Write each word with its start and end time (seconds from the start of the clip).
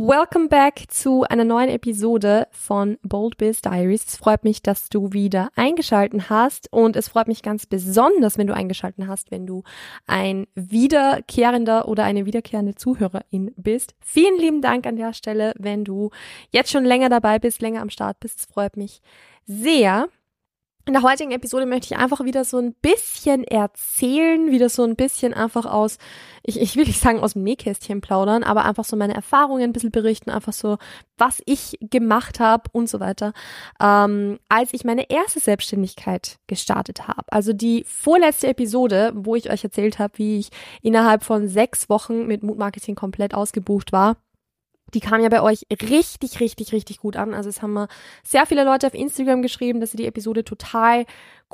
Welcome 0.00 0.46
back 0.46 0.84
zu 0.86 1.24
einer 1.24 1.42
neuen 1.42 1.70
Episode 1.70 2.46
von 2.52 2.98
Bold 3.02 3.36
Biz 3.36 3.62
Diaries. 3.62 4.04
Es 4.06 4.16
freut 4.16 4.44
mich, 4.44 4.62
dass 4.62 4.88
du 4.88 5.12
wieder 5.12 5.48
eingeschalten 5.56 6.30
hast 6.30 6.72
und 6.72 6.94
es 6.94 7.08
freut 7.08 7.26
mich 7.26 7.42
ganz 7.42 7.66
besonders, 7.66 8.38
wenn 8.38 8.46
du 8.46 8.54
eingeschalten 8.54 9.08
hast, 9.08 9.32
wenn 9.32 9.44
du 9.44 9.64
ein 10.06 10.46
wiederkehrender 10.54 11.88
oder 11.88 12.04
eine 12.04 12.26
wiederkehrende 12.26 12.76
Zuhörerin 12.76 13.52
bist. 13.56 13.96
Vielen 13.98 14.38
lieben 14.38 14.62
Dank 14.62 14.86
an 14.86 14.94
der 14.94 15.14
Stelle, 15.14 15.52
wenn 15.58 15.84
du 15.84 16.10
jetzt 16.50 16.70
schon 16.70 16.84
länger 16.84 17.08
dabei 17.08 17.40
bist, 17.40 17.60
länger 17.60 17.82
am 17.82 17.90
Start 17.90 18.20
bist. 18.20 18.38
Es 18.38 18.44
freut 18.44 18.76
mich 18.76 19.02
sehr. 19.46 20.08
In 20.88 20.94
der 20.94 21.02
heutigen 21.02 21.32
Episode 21.32 21.66
möchte 21.66 21.92
ich 21.92 22.00
einfach 22.00 22.24
wieder 22.24 22.46
so 22.46 22.56
ein 22.56 22.72
bisschen 22.72 23.44
erzählen, 23.44 24.50
wieder 24.50 24.70
so 24.70 24.84
ein 24.84 24.96
bisschen 24.96 25.34
einfach 25.34 25.66
aus, 25.66 25.98
ich, 26.42 26.58
ich 26.58 26.76
will 26.76 26.86
nicht 26.86 26.98
sagen 26.98 27.20
aus 27.20 27.34
dem 27.34 27.42
Nähkästchen 27.42 28.00
plaudern, 28.00 28.42
aber 28.42 28.64
einfach 28.64 28.86
so 28.86 28.96
meine 28.96 29.12
Erfahrungen 29.12 29.64
ein 29.64 29.74
bisschen 29.74 29.90
berichten, 29.90 30.30
einfach 30.30 30.54
so, 30.54 30.78
was 31.18 31.42
ich 31.44 31.76
gemacht 31.82 32.40
habe 32.40 32.70
und 32.72 32.88
so 32.88 33.00
weiter, 33.00 33.34
ähm, 33.82 34.38
als 34.48 34.72
ich 34.72 34.82
meine 34.84 35.10
erste 35.10 35.40
Selbstständigkeit 35.40 36.38
gestartet 36.46 37.06
habe. 37.06 37.30
Also 37.30 37.52
die 37.52 37.84
vorletzte 37.86 38.46
Episode, 38.46 39.12
wo 39.14 39.34
ich 39.34 39.50
euch 39.50 39.62
erzählt 39.62 39.98
habe, 39.98 40.16
wie 40.16 40.38
ich 40.38 40.48
innerhalb 40.80 41.22
von 41.22 41.48
sechs 41.48 41.90
Wochen 41.90 42.26
mit 42.26 42.42
Mood 42.42 42.56
Marketing 42.56 42.94
komplett 42.94 43.34
ausgebucht 43.34 43.92
war 43.92 44.16
die 44.94 45.00
kam 45.00 45.20
ja 45.20 45.28
bei 45.28 45.42
euch 45.42 45.66
richtig, 45.70 46.40
richtig, 46.40 46.72
richtig 46.72 46.98
gut 46.98 47.16
an. 47.16 47.34
Also 47.34 47.48
es 47.48 47.62
haben 47.62 47.74
mir 47.74 47.88
sehr 48.22 48.46
viele 48.46 48.64
Leute 48.64 48.86
auf 48.86 48.94
Instagram 48.94 49.42
geschrieben, 49.42 49.80
dass 49.80 49.90
sie 49.90 49.96
die 49.96 50.06
Episode 50.06 50.44
total 50.44 51.04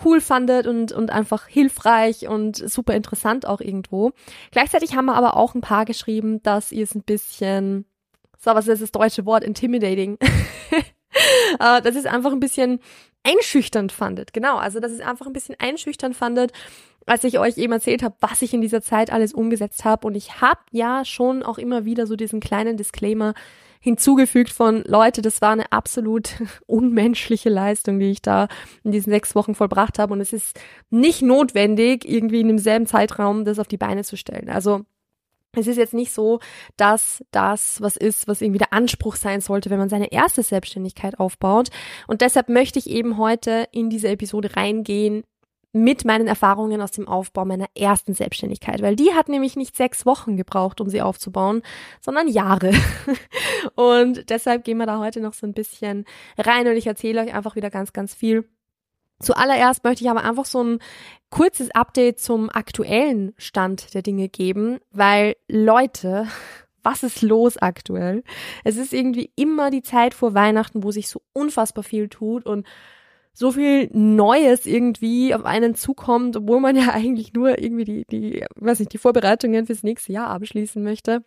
cool 0.05 0.21
fandet 0.21 0.67
und, 0.67 0.93
und 0.93 1.11
einfach 1.11 1.47
hilfreich 1.47 2.29
und 2.29 2.57
super 2.57 2.95
interessant 2.95 3.47
auch 3.47 3.61
irgendwo. 3.61 4.13
Gleichzeitig 4.51 4.97
haben 4.97 5.07
wir 5.07 5.15
aber 5.15 5.37
auch 5.37 5.55
ein 5.55 5.61
paar 5.61 5.85
geschrieben, 5.85 6.43
dass 6.43 6.73
ihr 6.73 6.85
es 6.85 6.95
ein 6.95 7.03
bisschen, 7.03 7.85
so 8.39 8.55
was 8.55 8.69
ist 8.69 8.83
das 8.83 8.93
deutsche 8.93 9.27
Wort, 9.27 9.45
intimidating. 9.45 10.19
Äh, 11.61 11.81
dass 11.83 11.95
es 11.95 12.07
einfach 12.07 12.33
ein 12.33 12.41
bisschen 12.41 12.81
einschüchternd 13.23 13.93
fandet. 13.93 14.33
Genau, 14.33 14.57
also 14.57 14.81
dass 14.81 14.93
es 14.93 15.01
einfach 15.01 15.27
ein 15.27 15.33
bisschen 15.33 15.57
einschüchternd 15.59 16.17
fandet, 16.17 16.53
als 17.07 17.25
ich 17.25 17.39
euch 17.39 17.59
eben 17.59 17.73
erzählt 17.73 18.03
habe, 18.03 18.17
was 18.21 18.43
ich 18.43 18.55
in 18.55 18.61
dieser 18.61 18.83
Zeit 18.83 19.13
alles 19.13 19.33
umgesetzt 19.33 19.85
habe. 19.85 20.07
Und 20.07 20.15
ich 20.15 20.41
habe 20.41 20.61
ja 20.71 21.05
schon 21.05 21.43
auch 21.43 21.59
immer 21.59 21.85
wieder 21.85 22.07
so 22.07 22.17
diesen 22.17 22.41
kleinen 22.41 22.77
Disclaimer 22.77 23.35
hinzugefügt 23.81 24.51
von 24.51 24.83
Leute, 24.87 25.21
das 25.21 25.43
war 25.43 25.53
eine 25.53 25.71
absolut 25.71 26.31
unmenschliche 26.67 27.51
Leistung, 27.51 27.99
die 27.99 28.11
ich 28.11 28.23
da 28.23 28.49
in 28.83 28.93
diesen 28.93 29.11
sechs 29.11 29.35
Wochen 29.35 29.55
vollbracht 29.55 29.99
habe. 29.99 30.15
Und 30.15 30.21
es 30.21 30.33
ist 30.33 30.59
nicht 30.89 31.21
notwendig, 31.21 32.09
irgendwie 32.09 32.41
in 32.41 32.49
demselben 32.49 32.87
Zeitraum 32.87 33.45
das 33.45 33.59
auf 33.59 33.69
die 33.69 33.77
Beine 33.77 34.03
zu 34.03 34.17
stellen. 34.17 34.49
Also 34.49 34.87
es 35.53 35.67
ist 35.67 35.77
jetzt 35.77 35.95
nicht 35.95 36.13
so, 36.13 36.41
dass 36.79 37.23
das 37.31 37.81
was 37.83 37.97
ist, 37.97 38.27
was 38.27 38.41
irgendwie 38.41 38.59
der 38.59 38.73
Anspruch 38.73 39.17
sein 39.17 39.41
sollte, 39.41 39.69
wenn 39.69 39.79
man 39.79 39.91
seine 39.91 40.11
erste 40.11 40.43
Selbstständigkeit 40.43 41.21
aufbaut. 41.21 41.69
Und 42.07 42.23
deshalb 42.23 42.49
möchte 42.49 42.79
ich 42.79 42.89
eben 42.89 43.19
heute 43.19 43.69
in 43.71 43.91
diese 43.91 44.09
Episode 44.09 44.57
reingehen 44.57 45.25
mit 45.75 46.05
meinen 46.05 46.27
Erfahrungen 46.27 46.81
aus 46.81 46.93
dem 46.93 47.09
Aufbau 47.09 47.45
meiner 47.45 47.67
ersten 47.77 48.15
Selbstständigkeit, 48.15 48.81
weil 48.81 48.97
die 48.97 49.13
hat 49.13 49.29
nämlich 49.29 49.57
nicht 49.57 49.77
sechs 49.77 50.07
Wochen 50.07 50.37
gebraucht, 50.37 50.81
um 50.81 50.89
sie 50.89 51.03
aufzubauen, 51.03 51.63
sondern 52.01 52.29
Jahre. 52.29 52.73
Und 53.75 54.31
deshalb 54.31 54.65
gehen 54.65 54.79
wir 54.79 54.87
da 54.87 54.99
heute 54.99 55.21
noch 55.21 55.35
so 55.35 55.47
ein 55.47 55.53
bisschen 55.53 56.05
rein 56.39 56.67
und 56.67 56.77
ich 56.77 56.87
erzähle 56.87 57.23
euch 57.23 57.35
einfach 57.35 57.57
wieder 57.57 57.71
ganz, 57.71 57.93
ganz 57.93 58.15
viel 58.15 58.45
Zuallererst 59.21 59.85
möchte 59.85 60.05
ich 60.05 60.11
aber 60.11 60.25
einfach 60.25 60.45
so 60.45 60.63
ein 60.63 60.79
kurzes 61.31 61.71
Update 61.71 62.21
zum 62.21 62.51
aktuellen 62.51 63.33
Stand 63.37 63.95
der 63.95 64.03
Dinge 64.03 64.29
geben, 64.29 64.79
weil 64.91 65.37
Leute, 65.49 66.27
was 66.83 67.03
ist 67.03 67.23
los 67.23 67.57
aktuell? 67.57 68.23
Es 68.65 68.77
ist 68.77 68.93
irgendwie 68.93 69.31
immer 69.37 69.71
die 69.71 69.83
Zeit 69.83 70.15
vor 70.15 70.35
Weihnachten, 70.35 70.83
wo 70.83 70.91
sich 70.91 71.09
so 71.09 71.23
unfassbar 71.33 71.85
viel 71.85 72.09
tut 72.09 72.45
und 72.45 72.67
so 73.35 73.51
viel 73.51 73.91
Neues 73.93 74.65
irgendwie 74.65 75.35
auf 75.35 75.45
einen 75.45 75.75
zukommt, 75.75 76.37
obwohl 76.37 76.61
man 76.61 76.77
ja 76.77 76.93
eigentlich 76.93 77.35
nur 77.35 77.59
irgendwie 77.59 77.85
die, 77.85 78.05
die, 78.11 78.45
weiß 78.57 78.79
nicht, 78.79 78.93
die 78.93 78.99
Vorbereitungen 78.99 79.67
fürs 79.67 79.83
nächste 79.83 80.13
Jahr 80.13 80.29
abschließen 80.31 80.83
möchte. 80.83 81.23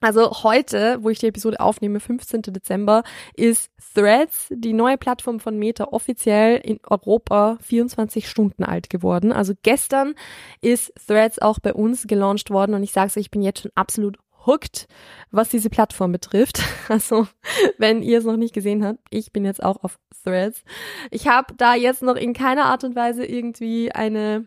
Also 0.00 0.30
heute, 0.42 0.98
wo 1.00 1.08
ich 1.08 1.18
die 1.18 1.28
Episode 1.28 1.60
aufnehme, 1.60 1.98
15. 1.98 2.42
Dezember, 2.42 3.04
ist 3.36 3.70
Threads, 3.94 4.48
die 4.50 4.74
neue 4.74 4.98
Plattform 4.98 5.40
von 5.40 5.58
Meta, 5.58 5.84
offiziell 5.84 6.58
in 6.58 6.78
Europa 6.86 7.56
24 7.62 8.28
Stunden 8.28 8.64
alt 8.64 8.90
geworden. 8.90 9.32
Also 9.32 9.54
gestern 9.62 10.14
ist 10.60 10.92
Threads 11.06 11.40
auch 11.40 11.58
bei 11.58 11.72
uns 11.72 12.06
gelauncht 12.06 12.50
worden 12.50 12.74
und 12.74 12.82
ich 12.82 12.92
sage 12.92 13.06
es, 13.06 13.16
ich 13.16 13.30
bin 13.30 13.40
jetzt 13.40 13.62
schon 13.62 13.72
absolut 13.76 14.18
hooked, 14.46 14.86
was 15.30 15.48
diese 15.48 15.70
Plattform 15.70 16.12
betrifft. 16.12 16.62
Also, 16.88 17.26
wenn 17.78 18.02
ihr 18.02 18.18
es 18.18 18.24
noch 18.24 18.36
nicht 18.36 18.52
gesehen 18.52 18.84
habt, 18.84 19.00
ich 19.08 19.32
bin 19.32 19.46
jetzt 19.46 19.62
auch 19.62 19.82
auf 19.82 19.98
Threads. 20.22 20.64
Ich 21.10 21.28
habe 21.28 21.54
da 21.56 21.74
jetzt 21.74 22.02
noch 22.02 22.16
in 22.16 22.34
keiner 22.34 22.66
Art 22.66 22.84
und 22.84 22.94
Weise 22.94 23.24
irgendwie 23.24 23.90
eine 23.90 24.46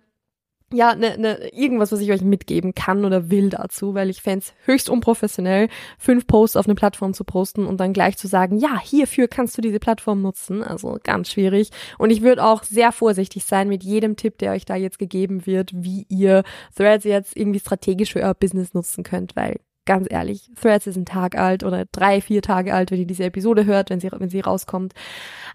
ja, 0.73 0.95
ne, 0.95 1.17
ne, 1.17 1.49
irgendwas, 1.53 1.93
was 1.93 2.01
ich 2.01 2.11
euch 2.11 2.21
mitgeben 2.21 2.75
kann 2.75 3.05
oder 3.05 3.29
will 3.29 3.49
dazu, 3.49 3.93
weil 3.93 4.09
ich 4.09 4.21
fände 4.21 4.45
höchst 4.65 4.89
unprofessionell, 4.89 5.69
fünf 5.97 6.27
Posts 6.27 6.57
auf 6.57 6.65
eine 6.65 6.75
Plattform 6.75 7.13
zu 7.13 7.23
posten 7.23 7.65
und 7.65 7.79
dann 7.79 7.93
gleich 7.93 8.17
zu 8.17 8.27
sagen, 8.27 8.57
ja, 8.57 8.77
hierfür 8.77 9.29
kannst 9.29 9.57
du 9.57 9.61
diese 9.61 9.79
Plattform 9.79 10.21
nutzen. 10.21 10.63
Also 10.63 10.97
ganz 11.03 11.31
schwierig. 11.31 11.69
Und 11.97 12.09
ich 12.09 12.21
würde 12.21 12.43
auch 12.43 12.63
sehr 12.63 12.91
vorsichtig 12.91 13.45
sein 13.45 13.69
mit 13.69 13.83
jedem 13.83 14.17
Tipp, 14.17 14.37
der 14.39 14.51
euch 14.51 14.65
da 14.65 14.75
jetzt 14.75 14.99
gegeben 14.99 15.45
wird, 15.45 15.71
wie 15.73 16.05
ihr 16.09 16.43
Threads 16.75 17.05
jetzt 17.05 17.37
irgendwie 17.37 17.59
strategisch 17.59 18.11
für 18.11 18.19
euer 18.21 18.33
Business 18.33 18.73
nutzen 18.73 19.05
könnt, 19.05 19.37
weil 19.37 19.61
ganz 19.87 20.05
ehrlich, 20.09 20.51
Threads 20.61 20.85
ist 20.85 20.97
ein 20.97 21.05
Tag 21.05 21.35
alt 21.35 21.63
oder 21.63 21.85
drei, 21.91 22.21
vier 22.21 22.43
Tage 22.43 22.75
alt, 22.75 22.91
wenn 22.91 22.99
ihr 22.99 23.07
diese 23.07 23.23
Episode 23.23 23.65
hört, 23.65 23.89
wenn 23.89 23.99
sie, 23.99 24.11
wenn 24.11 24.29
sie 24.29 24.41
rauskommt. 24.41 24.93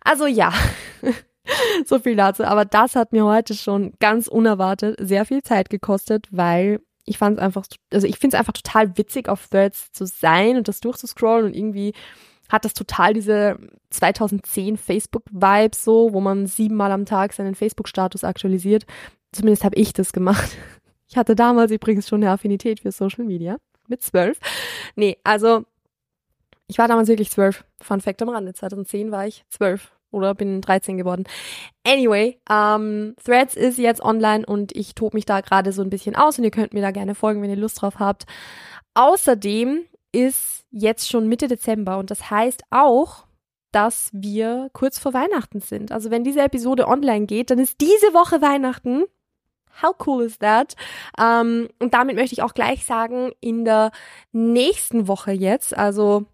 Also 0.01 0.27
ja. 0.27 0.53
so 1.87 1.99
viel 1.99 2.17
dazu. 2.17 2.45
Aber 2.45 2.65
das 2.65 2.97
hat 2.97 3.13
mir 3.13 3.25
heute 3.25 3.55
schon 3.55 3.93
ganz 4.01 4.27
unerwartet 4.27 4.97
sehr 5.01 5.25
viel 5.25 5.43
Zeit 5.43 5.71
gekostet, 5.71 6.27
weil 6.31 6.81
ich 7.05 7.19
fand 7.19 7.39
es 7.39 7.43
einfach, 7.43 7.67
also 7.93 8.07
ich 8.07 8.19
finde 8.19 8.37
es 8.37 8.39
einfach 8.41 8.53
total 8.53 8.97
witzig, 8.97 9.29
auf 9.29 9.49
Threads 9.49 9.93
zu 9.93 10.07
sein 10.07 10.57
und 10.57 10.69
das 10.69 10.81
durchzuscrollen 10.81 11.47
und 11.47 11.57
irgendwie 11.57 11.95
hat 12.49 12.65
das 12.65 12.75
total 12.75 13.15
diese 13.15 13.59
2010 13.91 14.77
Facebook-Vibes 14.77 15.85
so, 15.85 16.13
wo 16.13 16.21
man 16.21 16.47
siebenmal 16.47 16.93
am 16.93 17.07
Tag 17.07 17.33
seinen 17.33 17.55
Facebook-Status 17.55 18.25
aktualisiert. 18.25 18.85
Zumindest 19.33 19.65
habe 19.65 19.77
ich 19.77 19.93
das 19.93 20.13
gemacht. 20.13 20.57
Ich 21.09 21.19
hatte 21.19 21.35
damals 21.35 21.71
übrigens 21.71 22.09
schon 22.09 22.23
eine 22.23 22.33
Affinität 22.33 22.81
für 22.81 22.91
Social 22.91 23.27
Media 23.27 23.59
mit 23.89 24.03
zwölf. 24.03 24.39
Nee, 24.97 25.19
also 25.25 25.65
ich 26.67 26.79
war 26.79 26.89
damals 26.89 27.09
wirklich 27.09 27.31
zwölf. 27.31 27.65
Fun 27.81 28.01
Fact 28.01 28.23
am 28.23 28.29
Rande. 28.31 28.55
2010 28.55 29.11
war 29.11 29.27
ich 29.27 29.45
zwölf 29.49 29.93
oder 30.11 30.35
bin 30.35 30.61
13 30.61 30.97
geworden. 30.97 31.25
Anyway, 31.87 32.39
ähm, 32.49 33.15
Threads 33.25 33.57
ist 33.57 33.79
jetzt 33.79 34.03
online 34.03 34.47
und 34.47 34.75
ich 34.77 34.95
tobe 34.95 35.17
mich 35.17 35.25
da 35.25 35.41
gerade 35.41 35.73
so 35.73 35.83
ein 35.83 35.91
bisschen 35.91 36.17
aus 36.17 36.39
und 36.39 36.45
ihr 36.45 36.51
könnt 36.51 36.75
mir 36.75 36.83
da 36.83 36.91
gerne 36.91 37.15
folgen, 37.15 37.43
wenn 37.43 37.51
ihr 37.51 37.57
Lust 37.57 37.83
drauf 37.83 37.99
habt. 37.99 38.25
Außerdem 38.95 39.81
ist 40.13 40.65
jetzt 40.71 41.09
schon 41.09 41.29
Mitte 41.29 41.49
Dezember 41.49 41.99
und 41.99 42.11
das 42.11 42.31
heißt 42.31 42.63
auch, 42.71 43.25
dass 43.73 44.11
wir 44.13 44.69
kurz 44.75 44.99
vor 44.99 45.15
Weihnachten 45.15 45.61
sind. 45.61 45.93
Also 45.93 46.11
wenn 46.11 46.25
diese 46.25 46.43
Episode 46.43 46.87
online 46.87 47.27
geht, 47.27 47.51
dann 47.51 47.59
ist 47.59 47.81
diese 47.81 48.13
Woche 48.13 48.43
Weihnachten. 48.43 49.05
How 49.81 49.95
cool 50.07 50.25
is 50.25 50.39
that? 50.39 50.75
Ähm, 51.19 51.69
und 51.79 51.95
damit 51.95 52.17
möchte 52.17 52.35
ich 52.35 52.43
auch 52.43 52.55
gleich 52.55 52.85
sagen, 52.85 53.33
in 53.41 53.65
der 53.65 53.93
nächsten 54.33 55.09
Woche 55.09 55.33
jetzt, 55.33 55.77
also 55.77 56.27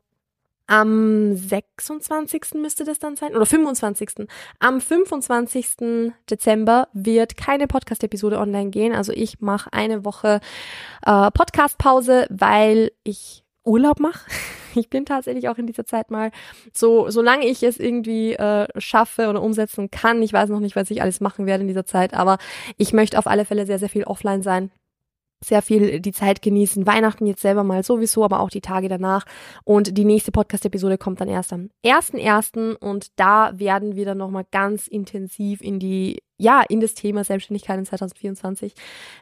am 0.68 1.34
26. 1.34 2.54
müsste 2.54 2.84
das 2.84 2.98
dann 2.98 3.16
sein, 3.16 3.34
oder 3.34 3.46
25. 3.46 4.28
Am 4.58 4.80
25. 4.80 6.12
Dezember 6.30 6.88
wird 6.92 7.38
keine 7.38 7.66
Podcast-Episode 7.66 8.38
online 8.38 8.68
gehen. 8.68 8.94
Also 8.94 9.12
ich 9.12 9.40
mache 9.40 9.72
eine 9.72 10.04
Woche 10.04 10.40
äh, 11.06 11.30
Podcast-Pause, 11.30 12.26
weil 12.28 12.92
ich 13.02 13.44
Urlaub 13.64 13.98
mache. 13.98 14.30
Ich 14.74 14.90
bin 14.90 15.04
tatsächlich 15.04 15.48
auch 15.48 15.58
in 15.58 15.66
dieser 15.66 15.84
Zeit 15.84 16.10
mal 16.10 16.30
so, 16.72 17.10
solange 17.10 17.46
ich 17.46 17.62
es 17.62 17.78
irgendwie 17.78 18.34
äh, 18.34 18.66
schaffe 18.78 19.28
oder 19.28 19.42
umsetzen 19.42 19.90
kann. 19.90 20.22
Ich 20.22 20.32
weiß 20.32 20.48
noch 20.50 20.60
nicht, 20.60 20.76
was 20.76 20.90
ich 20.90 21.02
alles 21.02 21.20
machen 21.20 21.46
werde 21.46 21.62
in 21.62 21.68
dieser 21.68 21.86
Zeit, 21.86 22.14
aber 22.14 22.38
ich 22.76 22.92
möchte 22.92 23.18
auf 23.18 23.26
alle 23.26 23.44
Fälle 23.44 23.66
sehr, 23.66 23.78
sehr 23.78 23.88
viel 23.88 24.04
offline 24.04 24.42
sein 24.42 24.70
sehr 25.40 25.62
viel 25.62 26.00
die 26.00 26.12
Zeit 26.12 26.42
genießen. 26.42 26.86
Weihnachten 26.86 27.26
jetzt 27.26 27.42
selber 27.42 27.64
mal 27.64 27.82
sowieso, 27.84 28.24
aber 28.24 28.40
auch 28.40 28.50
die 28.50 28.60
Tage 28.60 28.88
danach. 28.88 29.24
Und 29.64 29.96
die 29.96 30.04
nächste 30.04 30.32
Podcast-Episode 30.32 30.98
kommt 30.98 31.20
dann 31.20 31.28
erst 31.28 31.52
am 31.52 31.70
1.1. 31.84 32.74
und 32.74 33.18
da 33.18 33.58
werden 33.58 33.94
wir 33.96 34.04
dann 34.04 34.18
nochmal 34.18 34.46
ganz 34.50 34.86
intensiv 34.86 35.60
in 35.60 35.78
die, 35.78 36.22
ja, 36.38 36.62
in 36.66 36.80
das 36.80 36.94
Thema 36.94 37.24
Selbstständigkeit 37.24 37.78
in 37.78 37.84
2024 37.84 38.74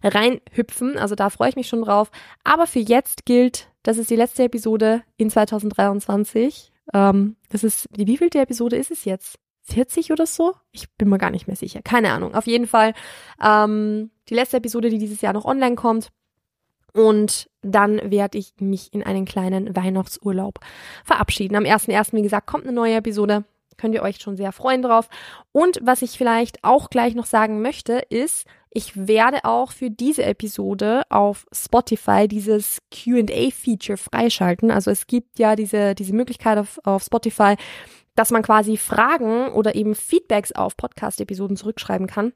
reinhüpfen. 0.05 0.97
Also 0.97 1.15
da 1.15 1.31
freue 1.31 1.49
ich 1.49 1.57
mich 1.57 1.69
schon 1.69 1.83
drauf. 1.83 2.11
Aber 2.45 2.67
für 2.67 2.79
jetzt 2.79 3.25
gilt, 3.25 3.69
das 3.83 3.99
ist 3.99 4.11
die 4.11 4.17
letzte 4.17 4.45
Episode 4.45 5.03
in 5.17 5.31
2023. 5.31 6.73
Ähm, 6.95 7.37
das 7.49 7.65
ist, 7.65 7.89
die 7.97 8.07
wievielte 8.07 8.39
Episode 8.39 8.77
ist 8.77 8.91
es 8.91 9.05
jetzt? 9.05 9.39
40 9.63 10.13
oder 10.13 10.27
so? 10.27 10.55
Ich 10.71 10.89
bin 10.93 11.09
mir 11.09 11.19
gar 11.19 11.31
nicht 11.31 11.49
mehr 11.49 11.57
sicher. 11.57 11.83
Keine 11.83 12.13
Ahnung. 12.13 12.35
Auf 12.35 12.47
jeden 12.47 12.67
Fall 12.67 12.93
ähm, 13.43 14.11
die 14.29 14.35
letzte 14.35 14.59
Episode, 14.59 14.91
die 14.91 14.99
dieses 14.99 15.21
Jahr 15.23 15.33
noch 15.33 15.45
online 15.45 15.75
kommt. 15.75 16.11
Und 16.93 17.51
dann 17.63 18.01
werde 18.11 18.39
ich 18.39 18.55
mich 18.59 18.93
in 18.95 19.03
einen 19.03 19.25
kleinen 19.25 19.75
Weihnachtsurlaub 19.75 20.61
verabschieden. 21.05 21.57
Am 21.57 21.65
1.1., 21.65 22.15
wie 22.15 22.23
gesagt, 22.23 22.47
kommt 22.47 22.65
eine 22.65 22.73
neue 22.73 22.95
Episode. 22.95 23.45
Könnt 23.76 23.94
ihr 23.94 24.02
euch 24.02 24.19
schon 24.19 24.37
sehr 24.37 24.52
freuen 24.52 24.82
drauf. 24.82 25.08
Und 25.52 25.78
was 25.82 26.02
ich 26.02 26.19
vielleicht 26.19 26.64
auch 26.64 26.90
gleich 26.90 27.14
noch 27.14 27.26
sagen 27.26 27.62
möchte, 27.62 28.02
ist, 28.08 28.46
ich 28.70 29.06
werde 29.06 29.44
auch 29.44 29.73
für 29.73 29.90
diese 29.90 30.25
Episode 30.25 31.05
auf 31.08 31.46
Spotify 31.50 32.28
dieses 32.28 32.82
QA-Feature 32.90 33.96
freischalten. 33.96 34.70
Also 34.70 34.90
es 34.90 35.06
gibt 35.06 35.38
ja 35.38 35.56
diese, 35.56 35.94
diese 35.94 36.12
Möglichkeit 36.12 36.58
auf, 36.58 36.78
auf 36.84 37.02
Spotify, 37.02 37.56
dass 38.17 38.31
man 38.31 38.43
quasi 38.43 38.76
Fragen 38.76 39.49
oder 39.52 39.75
eben 39.76 39.94
Feedbacks 39.94 40.52
auf 40.52 40.76
Podcast-Episoden 40.76 41.56
zurückschreiben 41.56 42.06
kann. 42.06 42.32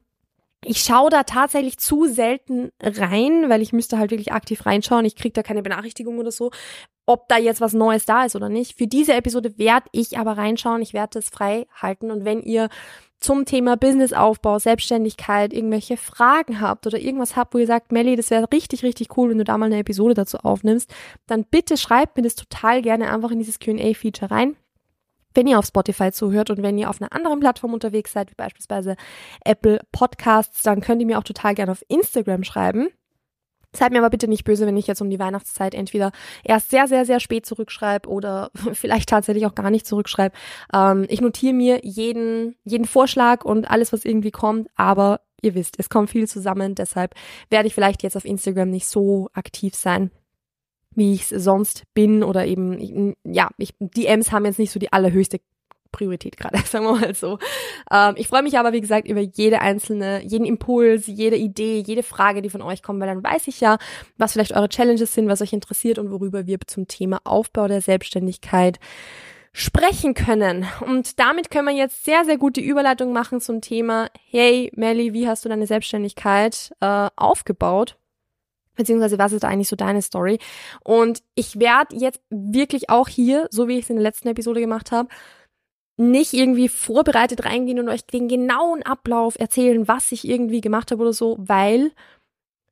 Ich 0.64 0.82
schaue 0.82 1.08
da 1.08 1.22
tatsächlich 1.22 1.78
zu 1.78 2.06
selten 2.06 2.70
rein, 2.82 3.48
weil 3.48 3.62
ich 3.62 3.72
müsste 3.72 3.98
halt 3.98 4.10
wirklich 4.10 4.32
aktiv 4.32 4.66
reinschauen. 4.66 5.06
Ich 5.06 5.16
kriege 5.16 5.32
da 5.32 5.42
keine 5.42 5.62
Benachrichtigung 5.62 6.18
oder 6.18 6.30
so, 6.30 6.50
ob 7.10 7.28
da 7.28 7.36
jetzt 7.36 7.60
was 7.60 7.72
Neues 7.72 8.06
da 8.06 8.24
ist 8.24 8.36
oder 8.36 8.48
nicht. 8.48 8.78
Für 8.78 8.86
diese 8.86 9.14
Episode 9.14 9.58
werde 9.58 9.88
ich 9.92 10.16
aber 10.16 10.38
reinschauen. 10.38 10.80
Ich 10.80 10.92
werde 10.92 11.18
es 11.18 11.28
frei 11.28 11.66
halten. 11.74 12.10
Und 12.10 12.24
wenn 12.24 12.40
ihr 12.40 12.68
zum 13.18 13.44
Thema 13.44 13.76
Businessaufbau, 13.76 14.58
Selbstständigkeit 14.58 15.52
irgendwelche 15.52 15.96
Fragen 15.96 16.60
habt 16.60 16.86
oder 16.86 16.98
irgendwas 16.98 17.36
habt, 17.36 17.52
wo 17.52 17.58
ihr 17.58 17.66
sagt, 17.66 17.90
Melly, 17.90 18.16
das 18.16 18.30
wäre 18.30 18.46
richtig, 18.52 18.82
richtig 18.82 19.16
cool, 19.16 19.30
wenn 19.30 19.38
du 19.38 19.44
da 19.44 19.58
mal 19.58 19.66
eine 19.66 19.78
Episode 19.78 20.14
dazu 20.14 20.38
aufnimmst, 20.38 20.88
dann 21.26 21.44
bitte 21.44 21.76
schreibt 21.76 22.16
mir 22.16 22.22
das 22.22 22.36
total 22.36 22.80
gerne 22.80 23.12
einfach 23.12 23.32
in 23.32 23.38
dieses 23.38 23.58
Q&A-Feature 23.58 24.30
rein 24.30 24.56
wenn 25.34 25.46
ihr 25.46 25.58
auf 25.58 25.66
Spotify 25.66 26.10
zuhört 26.10 26.50
und 26.50 26.62
wenn 26.62 26.78
ihr 26.78 26.90
auf 26.90 27.00
einer 27.00 27.12
anderen 27.12 27.40
Plattform 27.40 27.72
unterwegs 27.72 28.12
seid, 28.12 28.30
wie 28.30 28.34
beispielsweise 28.34 28.96
Apple 29.44 29.80
Podcasts, 29.92 30.62
dann 30.62 30.80
könnt 30.80 31.00
ihr 31.00 31.06
mir 31.06 31.18
auch 31.18 31.24
total 31.24 31.54
gerne 31.54 31.72
auf 31.72 31.84
Instagram 31.88 32.44
schreiben. 32.44 32.88
Seid 33.74 33.92
mir 33.92 33.98
aber 33.98 34.10
bitte 34.10 34.28
nicht 34.28 34.44
böse, 34.44 34.66
wenn 34.66 34.76
ich 34.76 34.86
jetzt 34.86 35.00
um 35.00 35.10
die 35.10 35.18
Weihnachtszeit 35.18 35.74
entweder 35.74 36.10
erst 36.42 36.70
sehr, 36.70 36.88
sehr, 36.88 37.04
sehr 37.06 37.20
spät 37.20 37.46
zurückschreibe 37.46 38.08
oder 38.08 38.50
vielleicht 38.72 39.08
tatsächlich 39.08 39.46
auch 39.46 39.54
gar 39.54 39.70
nicht 39.70 39.86
zurückschreibe. 39.86 40.34
Ähm, 40.74 41.06
ich 41.08 41.20
notiere 41.20 41.54
mir 41.54 41.80
jeden, 41.82 42.56
jeden 42.64 42.86
Vorschlag 42.86 43.44
und 43.44 43.70
alles, 43.70 43.92
was 43.92 44.04
irgendwie 44.04 44.32
kommt, 44.32 44.68
aber 44.74 45.20
ihr 45.42 45.54
wisst, 45.54 45.76
es 45.78 45.88
kommt 45.88 46.10
viel 46.10 46.26
zusammen, 46.28 46.74
deshalb 46.74 47.14
werde 47.48 47.66
ich 47.66 47.74
vielleicht 47.74 48.02
jetzt 48.02 48.16
auf 48.16 48.24
Instagram 48.24 48.70
nicht 48.70 48.86
so 48.86 49.28
aktiv 49.32 49.74
sein 49.74 50.10
wie 50.94 51.14
ich 51.14 51.30
es 51.30 51.44
sonst 51.44 51.84
bin 51.94 52.22
oder 52.24 52.46
eben, 52.46 53.14
ja, 53.24 53.48
ich, 53.58 53.74
DMs 53.78 54.32
haben 54.32 54.44
jetzt 54.44 54.58
nicht 54.58 54.72
so 54.72 54.80
die 54.80 54.92
allerhöchste 54.92 55.40
Priorität 55.92 56.36
gerade, 56.36 56.58
sagen 56.64 56.84
wir 56.84 56.92
mal 56.92 57.14
so. 57.14 57.38
Ähm, 57.90 58.14
ich 58.16 58.28
freue 58.28 58.42
mich 58.42 58.58
aber, 58.58 58.72
wie 58.72 58.80
gesagt, 58.80 59.08
über 59.08 59.20
jede 59.20 59.60
einzelne, 59.60 60.22
jeden 60.24 60.44
Impuls, 60.44 61.06
jede 61.06 61.36
Idee, 61.36 61.82
jede 61.86 62.02
Frage, 62.02 62.42
die 62.42 62.50
von 62.50 62.62
euch 62.62 62.82
kommt, 62.82 63.00
weil 63.00 63.08
dann 63.08 63.22
weiß 63.22 63.48
ich 63.48 63.60
ja, 63.60 63.78
was 64.18 64.32
vielleicht 64.32 64.52
eure 64.52 64.68
Challenges 64.68 65.14
sind, 65.14 65.28
was 65.28 65.42
euch 65.42 65.52
interessiert 65.52 65.98
und 65.98 66.10
worüber 66.10 66.46
wir 66.46 66.58
zum 66.66 66.88
Thema 66.88 67.20
Aufbau 67.24 67.68
der 67.68 67.80
Selbstständigkeit 67.80 68.78
sprechen 69.52 70.14
können. 70.14 70.66
Und 70.86 71.18
damit 71.18 71.50
können 71.50 71.66
wir 71.66 71.74
jetzt 71.74 72.04
sehr, 72.04 72.24
sehr 72.24 72.38
gut 72.38 72.56
die 72.56 72.64
Überleitung 72.64 73.12
machen 73.12 73.40
zum 73.40 73.60
Thema, 73.60 74.08
hey 74.28 74.70
Melly, 74.76 75.12
wie 75.12 75.28
hast 75.28 75.44
du 75.44 75.48
deine 75.48 75.66
Selbstständigkeit 75.66 76.70
äh, 76.80 77.08
aufgebaut? 77.16 77.96
beziehungsweise 78.80 79.18
was 79.18 79.32
ist 79.32 79.44
da 79.44 79.48
eigentlich 79.48 79.68
so 79.68 79.76
deine 79.76 80.00
Story? 80.00 80.38
Und 80.82 81.22
ich 81.34 81.60
werde 81.60 81.96
jetzt 81.96 82.22
wirklich 82.30 82.88
auch 82.88 83.08
hier, 83.08 83.46
so 83.50 83.68
wie 83.68 83.76
ich 83.76 83.84
es 83.84 83.90
in 83.90 83.96
der 83.96 84.02
letzten 84.02 84.28
Episode 84.28 84.60
gemacht 84.60 84.90
habe, 84.90 85.08
nicht 86.00 86.32
irgendwie 86.32 86.68
vorbereitet 86.68 87.44
reingehen 87.44 87.78
und 87.78 87.88
euch 87.88 88.06
den 88.06 88.26
genauen 88.26 88.82
Ablauf 88.82 89.38
erzählen, 89.38 89.86
was 89.86 90.12
ich 90.12 90.26
irgendwie 90.26 90.60
gemacht 90.60 90.90
habe 90.90 91.02
oder 91.02 91.12
so, 91.12 91.36
weil 91.38 91.92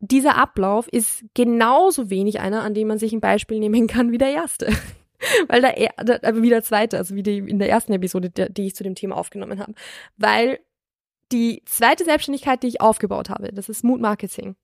dieser 0.00 0.36
Ablauf 0.36 0.88
ist 0.88 1.24
genauso 1.34 2.08
wenig 2.08 2.40
einer, 2.40 2.62
an 2.62 2.74
dem 2.74 2.88
man 2.88 2.98
sich 2.98 3.12
ein 3.12 3.20
Beispiel 3.20 3.58
nehmen 3.58 3.86
kann 3.86 4.12
wie 4.12 4.18
der 4.18 4.32
erste. 4.32 4.72
weil 5.48 5.60
der, 5.60 6.18
der 6.18 6.42
wie 6.42 6.48
der 6.48 6.62
zweite, 6.62 6.96
also 6.96 7.14
wie 7.14 7.22
die 7.22 7.38
in 7.38 7.58
der 7.58 7.68
ersten 7.68 7.92
Episode, 7.92 8.30
die, 8.30 8.52
die 8.52 8.66
ich 8.68 8.76
zu 8.76 8.84
dem 8.84 8.94
Thema 8.94 9.16
aufgenommen 9.16 9.60
habe. 9.60 9.74
Weil 10.16 10.60
die 11.30 11.62
zweite 11.66 12.04
Selbstständigkeit, 12.04 12.62
die 12.62 12.68
ich 12.68 12.80
aufgebaut 12.80 13.28
habe, 13.28 13.52
das 13.52 13.68
ist 13.68 13.84
Mood 13.84 14.00
Marketing. 14.00 14.56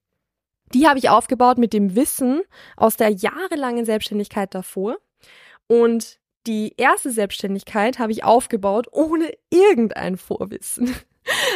Die 0.73 0.89
habe 0.89 0.99
ich 0.99 1.11
aufgebaut 1.11 1.59
mit 1.59 1.75
dem 1.75 1.95
Wissen 1.95 2.41
aus 2.77 2.97
der 2.97 3.11
jahrelangen 3.11 3.85
Selbstständigkeit 3.85 4.55
davor. 4.55 4.97
Und 5.67 6.19
die 6.47 6.75
erste 6.77 7.11
Selbstständigkeit 7.11 7.99
habe 7.99 8.13
ich 8.13 8.25
aufgebaut 8.25 8.87
ohne 8.93 9.33
irgendein 9.51 10.17
Vorwissen. 10.17 10.95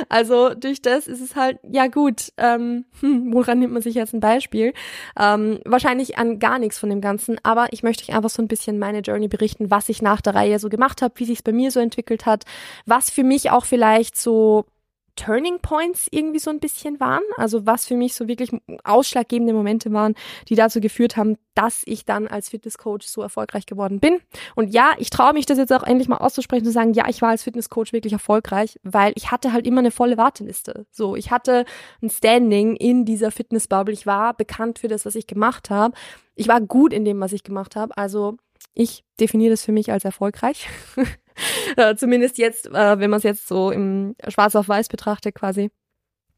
Also 0.09 0.55
durch 0.55 0.81
das 0.81 1.07
ist 1.07 1.21
es 1.21 1.37
halt, 1.37 1.59
ja 1.71 1.89
gut, 1.89 2.33
ähm, 2.39 2.87
hm, 3.01 3.35
woran 3.35 3.59
nimmt 3.59 3.75
man 3.75 3.83
sich 3.83 3.95
jetzt 3.95 4.15
ein 4.15 4.21
Beispiel? 4.21 4.73
Ähm, 5.19 5.61
wahrscheinlich 5.67 6.17
an 6.17 6.39
gar 6.39 6.59
nichts 6.59 6.79
von 6.79 6.89
dem 6.89 7.03
Ganzen, 7.03 7.37
aber 7.43 7.67
ich 7.73 7.83
möchte 7.83 8.03
euch 8.03 8.17
einfach 8.17 8.31
so 8.31 8.41
ein 8.41 8.49
bisschen 8.49 8.79
meine 8.79 9.01
Journey 9.01 9.29
berichten, 9.29 9.71
was 9.71 9.91
ich 9.91 10.01
nach 10.01 10.23
der 10.23 10.35
Reihe 10.35 10.59
so 10.59 10.71
gemacht 10.71 11.03
habe, 11.03 11.13
wie 11.19 11.27
sich 11.27 11.41
es 11.41 11.43
bei 11.43 11.53
mir 11.53 11.71
so 11.71 11.81
entwickelt 11.81 12.25
hat, 12.25 12.45
was 12.87 13.11
für 13.11 13.25
mich 13.25 13.51
auch 13.51 13.67
vielleicht 13.67 14.17
so 14.17 14.65
Turning 15.19 15.59
Points 15.61 16.07
irgendwie 16.11 16.39
so 16.39 16.51
ein 16.51 16.61
bisschen 16.61 17.01
waren. 17.01 17.23
Also 17.37 17.67
was 17.67 17.87
für 17.87 17.97
mich 17.97 18.15
so 18.15 18.29
wirklich 18.29 18.51
ausschlaggebende 18.85 19.53
Momente 19.53 19.93
waren, 19.93 20.15
die 20.49 20.55
dazu 20.55 20.81
geführt 20.81 21.17
haben, 21.17 21.37
dass 21.55 21.83
ich 21.87 22.05
dann 22.05 22.29
als 22.29 22.51
Fitnesscoach 22.51 23.03
so 23.03 23.21
erfolgreich 23.21 23.67
geworden 23.67 23.99
bin. 23.99 24.21
Und 24.55 24.69
ja, 24.69 24.93
ich 24.99 25.11
traue 25.11 25.33
mich 25.33 25.45
das 25.45 25.59
jetzt 25.59 25.73
auch 25.73 25.83
endlich 25.83 26.09
mal 26.09 26.19
auszusprechen 26.19 26.65
zu 26.65 26.71
sagen, 26.71 26.93
ja, 26.93 27.09
ich 27.09 27.21
war 27.21 27.31
als 27.31 27.43
Fitnesscoach 27.43 27.93
wirklich 27.93 28.13
erfolgreich, 28.13 28.79
weil 28.85 29.13
ich 29.17 29.33
hatte 29.33 29.53
halt 29.53 29.67
immer 29.67 29.81
eine 29.81 29.91
volle 29.91 30.17
Warteliste. 30.17 30.87
So, 30.93 31.17
ich 31.17 31.33
hatte 31.33 31.65
ein 32.01 32.11
Standing 32.11 32.77
in 32.77 33.05
dieser 33.05 33.33
Fitnessbubble. 33.33 33.93
Ich 33.93 34.07
war 34.07 34.35
bekannt 34.35 34.79
für 34.79 34.89
das, 34.89 35.05
was 35.05 35.17
ich 35.17 35.27
gemacht 35.27 35.69
habe. 35.69 35.95
Ich 36.37 36.47
war 36.47 36.61
gut 36.61 36.93
in 36.93 37.05
dem, 37.05 37.19
was 37.21 37.33
ich 37.33 37.43
gemacht 37.43 37.75
habe. 37.75 37.97
Also 37.97 38.37
ich 38.75 39.05
definiere 39.19 39.51
das 39.51 39.65
für 39.65 39.73
mich 39.73 39.91
als 39.91 40.05
erfolgreich. 40.05 40.69
äh, 41.77 41.97
zumindest 41.97 42.39
jetzt, 42.39 42.67
äh, 42.67 42.99
wenn 42.99 43.11
man 43.11 43.19
es 43.19 43.25
jetzt 43.25 43.49
so 43.49 43.71
im 43.71 44.15
Schwarz 44.29 44.57
auf 44.57 44.69
Weiß 44.69 44.89
betrachtet 44.89 45.35
quasi. 45.35 45.71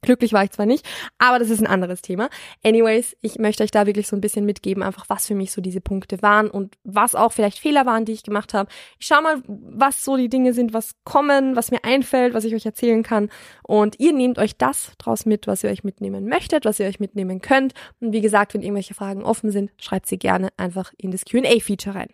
Glücklich 0.03 0.33
war 0.33 0.45
ich 0.45 0.51
zwar 0.51 0.65
nicht, 0.65 0.89
aber 1.19 1.39
das 1.39 1.51
ist 1.51 1.61
ein 1.61 1.67
anderes 1.67 2.01
Thema. 2.01 2.31
Anyways, 2.65 3.15
ich 3.21 3.39
möchte 3.39 3.63
euch 3.63 3.71
da 3.71 3.87
wirklich 3.87 4.09
so 4.09 4.17
ein 4.17 4.23
bisschen 4.23 4.47
mitgeben, 4.47 4.83
einfach 4.83 5.05
was 5.09 5.27
für 5.27 5.35
mich 5.35 5.53
so 5.53 5.61
diese 5.61 5.83
Punkte 5.83 6.23
waren 6.23 6.49
und 6.51 6.79
was 6.85 7.15
auch 7.15 7.33
vielleicht 7.33 7.59
Fehler 7.59 7.85
waren, 7.85 8.07
die 8.07 8.13
ich 8.13 8.23
gemacht 8.23 8.55
habe. 8.55 8.71
Ich 8.99 9.07
schau 9.07 9.21
mal, 9.21 9.43
was 9.47 10.03
so 10.03 10.17
die 10.17 10.31
Dinge 10.31 10.55
sind, 10.55 10.73
was 10.73 10.93
kommen, 11.05 11.55
was 11.55 11.71
mir 11.71 11.85
einfällt, 11.85 12.33
was 12.33 12.45
ich 12.45 12.55
euch 12.55 12.65
erzählen 12.65 13.03
kann. 13.03 13.29
Und 13.63 14.01
ihr 14.01 14.15
nehmt 14.15 14.39
euch 14.39 14.57
das 14.57 14.93
draus 14.97 15.27
mit, 15.27 15.47
was 15.47 15.65
ihr 15.65 15.71
euch 15.71 15.85
mitnehmen 15.85 16.27
möchtet, 16.27 16.65
was 16.65 16.81
ihr 16.81 16.87
euch 16.87 16.99
mitnehmen 16.99 17.43
könnt. 17.43 17.75
Und 18.01 18.15
wie 18.15 18.23
gesagt, 18.23 18.55
wenn 18.55 18.63
irgendwelche 18.63 18.95
Fragen 18.95 19.23
offen 19.23 19.51
sind, 19.51 19.71
schreibt 19.77 20.07
sie 20.07 20.19
gerne 20.19 20.49
einfach 20.57 20.95
in 20.97 21.11
das 21.11 21.27
Q&A-Feature 21.27 21.95
rein. 21.95 22.09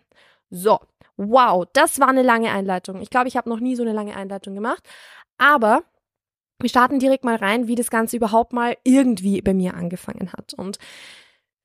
So, 0.49 0.79
wow, 1.17 1.65
das 1.73 1.99
war 1.99 2.09
eine 2.09 2.23
lange 2.23 2.51
Einleitung. 2.51 3.01
Ich 3.01 3.09
glaube, 3.09 3.27
ich 3.27 3.35
habe 3.35 3.49
noch 3.49 3.59
nie 3.59 3.75
so 3.75 3.83
eine 3.83 3.93
lange 3.93 4.15
Einleitung 4.15 4.55
gemacht. 4.55 4.83
Aber 5.37 5.83
wir 6.59 6.69
starten 6.69 6.99
direkt 6.99 7.23
mal 7.23 7.35
rein, 7.35 7.67
wie 7.67 7.75
das 7.75 7.89
Ganze 7.89 8.17
überhaupt 8.17 8.53
mal 8.53 8.77
irgendwie 8.83 9.41
bei 9.41 9.53
mir 9.53 9.75
angefangen 9.75 10.31
hat. 10.31 10.53
Und 10.53 10.77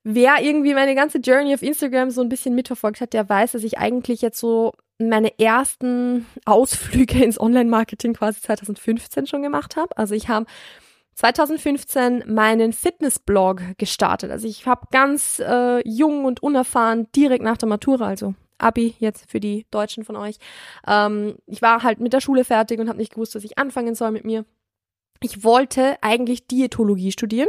wer 0.05 0.43
irgendwie 0.43 0.75
meine 0.75 0.95
ganze 0.95 1.19
Journey 1.19 1.55
auf 1.55 1.63
Instagram 1.63 2.11
so 2.11 2.21
ein 2.21 2.29
bisschen 2.29 2.55
mitverfolgt 2.55 3.01
hat, 3.01 3.13
der 3.13 3.29
weiß, 3.29 3.53
dass 3.53 3.65
ich 3.65 3.79
eigentlich 3.79 4.21
jetzt 4.23 4.39
so 4.39 4.73
meine 4.99 5.39
ersten 5.39 6.27
Ausflüge 6.45 7.23
ins 7.25 7.41
Online-Marketing 7.41 8.15
quasi 8.15 8.41
2015 8.41 9.27
schon 9.27 9.43
gemacht 9.43 9.77
habe. 9.77 9.97
Also 9.97 10.15
ich 10.15 10.29
habe 10.29 10.47
2015 11.15 12.25
meinen 12.27 12.73
Fitness-Blog 12.73 13.61
gestartet. 13.79 14.31
Also 14.31 14.47
ich 14.47 14.67
habe 14.67 14.87
ganz 14.91 15.41
äh, 15.41 15.87
jung 15.87 16.25
und 16.25 16.43
unerfahren 16.43 17.09
direkt 17.15 17.45
nach 17.45 17.59
der 17.59 17.69
Matura, 17.69 18.07
also 18.07 18.35
Abi 18.63 18.95
jetzt 18.99 19.31
für 19.31 19.41
die 19.41 19.67
Deutschen 19.71 20.05
von 20.05 20.17
euch. 20.17 20.37
Ähm, 20.87 21.37
ich 21.47 21.63
war 21.63 21.83
halt 21.83 22.01
mit 22.01 22.13
der 22.13 22.21
Schule 22.21 22.45
fertig 22.45 22.81
und 22.81 22.89
habe 22.89 22.99
nicht 22.99 23.15
gewusst, 23.15 23.35
was 23.35 23.45
ich 23.45 23.59
anfangen 23.59 23.95
soll 23.95 24.11
mit 24.11 24.25
mir. 24.25 24.45
Ich 25.21 25.45
wollte 25.45 25.97
eigentlich 26.01 26.47
Diätologie 26.47 27.13
studieren. 27.13 27.49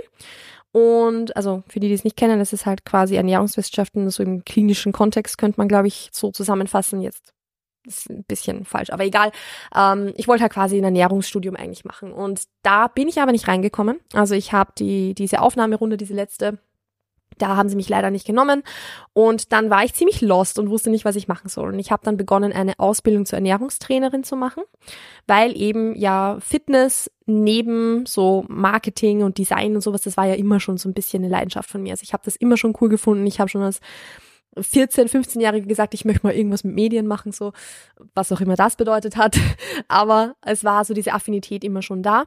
Und 0.71 1.35
also 1.35 1.63
für 1.67 1.79
die, 1.79 1.87
die 1.87 1.93
es 1.93 2.03
nicht 2.03 2.17
kennen, 2.17 2.39
das 2.39 2.51
ist 2.51 2.65
halt 2.65 2.83
quasi 2.83 3.15
Ernährungswissenschaften, 3.15 4.09
so 4.09 4.23
im 4.23 4.43
klinischen 4.43 4.91
Kontext 4.91 5.37
könnte 5.37 5.59
man, 5.59 5.67
glaube 5.67 5.87
ich, 5.87 6.09
so 6.11 6.31
zusammenfassen. 6.31 7.01
Jetzt 7.01 7.33
ist 7.85 8.09
ein 8.09 8.23
bisschen 8.23 8.65
falsch, 8.65 8.89
aber 8.89 9.05
egal. 9.05 9.31
Ähm, 9.75 10.13
ich 10.17 10.27
wollte 10.27 10.41
halt 10.41 10.53
quasi 10.53 10.77
ein 10.77 10.83
Ernährungsstudium 10.83 11.55
eigentlich 11.55 11.85
machen. 11.85 12.11
Und 12.11 12.43
da 12.63 12.87
bin 12.87 13.07
ich 13.07 13.21
aber 13.21 13.31
nicht 13.31 13.47
reingekommen. 13.47 13.99
Also 14.13 14.33
ich 14.33 14.51
habe 14.51 14.71
die 14.77 15.13
diese 15.13 15.41
Aufnahmerunde, 15.41 15.97
diese 15.97 16.15
letzte, 16.15 16.57
da 17.37 17.55
haben 17.55 17.69
sie 17.69 17.75
mich 17.75 17.89
leider 17.89 18.11
nicht 18.11 18.25
genommen 18.25 18.63
und 19.13 19.51
dann 19.51 19.69
war 19.69 19.83
ich 19.83 19.93
ziemlich 19.93 20.21
lost 20.21 20.59
und 20.59 20.69
wusste 20.69 20.89
nicht, 20.89 21.05
was 21.05 21.15
ich 21.15 21.27
machen 21.27 21.49
soll. 21.49 21.73
Und 21.73 21.79
ich 21.79 21.91
habe 21.91 22.03
dann 22.03 22.17
begonnen, 22.17 22.53
eine 22.53 22.73
Ausbildung 22.79 23.25
zur 23.25 23.37
Ernährungstrainerin 23.37 24.23
zu 24.23 24.35
machen, 24.35 24.63
weil 25.27 25.55
eben 25.57 25.95
ja 25.95 26.37
Fitness 26.39 27.11
neben 27.25 28.05
so 28.05 28.45
Marketing 28.47 29.23
und 29.23 29.37
Design 29.37 29.75
und 29.75 29.81
sowas, 29.81 30.01
das 30.01 30.17
war 30.17 30.25
ja 30.25 30.35
immer 30.35 30.59
schon 30.59 30.77
so 30.77 30.89
ein 30.89 30.93
bisschen 30.93 31.23
eine 31.23 31.31
Leidenschaft 31.31 31.69
von 31.69 31.81
mir. 31.83 31.91
Also 31.91 32.03
ich 32.03 32.13
habe 32.13 32.23
das 32.25 32.35
immer 32.35 32.57
schon 32.57 32.75
cool 32.81 32.89
gefunden. 32.89 33.25
Ich 33.25 33.39
habe 33.39 33.49
schon 33.49 33.61
als 33.61 33.79
14, 34.59 35.07
15-Jährige 35.07 35.67
gesagt, 35.67 35.93
ich 35.93 36.05
möchte 36.05 36.25
mal 36.25 36.35
irgendwas 36.35 36.63
mit 36.63 36.75
Medien 36.75 37.07
machen, 37.07 37.31
so 37.31 37.53
was 38.13 38.31
auch 38.31 38.41
immer 38.41 38.55
das 38.55 38.75
bedeutet 38.75 39.17
hat. 39.17 39.37
Aber 39.87 40.35
es 40.41 40.63
war 40.63 40.85
so 40.85 40.93
diese 40.93 41.13
Affinität 41.13 41.63
immer 41.63 41.81
schon 41.81 42.03
da. 42.03 42.25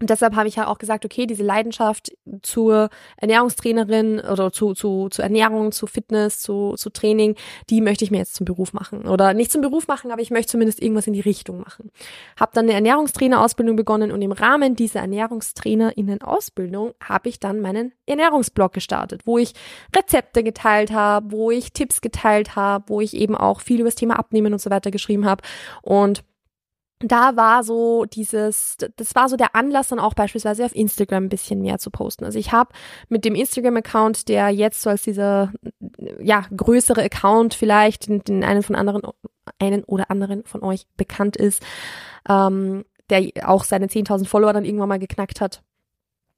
Und 0.00 0.10
deshalb 0.10 0.36
habe 0.36 0.46
ich 0.46 0.58
halt 0.58 0.68
auch 0.68 0.78
gesagt, 0.78 1.04
okay, 1.04 1.26
diese 1.26 1.42
Leidenschaft 1.42 2.12
zur 2.42 2.88
Ernährungstrainerin 3.16 4.20
oder 4.20 4.52
zu, 4.52 4.74
zu, 4.74 5.08
zu 5.08 5.22
Ernährung, 5.22 5.72
zu 5.72 5.86
Fitness, 5.86 6.40
zu, 6.40 6.74
zu 6.76 6.90
Training, 6.90 7.34
die 7.68 7.80
möchte 7.80 8.04
ich 8.04 8.12
mir 8.12 8.18
jetzt 8.18 8.36
zum 8.36 8.44
Beruf 8.44 8.72
machen. 8.72 9.08
Oder 9.08 9.34
nicht 9.34 9.50
zum 9.50 9.60
Beruf 9.60 9.88
machen, 9.88 10.12
aber 10.12 10.22
ich 10.22 10.30
möchte 10.30 10.52
zumindest 10.52 10.80
irgendwas 10.80 11.08
in 11.08 11.14
die 11.14 11.20
Richtung 11.20 11.60
machen. 11.60 11.90
Habe 12.38 12.52
dann 12.54 12.66
eine 12.66 12.74
Ernährungstrainerausbildung 12.74 13.74
begonnen 13.74 14.12
und 14.12 14.22
im 14.22 14.32
Rahmen 14.32 14.76
dieser 14.76 15.00
Ernährungstrainerinnen-Ausbildung 15.00 16.94
habe 17.02 17.28
ich 17.28 17.40
dann 17.40 17.60
meinen 17.60 17.92
Ernährungsblog 18.06 18.72
gestartet, 18.72 19.22
wo 19.24 19.38
ich 19.38 19.54
Rezepte 19.94 20.44
geteilt 20.44 20.92
habe, 20.92 21.32
wo 21.32 21.50
ich 21.50 21.72
Tipps 21.72 22.00
geteilt 22.00 22.54
habe, 22.54 22.84
wo 22.86 23.00
ich 23.00 23.14
eben 23.14 23.36
auch 23.36 23.60
viel 23.60 23.80
über 23.80 23.88
das 23.88 23.96
Thema 23.96 24.18
Abnehmen 24.18 24.52
und 24.52 24.60
so 24.60 24.70
weiter 24.70 24.92
geschrieben 24.92 25.26
habe. 25.26 25.42
Und 25.82 26.22
da 27.00 27.36
war 27.36 27.62
so 27.62 28.04
dieses, 28.06 28.76
das 28.96 29.14
war 29.14 29.28
so 29.28 29.36
der 29.36 29.54
Anlass 29.54 29.88
dann 29.88 30.00
auch 30.00 30.14
beispielsweise 30.14 30.64
auf 30.64 30.74
Instagram 30.74 31.24
ein 31.24 31.28
bisschen 31.28 31.60
mehr 31.60 31.78
zu 31.78 31.90
posten. 31.90 32.24
Also 32.24 32.38
ich 32.38 32.50
habe 32.50 32.70
mit 33.08 33.24
dem 33.24 33.36
Instagram-Account, 33.36 34.28
der 34.28 34.50
jetzt 34.50 34.82
so 34.82 34.90
als 34.90 35.02
dieser 35.02 35.52
ja 36.20 36.44
größere 36.54 37.02
Account 37.02 37.54
vielleicht, 37.54 38.08
den, 38.08 38.24
den 38.24 38.42
einen 38.42 38.62
von 38.62 38.74
anderen, 38.74 39.02
einen 39.58 39.84
oder 39.84 40.10
anderen 40.10 40.44
von 40.44 40.62
euch 40.62 40.86
bekannt 40.96 41.36
ist, 41.36 41.62
ähm, 42.28 42.84
der 43.10 43.30
auch 43.44 43.64
seine 43.64 43.86
10.000 43.86 44.26
Follower 44.26 44.52
dann 44.52 44.64
irgendwann 44.64 44.88
mal 44.88 44.98
geknackt 44.98 45.40
hat. 45.40 45.62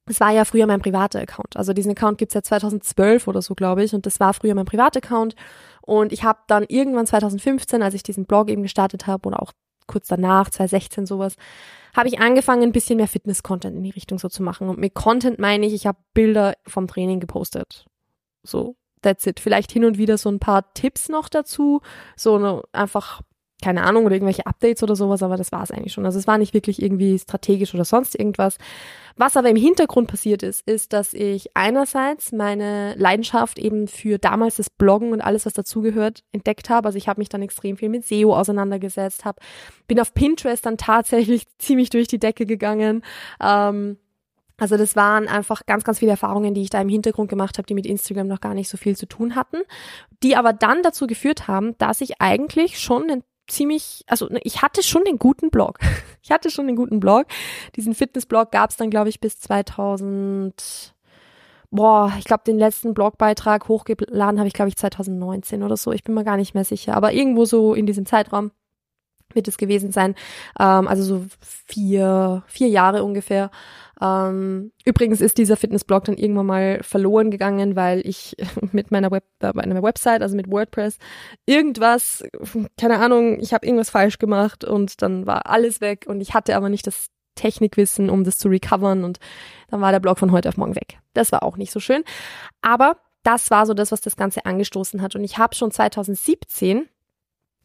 Das 0.07 0.21
war 0.21 0.31
ja 0.31 0.45
früher 0.45 0.67
mein 0.67 0.83
privater 0.83 1.21
Account. 1.21 1.57
Also 1.57 1.73
diesen 1.73 1.93
Account 1.93 2.19
gibt's 2.19 2.35
ja 2.35 2.43
2012 2.43 3.29
oder 3.29 3.43
so, 3.43 3.55
glaube 3.55 3.85
ich. 3.85 3.95
Und 3.95 4.07
das 4.07 4.21
war 4.21 4.35
früher 4.35 4.55
mein 4.55 4.64
Privataccount. 4.64 5.37
Und 5.83 6.12
ich 6.12 6.25
habe 6.25 6.40
dann 6.49 6.64
irgendwann 6.69 7.07
2015, 7.07 7.83
als 7.83 7.95
ich 7.95 8.02
diesen 8.02 8.26
Blog 8.26 8.50
eben 8.50 8.62
gestartet 8.62 9.07
habe 9.07 9.29
oder 9.29 9.43
auch 9.43 9.52
kurz 9.87 10.09
danach, 10.09 10.51
2016 10.51 11.07
sowas, 11.07 11.37
habe 11.97 12.09
ich 12.09 12.21
angefangen, 12.21 12.63
ein 12.63 12.73
bisschen 12.73 12.99
mehr 12.99 13.09
Fitness-Content 13.09 13.77
in 13.77 13.83
die 13.83 13.91
Richtung 13.91 14.19
so 14.19 14.29
zu 14.29 14.43
machen. 14.43 14.69
Und 14.69 14.79
mit 14.79 14.95
Content 14.95 15.39
meine 15.39 15.67
ich, 15.67 15.75
ich 15.75 15.87
habe 15.87 15.99
Bilder 16.15 16.55
vom 16.67 16.87
Training 16.87 17.21
gepostet. 17.21 17.87
So, 18.43 18.77
that's 19.03 19.27
it. 19.27 19.41
Vielleicht 19.41 19.73
hin 19.73 19.85
und 19.85 19.99
wieder 19.99 20.19
so 20.19 20.29
ein 20.29 20.39
paar 20.39 20.73
Tipps 20.75 21.09
noch 21.09 21.29
dazu. 21.29 21.81
So 22.17 22.37
eine, 22.37 22.63
einfach 22.73 23.23
keine 23.61 23.83
Ahnung, 23.83 24.05
oder 24.05 24.14
irgendwelche 24.14 24.47
Updates 24.47 24.83
oder 24.83 24.97
sowas, 24.97 25.23
aber 25.23 25.37
das 25.37 25.52
war 25.52 25.62
es 25.62 25.71
eigentlich 25.71 25.93
schon. 25.93 26.07
Also 26.07 26.19
es 26.19 26.26
war 26.26 26.38
nicht 26.38 26.55
wirklich 26.55 26.83
irgendwie 26.83 27.19
strategisch 27.19 27.75
oder 27.75 27.85
sonst 27.85 28.19
irgendwas. 28.19 28.59
Was 29.17 29.37
aber 29.37 29.50
im 29.50 29.57
Hintergrund 29.57 30.09
passiert 30.09 30.43
ist, 30.43 30.67
ist, 30.67 30.93
dass 30.93 31.12
ich 31.12 31.50
einerseits 31.55 32.33
meine 32.33 32.95
Leidenschaft 32.97 33.59
eben 33.59 33.88
für 33.88 34.19
damals 34.19 34.57
das 34.57 34.71
Bloggen 34.71 35.12
und 35.12 35.21
alles, 35.21 35.47
was 35.47 35.52
dazugehört, 35.52 36.23
entdeckt 36.33 36.71
habe. 36.71 36.87
Also 36.87 36.99
ich 36.99 37.09
habe 37.09 37.21
mich 37.21 37.29
dann 37.29 37.43
extrem 37.43 37.76
viel 37.76 37.88
mit 37.88 38.07
SEO 38.07 38.35
auseinandergesetzt, 38.35 39.25
hab, 39.25 39.40
bin 39.88 40.00
auf 40.00 40.14
Pinterest 40.14 40.64
dann 40.64 40.76
tatsächlich 40.76 41.47
ziemlich 41.59 41.90
durch 41.90 42.09
die 42.09 42.19
Decke 42.19 42.47
gegangen. 42.47 43.02
Ähm, 43.43 43.99
also 44.61 44.76
das 44.76 44.95
waren 44.95 45.26
einfach 45.26 45.64
ganz, 45.64 45.85
ganz 45.85 46.00
viele 46.00 46.11
Erfahrungen, 46.11 46.52
die 46.52 46.61
ich 46.61 46.71
da 46.71 46.81
im 46.81 46.90
Hintergrund 46.90 47.31
gemacht 47.31 47.57
habe, 47.57 47.67
die 47.67 47.75
mit 47.75 47.87
Instagram 47.87 48.26
noch 48.26 48.43
gar 48.43 48.52
nicht 48.52 48.69
so 48.69 48.76
viel 48.76 48.95
zu 48.95 49.07
tun 49.07 49.35
hatten, 49.35 49.57
die 50.23 50.37
aber 50.37 50.52
dann 50.52 50.83
dazu 50.83 51.07
geführt 51.07 51.49
haben, 51.49 51.76
dass 51.79 52.02
ich 52.02 52.21
eigentlich 52.21 52.79
schon 52.79 53.05
einen 53.05 53.23
ziemlich, 53.50 54.04
also 54.07 54.26
ne, 54.26 54.40
ich 54.45 54.62
hatte 54.62 54.83
schon 54.83 55.04
den 55.04 55.19
guten 55.19 55.50
Blog. 55.50 55.78
Ich 56.23 56.30
hatte 56.30 56.50
schon 56.50 56.66
den 56.66 56.76
guten 56.76 57.00
Blog. 57.00 57.26
Diesen 57.76 57.95
Fitnessblog 57.95 58.52
gab 58.52 58.71
es 58.71 58.76
dann, 58.76 58.90
glaube 58.90 59.09
ich, 59.09 59.21
bis 59.21 59.40
2000. 59.40 60.95
Boah, 61.71 62.12
ich 62.19 62.25
glaube, 62.25 62.45
den 62.47 62.59
letzten 62.59 62.92
Blogbeitrag 62.92 63.69
hochgeladen 63.69 64.38
habe 64.38 64.47
ich, 64.47 64.52
glaube 64.52 64.69
ich, 64.69 64.76
2019 64.76 65.62
oder 65.62 65.78
so. 65.78 65.92
Ich 65.92 66.04
bin 66.04 66.14
mir 66.14 66.23
gar 66.23 66.37
nicht 66.37 66.54
mehr 66.54 66.64
sicher. 66.64 66.95
Aber 66.95 67.14
irgendwo 67.14 67.47
so 67.47 67.73
in 67.75 67.87
diesem 67.87 68.04
Zeitraum 68.04 68.52
wird 69.33 69.49
es 69.49 69.57
gewesen 69.57 69.92
sein. 69.92 70.14
Ähm, 70.59 70.87
also 70.87 71.02
so 71.02 71.25
vier, 71.40 72.42
vier 72.47 72.69
Jahre 72.69 73.02
ungefähr. 73.02 73.50
Ähm, 74.00 74.73
übrigens 74.85 75.21
ist 75.21 75.38
dieser 75.38 75.57
Fitnessblog 75.57 76.04
dann 76.04 76.16
irgendwann 76.16 76.47
mal 76.47 76.83
verloren 76.83 77.30
gegangen, 77.30 77.76
weil 77.76 78.07
ich 78.07 78.37
mit 78.73 78.90
meiner, 78.90 79.11
Web, 79.11 79.25
äh, 79.40 79.52
meiner 79.54 79.83
Website, 79.83 80.23
also 80.23 80.37
mit 80.37 80.50
WordPress, 80.50 80.99
irgendwas, 81.47 82.25
keine 82.78 82.99
Ahnung, 82.99 83.38
ich 83.40 83.52
habe 83.52 83.66
irgendwas 83.66 83.90
falsch 83.90 84.19
gemacht 84.19 84.64
und 84.64 85.02
dann 85.02 85.26
war 85.26 85.47
alles 85.47 85.80
weg 85.80 86.07
und 86.09 86.21
ich 86.21 86.35
hatte 86.35 86.57
aber 86.57 86.69
nicht 86.69 86.87
das 86.87 87.09
Technikwissen, 87.35 88.11
um 88.11 88.25
das 88.25 88.38
zu 88.38 88.49
recovern 88.49 89.04
und 89.04 89.19
dann 89.69 89.80
war 89.80 89.92
der 89.92 90.00
Blog 90.00 90.19
von 90.19 90.33
heute 90.33 90.49
auf 90.49 90.57
morgen 90.57 90.76
weg. 90.76 90.99
Das 91.14 91.33
war 91.33 91.42
auch 91.42 91.57
nicht 91.57 91.73
so 91.73 91.80
schön. 91.80 92.02
Aber 92.61 92.97
das 93.23 93.50
war 93.50 93.66
so 93.66 93.75
das, 93.75 93.92
was 93.92 94.00
das 94.00 94.16
Ganze 94.16 94.47
angestoßen 94.47 95.02
hat. 95.02 95.14
Und 95.14 95.25
ich 95.25 95.38
habe 95.38 95.54
schon 95.54 95.71
2017 95.71 96.88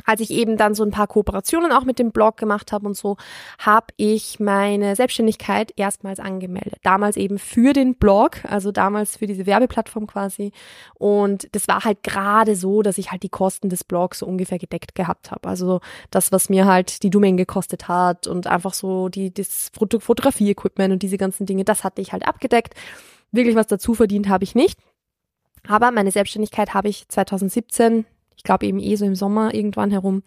als 0.03 0.21
ich 0.21 0.31
eben 0.31 0.57
dann 0.57 0.75
so 0.75 0.83
ein 0.83 0.91
paar 0.91 1.07
Kooperationen 1.07 1.71
auch 1.71 1.83
mit 1.83 1.99
dem 1.99 2.11
Blog 2.11 2.37
gemacht 2.37 2.71
habe 2.71 2.85
und 2.85 2.95
so, 2.95 3.17
habe 3.57 3.87
ich 3.97 4.39
meine 4.39 4.95
Selbstständigkeit 4.95 5.73
erstmals 5.75 6.19
angemeldet. 6.19 6.79
Damals 6.83 7.17
eben 7.17 7.39
für 7.39 7.73
den 7.73 7.95
Blog, 7.95 8.43
also 8.45 8.71
damals 8.71 9.17
für 9.17 9.27
diese 9.27 9.45
Werbeplattform 9.45 10.05
quasi. 10.07 10.51
Und 10.95 11.47
das 11.53 11.67
war 11.67 11.83
halt 11.83 12.03
gerade 12.03 12.55
so, 12.55 12.81
dass 12.81 12.97
ich 12.97 13.11
halt 13.11 13.23
die 13.23 13.29
Kosten 13.29 13.69
des 13.69 13.83
Blogs 13.83 14.19
so 14.19 14.25
ungefähr 14.27 14.59
gedeckt 14.59 14.95
gehabt 14.95 15.31
habe. 15.31 15.49
Also 15.49 15.81
das, 16.11 16.31
was 16.31 16.49
mir 16.49 16.65
halt 16.65 17.01
die 17.03 17.09
Domain 17.09 17.37
gekostet 17.37 17.87
hat 17.87 18.27
und 18.27 18.47
einfach 18.47 18.73
so 18.73 19.09
die 19.09 19.33
das 19.33 19.71
Fotografie-Equipment 19.73 20.93
und 20.93 21.01
diese 21.03 21.17
ganzen 21.17 21.45
Dinge, 21.45 21.63
das 21.63 21.83
hatte 21.83 22.01
ich 22.01 22.13
halt 22.13 22.27
abgedeckt. 22.27 22.75
Wirklich 23.31 23.55
was 23.55 23.67
dazu 23.67 23.95
verdient 23.95 24.29
habe 24.29 24.43
ich 24.43 24.55
nicht. 24.55 24.79
Aber 25.67 25.89
meine 25.91 26.11
Selbstständigkeit 26.11 26.75
habe 26.75 26.89
ich 26.89 27.07
2017 27.09 28.05
ich 28.35 28.43
glaube 28.43 28.65
eben 28.65 28.79
eh 28.79 28.95
so 28.95 29.05
im 29.05 29.15
Sommer 29.15 29.53
irgendwann 29.53 29.91
herum, 29.91 30.23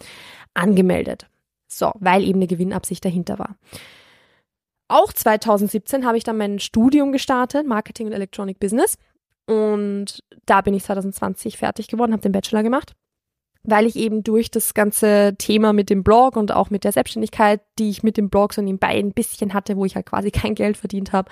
angemeldet. 0.54 1.26
So, 1.68 1.92
weil 2.00 2.24
eben 2.24 2.38
eine 2.38 2.46
Gewinnabsicht 2.46 3.04
dahinter 3.04 3.38
war. 3.38 3.56
Auch 4.88 5.12
2017 5.12 6.06
habe 6.06 6.16
ich 6.16 6.24
dann 6.24 6.38
mein 6.38 6.58
Studium 6.58 7.12
gestartet, 7.12 7.66
Marketing 7.66 8.06
und 8.06 8.14
Electronic 8.14 8.58
Business. 8.58 8.96
Und 9.46 10.22
da 10.46 10.62
bin 10.62 10.74
ich 10.74 10.84
2020 10.84 11.58
fertig 11.58 11.88
geworden, 11.88 12.12
habe 12.12 12.22
den 12.22 12.32
Bachelor 12.32 12.62
gemacht, 12.62 12.94
weil 13.62 13.86
ich 13.86 13.96
eben 13.96 14.22
durch 14.22 14.50
das 14.50 14.74
ganze 14.74 15.34
Thema 15.38 15.72
mit 15.72 15.90
dem 15.90 16.04
Blog 16.04 16.36
und 16.36 16.52
auch 16.52 16.70
mit 16.70 16.84
der 16.84 16.92
Selbstständigkeit, 16.92 17.60
die 17.78 17.90
ich 17.90 18.02
mit 18.02 18.16
dem 18.16 18.30
Blog 18.30 18.54
so 18.54 18.62
nebenbei 18.62 18.98
ein 18.98 19.12
bisschen 19.12 19.54
hatte, 19.54 19.76
wo 19.76 19.84
ich 19.84 19.94
halt 19.94 20.06
quasi 20.06 20.30
kein 20.32 20.54
Geld 20.54 20.76
verdient 20.78 21.12
habe, 21.12 21.30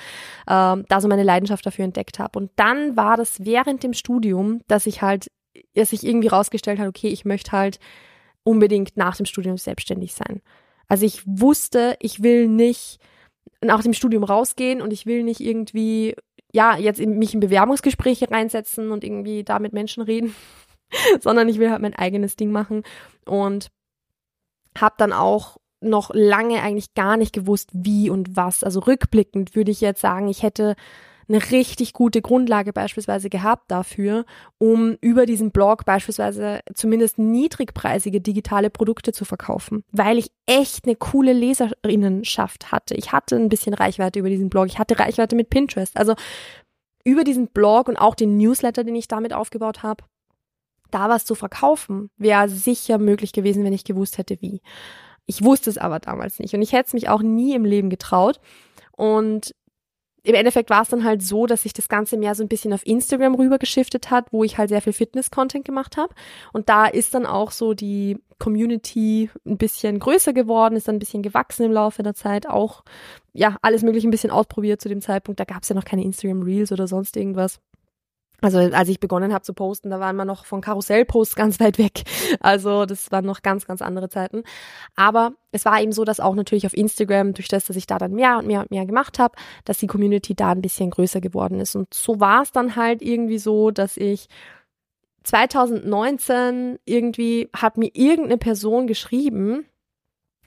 ähm, 0.48 0.84
da 0.88 1.00
so 1.00 1.08
meine 1.08 1.22
Leidenschaft 1.22 1.64
dafür 1.64 1.86
entdeckt 1.86 2.18
habe. 2.18 2.38
Und 2.38 2.50
dann 2.56 2.96
war 2.96 3.16
das 3.16 3.44
während 3.44 3.82
dem 3.82 3.94
Studium, 3.94 4.60
dass 4.66 4.86
ich 4.86 5.02
halt 5.02 5.28
er 5.74 5.86
sich 5.86 6.04
irgendwie 6.04 6.28
rausgestellt 6.28 6.78
hat, 6.78 6.88
okay, 6.88 7.08
ich 7.08 7.24
möchte 7.24 7.52
halt 7.52 7.78
unbedingt 8.42 8.96
nach 8.96 9.16
dem 9.16 9.26
Studium 9.26 9.56
selbstständig 9.56 10.14
sein. 10.14 10.40
Also 10.88 11.04
ich 11.04 11.22
wusste, 11.26 11.96
ich 12.00 12.22
will 12.22 12.48
nicht 12.48 12.98
nach 13.60 13.82
dem 13.82 13.92
Studium 13.92 14.24
rausgehen 14.24 14.80
und 14.80 14.92
ich 14.92 15.06
will 15.06 15.22
nicht 15.22 15.40
irgendwie, 15.40 16.14
ja, 16.52 16.76
jetzt 16.76 17.00
in, 17.00 17.18
mich 17.18 17.34
in 17.34 17.40
Bewerbungsgespräche 17.40 18.30
reinsetzen 18.30 18.92
und 18.92 19.02
irgendwie 19.02 19.44
da 19.44 19.58
mit 19.58 19.72
Menschen 19.72 20.02
reden, 20.02 20.34
sondern 21.20 21.48
ich 21.48 21.58
will 21.58 21.70
halt 21.70 21.82
mein 21.82 21.94
eigenes 21.94 22.36
Ding 22.36 22.50
machen 22.50 22.82
und 23.24 23.68
habe 24.78 24.94
dann 24.98 25.12
auch 25.12 25.56
noch 25.80 26.10
lange 26.14 26.62
eigentlich 26.62 26.94
gar 26.94 27.16
nicht 27.16 27.32
gewusst, 27.32 27.70
wie 27.72 28.10
und 28.10 28.36
was. 28.36 28.64
Also 28.64 28.80
rückblickend 28.80 29.54
würde 29.54 29.70
ich 29.70 29.80
jetzt 29.80 30.00
sagen, 30.00 30.28
ich 30.28 30.42
hätte 30.42 30.74
eine 31.28 31.50
richtig 31.50 31.92
gute 31.92 32.22
Grundlage 32.22 32.72
beispielsweise 32.72 33.28
gehabt 33.28 33.70
dafür, 33.70 34.24
um 34.58 34.96
über 35.00 35.26
diesen 35.26 35.50
Blog 35.50 35.84
beispielsweise 35.84 36.60
zumindest 36.74 37.18
niedrigpreisige 37.18 38.20
digitale 38.20 38.70
Produkte 38.70 39.12
zu 39.12 39.24
verkaufen, 39.24 39.84
weil 39.90 40.18
ich 40.18 40.30
echt 40.46 40.84
eine 40.84 40.94
coole 40.96 41.32
Leserinnenschaft 41.32 42.70
hatte. 42.70 42.94
Ich 42.94 43.12
hatte 43.12 43.36
ein 43.36 43.48
bisschen 43.48 43.74
Reichweite 43.74 44.20
über 44.20 44.28
diesen 44.28 44.50
Blog, 44.50 44.66
ich 44.66 44.78
hatte 44.78 44.98
Reichweite 44.98 45.34
mit 45.34 45.50
Pinterest. 45.50 45.96
Also 45.96 46.14
über 47.04 47.24
diesen 47.24 47.48
Blog 47.48 47.88
und 47.88 47.96
auch 47.96 48.14
den 48.14 48.36
Newsletter, 48.36 48.84
den 48.84 48.96
ich 48.96 49.08
damit 49.08 49.32
aufgebaut 49.32 49.82
habe, 49.82 50.04
da 50.90 51.08
was 51.08 51.24
zu 51.24 51.34
verkaufen, 51.34 52.10
wäre 52.16 52.48
sicher 52.48 52.98
möglich 52.98 53.32
gewesen, 53.32 53.64
wenn 53.64 53.72
ich 53.72 53.84
gewusst 53.84 54.18
hätte, 54.18 54.40
wie. 54.40 54.60
Ich 55.26 55.42
wusste 55.42 55.70
es 55.70 55.78
aber 55.78 55.98
damals 55.98 56.38
nicht 56.38 56.54
und 56.54 56.62
ich 56.62 56.72
hätte 56.72 56.86
es 56.86 56.94
mich 56.94 57.08
auch 57.08 57.22
nie 57.22 57.54
im 57.54 57.64
Leben 57.64 57.90
getraut. 57.90 58.40
Und 58.92 59.54
im 60.26 60.34
Endeffekt 60.34 60.70
war 60.70 60.82
es 60.82 60.88
dann 60.88 61.04
halt 61.04 61.22
so, 61.22 61.46
dass 61.46 61.62
sich 61.62 61.72
das 61.72 61.88
Ganze 61.88 62.16
mehr 62.16 62.34
so 62.34 62.42
ein 62.42 62.48
bisschen 62.48 62.72
auf 62.72 62.84
Instagram 62.84 63.36
rübergeschiftet 63.36 64.10
hat, 64.10 64.32
wo 64.32 64.42
ich 64.42 64.58
halt 64.58 64.70
sehr 64.70 64.82
viel 64.82 64.92
Fitness-Content 64.92 65.64
gemacht 65.64 65.96
habe. 65.96 66.12
Und 66.52 66.68
da 66.68 66.86
ist 66.86 67.14
dann 67.14 67.26
auch 67.26 67.52
so 67.52 67.74
die 67.74 68.18
Community 68.40 69.30
ein 69.46 69.56
bisschen 69.56 70.00
größer 70.00 70.32
geworden, 70.32 70.74
ist 70.74 70.88
dann 70.88 70.96
ein 70.96 70.98
bisschen 71.00 71.22
gewachsen 71.22 71.66
im 71.66 71.72
Laufe 71.72 72.02
der 72.02 72.14
Zeit, 72.14 72.48
auch 72.48 72.82
ja, 73.32 73.56
alles 73.62 73.82
mögliche 73.82 74.08
ein 74.08 74.10
bisschen 74.10 74.32
ausprobiert 74.32 74.80
zu 74.80 74.88
dem 74.88 75.00
Zeitpunkt. 75.00 75.38
Da 75.38 75.44
gab 75.44 75.62
es 75.62 75.68
ja 75.68 75.76
noch 75.76 75.84
keine 75.84 76.02
Instagram 76.02 76.42
Reels 76.42 76.72
oder 76.72 76.88
sonst 76.88 77.16
irgendwas. 77.16 77.60
Also 78.42 78.58
als 78.58 78.88
ich 78.88 79.00
begonnen 79.00 79.32
habe 79.32 79.42
zu 79.42 79.54
posten, 79.54 79.90
da 79.90 79.98
waren 80.00 80.16
wir 80.16 80.24
noch 80.24 80.44
von 80.44 80.60
Karussellposts 80.60 81.36
ganz 81.36 81.58
weit 81.60 81.78
weg. 81.78 82.02
Also 82.40 82.86
das 82.86 83.10
waren 83.10 83.24
noch 83.24 83.42
ganz, 83.42 83.66
ganz 83.66 83.82
andere 83.82 84.08
Zeiten. 84.08 84.42
Aber 84.94 85.32
es 85.52 85.64
war 85.64 85.80
eben 85.80 85.92
so, 85.92 86.04
dass 86.04 86.20
auch 86.20 86.34
natürlich 86.34 86.66
auf 86.66 86.76
Instagram, 86.76 87.32
durch 87.32 87.48
das, 87.48 87.66
dass 87.66 87.76
ich 87.76 87.86
da 87.86 87.98
dann 87.98 88.12
mehr 88.12 88.38
und 88.38 88.46
mehr 88.46 88.60
und 88.60 88.70
mehr 88.70 88.86
gemacht 88.86 89.18
habe, 89.18 89.36
dass 89.64 89.78
die 89.78 89.86
Community 89.86 90.34
da 90.34 90.50
ein 90.50 90.62
bisschen 90.62 90.90
größer 90.90 91.20
geworden 91.20 91.60
ist. 91.60 91.74
Und 91.74 91.92
so 91.94 92.20
war 92.20 92.42
es 92.42 92.52
dann 92.52 92.76
halt 92.76 93.02
irgendwie 93.02 93.38
so, 93.38 93.70
dass 93.70 93.96
ich 93.96 94.28
2019 95.24 96.78
irgendwie 96.84 97.48
hat 97.54 97.78
mir 97.78 97.90
irgendeine 97.94 98.38
Person 98.38 98.86
geschrieben, 98.86 99.66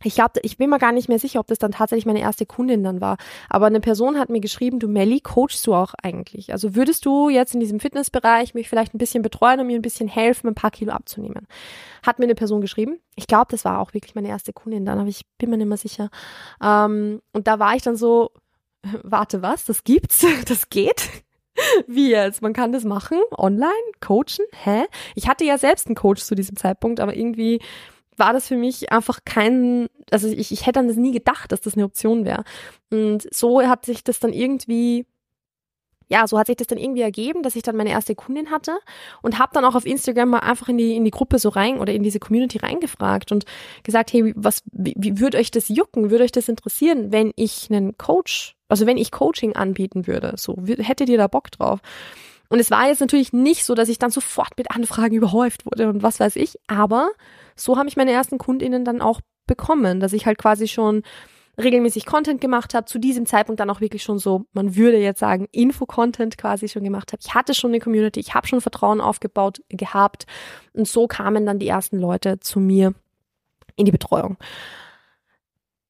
ich 0.03 0.15
glaube, 0.15 0.39
ich 0.43 0.57
bin 0.57 0.69
mir 0.69 0.79
gar 0.79 0.91
nicht 0.91 1.09
mehr 1.09 1.19
sicher, 1.19 1.39
ob 1.39 1.47
das 1.47 1.57
dann 1.57 1.71
tatsächlich 1.71 2.05
meine 2.05 2.21
erste 2.21 2.45
Kundin 2.45 2.83
dann 2.83 3.01
war. 3.01 3.17
Aber 3.49 3.65
eine 3.65 3.81
Person 3.81 4.17
hat 4.17 4.29
mir 4.29 4.39
geschrieben, 4.39 4.79
du 4.79 4.87
Melly, 4.87 5.19
coachst 5.19 5.65
du 5.67 5.73
auch 5.73 5.93
eigentlich? 6.01 6.51
Also 6.53 6.75
würdest 6.75 7.05
du 7.05 7.29
jetzt 7.29 7.53
in 7.53 7.59
diesem 7.59 7.79
Fitnessbereich 7.79 8.53
mich 8.53 8.69
vielleicht 8.69 8.93
ein 8.93 8.97
bisschen 8.97 9.21
betreuen 9.21 9.59
und 9.59 9.67
mir 9.67 9.77
ein 9.77 9.81
bisschen 9.81 10.07
helfen, 10.07 10.47
ein 10.47 10.55
paar 10.55 10.71
Kilo 10.71 10.93
abzunehmen? 10.93 11.47
Hat 12.03 12.19
mir 12.19 12.25
eine 12.25 12.35
Person 12.35 12.61
geschrieben. 12.61 12.99
Ich 13.15 13.27
glaube, 13.27 13.47
das 13.49 13.65
war 13.65 13.79
auch 13.79 13.93
wirklich 13.93 14.15
meine 14.15 14.29
erste 14.29 14.53
Kundin 14.53 14.85
dann, 14.85 14.99
aber 14.99 15.09
ich 15.09 15.25
bin 15.37 15.49
mir 15.49 15.57
nicht 15.57 15.67
mehr 15.67 15.77
sicher. 15.77 16.09
Ähm, 16.63 17.21
und 17.33 17.47
da 17.47 17.59
war 17.59 17.75
ich 17.75 17.81
dann 17.81 17.95
so, 17.95 18.31
warte 19.03 19.41
was, 19.41 19.65
das 19.65 19.83
gibt's, 19.83 20.25
das 20.47 20.69
geht? 20.69 21.09
Wie 21.87 22.11
jetzt? 22.11 22.41
Man 22.41 22.53
kann 22.53 22.71
das 22.71 22.83
machen? 22.83 23.19
Online? 23.37 23.73
Coachen? 23.99 24.45
Hä? 24.63 24.85
Ich 25.15 25.27
hatte 25.27 25.43
ja 25.43 25.57
selbst 25.57 25.87
einen 25.87 25.95
Coach 25.95 26.23
zu 26.23 26.35
diesem 26.35 26.55
Zeitpunkt, 26.55 26.99
aber 26.99 27.15
irgendwie 27.15 27.59
war 28.19 28.33
das 28.33 28.47
für 28.47 28.57
mich 28.57 28.91
einfach 28.91 29.19
kein, 29.25 29.87
also 30.11 30.27
ich, 30.27 30.51
ich 30.51 30.65
hätte 30.65 30.79
an 30.79 30.87
das 30.87 30.97
nie 30.97 31.11
gedacht, 31.11 31.51
dass 31.51 31.61
das 31.61 31.75
eine 31.75 31.85
Option 31.85 32.25
wäre. 32.25 32.43
Und 32.91 33.27
so 33.33 33.61
hat 33.61 33.85
sich 33.85 34.03
das 34.03 34.19
dann 34.19 34.33
irgendwie 34.33 35.05
ja, 36.09 36.27
so 36.27 36.39
hat 36.39 36.47
sich 36.47 36.57
das 36.57 36.67
dann 36.67 36.79
irgendwie 36.79 37.01
ergeben, 37.01 37.43
dass 37.43 37.55
ich 37.55 37.61
dann 37.61 37.75
meine 37.75 37.91
erste 37.91 38.15
Kundin 38.15 38.49
hatte 38.49 38.79
und 39.21 39.37
habe 39.37 39.51
dann 39.53 39.63
auch 39.63 39.75
auf 39.75 39.85
Instagram 39.85 40.29
mal 40.29 40.39
einfach 40.39 40.67
in 40.67 40.77
die 40.77 40.95
in 40.95 41.05
die 41.05 41.11
Gruppe 41.11 41.37
so 41.37 41.49
rein 41.49 41.77
oder 41.77 41.93
in 41.93 42.03
diese 42.03 42.19
Community 42.19 42.57
reingefragt 42.57 43.31
und 43.31 43.45
gesagt, 43.83 44.11
hey, 44.11 44.33
was 44.35 44.63
wie, 44.71 44.95
wie 44.97 45.19
würde 45.19 45.37
euch 45.37 45.51
das 45.51 45.69
jucken, 45.69 46.09
würde 46.09 46.23
euch 46.23 46.31
das 46.31 46.49
interessieren, 46.49 47.11
wenn 47.11 47.31
ich 47.35 47.67
einen 47.69 47.95
Coach, 47.97 48.55
also 48.67 48.87
wenn 48.87 48.97
ich 48.97 49.11
Coaching 49.11 49.55
anbieten 49.55 50.07
würde, 50.07 50.33
so 50.35 50.57
hättet 50.65 51.09
ihr 51.09 51.17
da 51.17 51.27
Bock 51.27 51.51
drauf? 51.51 51.79
Und 52.51 52.59
es 52.59 52.71
war 52.71 52.87
jetzt 52.87 53.01
natürlich 53.01 53.31
nicht 53.31 53.63
so, 53.63 53.75
dass 53.75 53.89
ich 53.89 53.99
dann 53.99 54.09
sofort 54.09 54.57
mit 54.57 54.71
Anfragen 54.71 55.15
überhäuft 55.15 55.67
wurde 55.67 55.87
und 55.87 56.01
was 56.01 56.19
weiß 56.19 56.35
ich, 56.35 56.57
aber 56.65 57.11
so 57.59 57.77
habe 57.77 57.89
ich 57.89 57.97
meine 57.97 58.11
ersten 58.11 58.37
Kundinnen 58.37 58.85
dann 58.85 59.01
auch 59.01 59.21
bekommen, 59.47 59.99
dass 59.99 60.13
ich 60.13 60.25
halt 60.25 60.37
quasi 60.37 60.67
schon 60.67 61.03
regelmäßig 61.57 62.05
Content 62.05 62.39
gemacht 62.39 62.73
habe, 62.73 62.85
zu 62.85 62.99
diesem 62.99 63.25
Zeitpunkt 63.25 63.59
dann 63.59 63.69
auch 63.69 63.81
wirklich 63.81 64.03
schon 64.03 64.17
so, 64.17 64.45
man 64.53 64.75
würde 64.75 64.97
jetzt 64.97 65.19
sagen, 65.19 65.47
Info-Content 65.51 66.37
quasi 66.37 66.69
schon 66.69 66.83
gemacht 66.83 67.11
habe. 67.11 67.21
Ich 67.23 67.33
hatte 67.33 67.53
schon 67.53 67.71
eine 67.71 67.79
Community, 67.79 68.19
ich 68.19 68.33
habe 68.33 68.47
schon 68.47 68.61
Vertrauen 68.61 69.01
aufgebaut 69.01 69.61
gehabt 69.67 70.25
und 70.73 70.87
so 70.87 71.07
kamen 71.07 71.45
dann 71.45 71.59
die 71.59 71.67
ersten 71.67 71.99
Leute 71.99 72.39
zu 72.39 72.59
mir 72.59 72.93
in 73.75 73.85
die 73.85 73.91
Betreuung. 73.91 74.37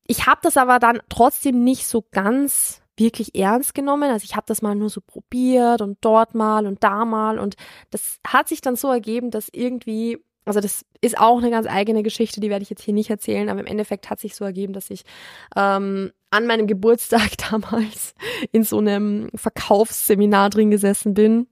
Ich 0.08 0.26
habe 0.26 0.40
das 0.42 0.58
aber 0.58 0.80
dann 0.80 1.02
trotzdem 1.10 1.64
nicht 1.64 1.86
so 1.86 2.04
ganz 2.12 2.82
wirklich 2.98 3.36
ernst 3.36 3.74
genommen. 3.76 4.10
Also 4.12 4.26
ich 4.26 4.36
habe 4.36 4.46
das 4.48 4.62
mal 4.62 4.76
nur 4.76 4.90
so 4.90 5.02
probiert 5.02 5.82
und 5.82 6.00
dort 6.02 6.34
mal 6.34 6.66
und 6.66 6.84
da 6.84 7.06
mal 7.06 7.38
und 7.40 7.56
das 7.92 8.20
hat 8.26 8.48
sich 8.48 8.62
dann 8.62 8.76
so 8.76 8.92
ergeben, 8.92 9.32
dass 9.32 9.50
irgendwie 9.52 10.18
also 10.50 10.62
das 10.62 10.84
ist 11.02 11.18
auch 11.18 11.38
eine 11.38 11.52
ganz 11.52 11.68
eigene 11.68 12.04
Geschichte, 12.04 12.42
die 12.42 12.50
werde 12.50 12.64
ich 12.64 12.70
jetzt 12.70 12.84
hier 12.84 12.94
nicht 12.94 13.10
erzählen, 13.10 13.50
aber 13.50 13.60
im 13.60 13.68
Endeffekt 13.68 14.10
hat 14.10 14.20
sich 14.20 14.36
so 14.36 14.44
ergeben, 14.44 14.74
dass 14.74 14.90
ich 14.90 15.04
ähm, 15.56 16.12
an 16.32 16.48
meinem 16.48 16.68
Geburtstag 16.68 17.38
damals 17.52 18.16
in 18.52 18.64
so 18.64 18.80
einem 18.80 19.30
Verkaufsseminar 19.36 20.50
drin 20.50 20.72
gesessen 20.72 21.14
bin 21.14 21.48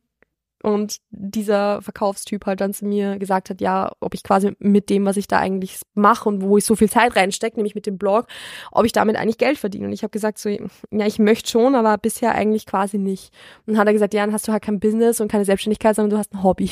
und 0.63 0.97
dieser 1.11 1.81
Verkaufstyp 1.81 2.45
halt 2.45 2.61
dann 2.61 2.73
zu 2.73 2.85
mir 2.85 3.19
gesagt 3.19 3.49
hat, 3.49 3.61
ja, 3.61 3.91
ob 3.99 4.15
ich 4.15 4.23
quasi 4.23 4.55
mit 4.59 4.89
dem, 4.89 5.05
was 5.05 5.17
ich 5.17 5.27
da 5.27 5.37
eigentlich 5.37 5.79
mache 5.93 6.27
und 6.27 6.41
wo 6.41 6.57
ich 6.57 6.65
so 6.65 6.75
viel 6.75 6.89
Zeit 6.89 7.15
reinstecke, 7.15 7.57
nämlich 7.57 7.75
mit 7.75 7.85
dem 7.85 7.97
Blog, 7.97 8.27
ob 8.71 8.85
ich 8.85 8.91
damit 8.91 9.17
eigentlich 9.17 9.37
Geld 9.37 9.59
verdiene. 9.59 9.85
Und 9.85 9.93
ich 9.93 10.01
habe 10.01 10.11
gesagt 10.11 10.39
so, 10.39 10.49
ja, 10.49 11.05
ich 11.05 11.19
möchte 11.19 11.49
schon, 11.49 11.75
aber 11.75 11.97
bisher 11.97 12.33
eigentlich 12.33 12.65
quasi 12.65 12.97
nicht. 12.97 13.31
Und 13.65 13.73
dann 13.73 13.77
hat 13.77 13.87
er 13.87 13.93
gesagt, 13.93 14.15
ja, 14.15 14.25
dann 14.25 14.33
hast 14.33 14.47
du 14.47 14.51
halt 14.51 14.63
kein 14.63 14.79
Business 14.79 15.21
und 15.21 15.31
keine 15.31 15.45
Selbstständigkeit, 15.45 15.95
sondern 15.95 16.09
du 16.09 16.17
hast 16.17 16.33
ein 16.33 16.41
Hobby. 16.41 16.71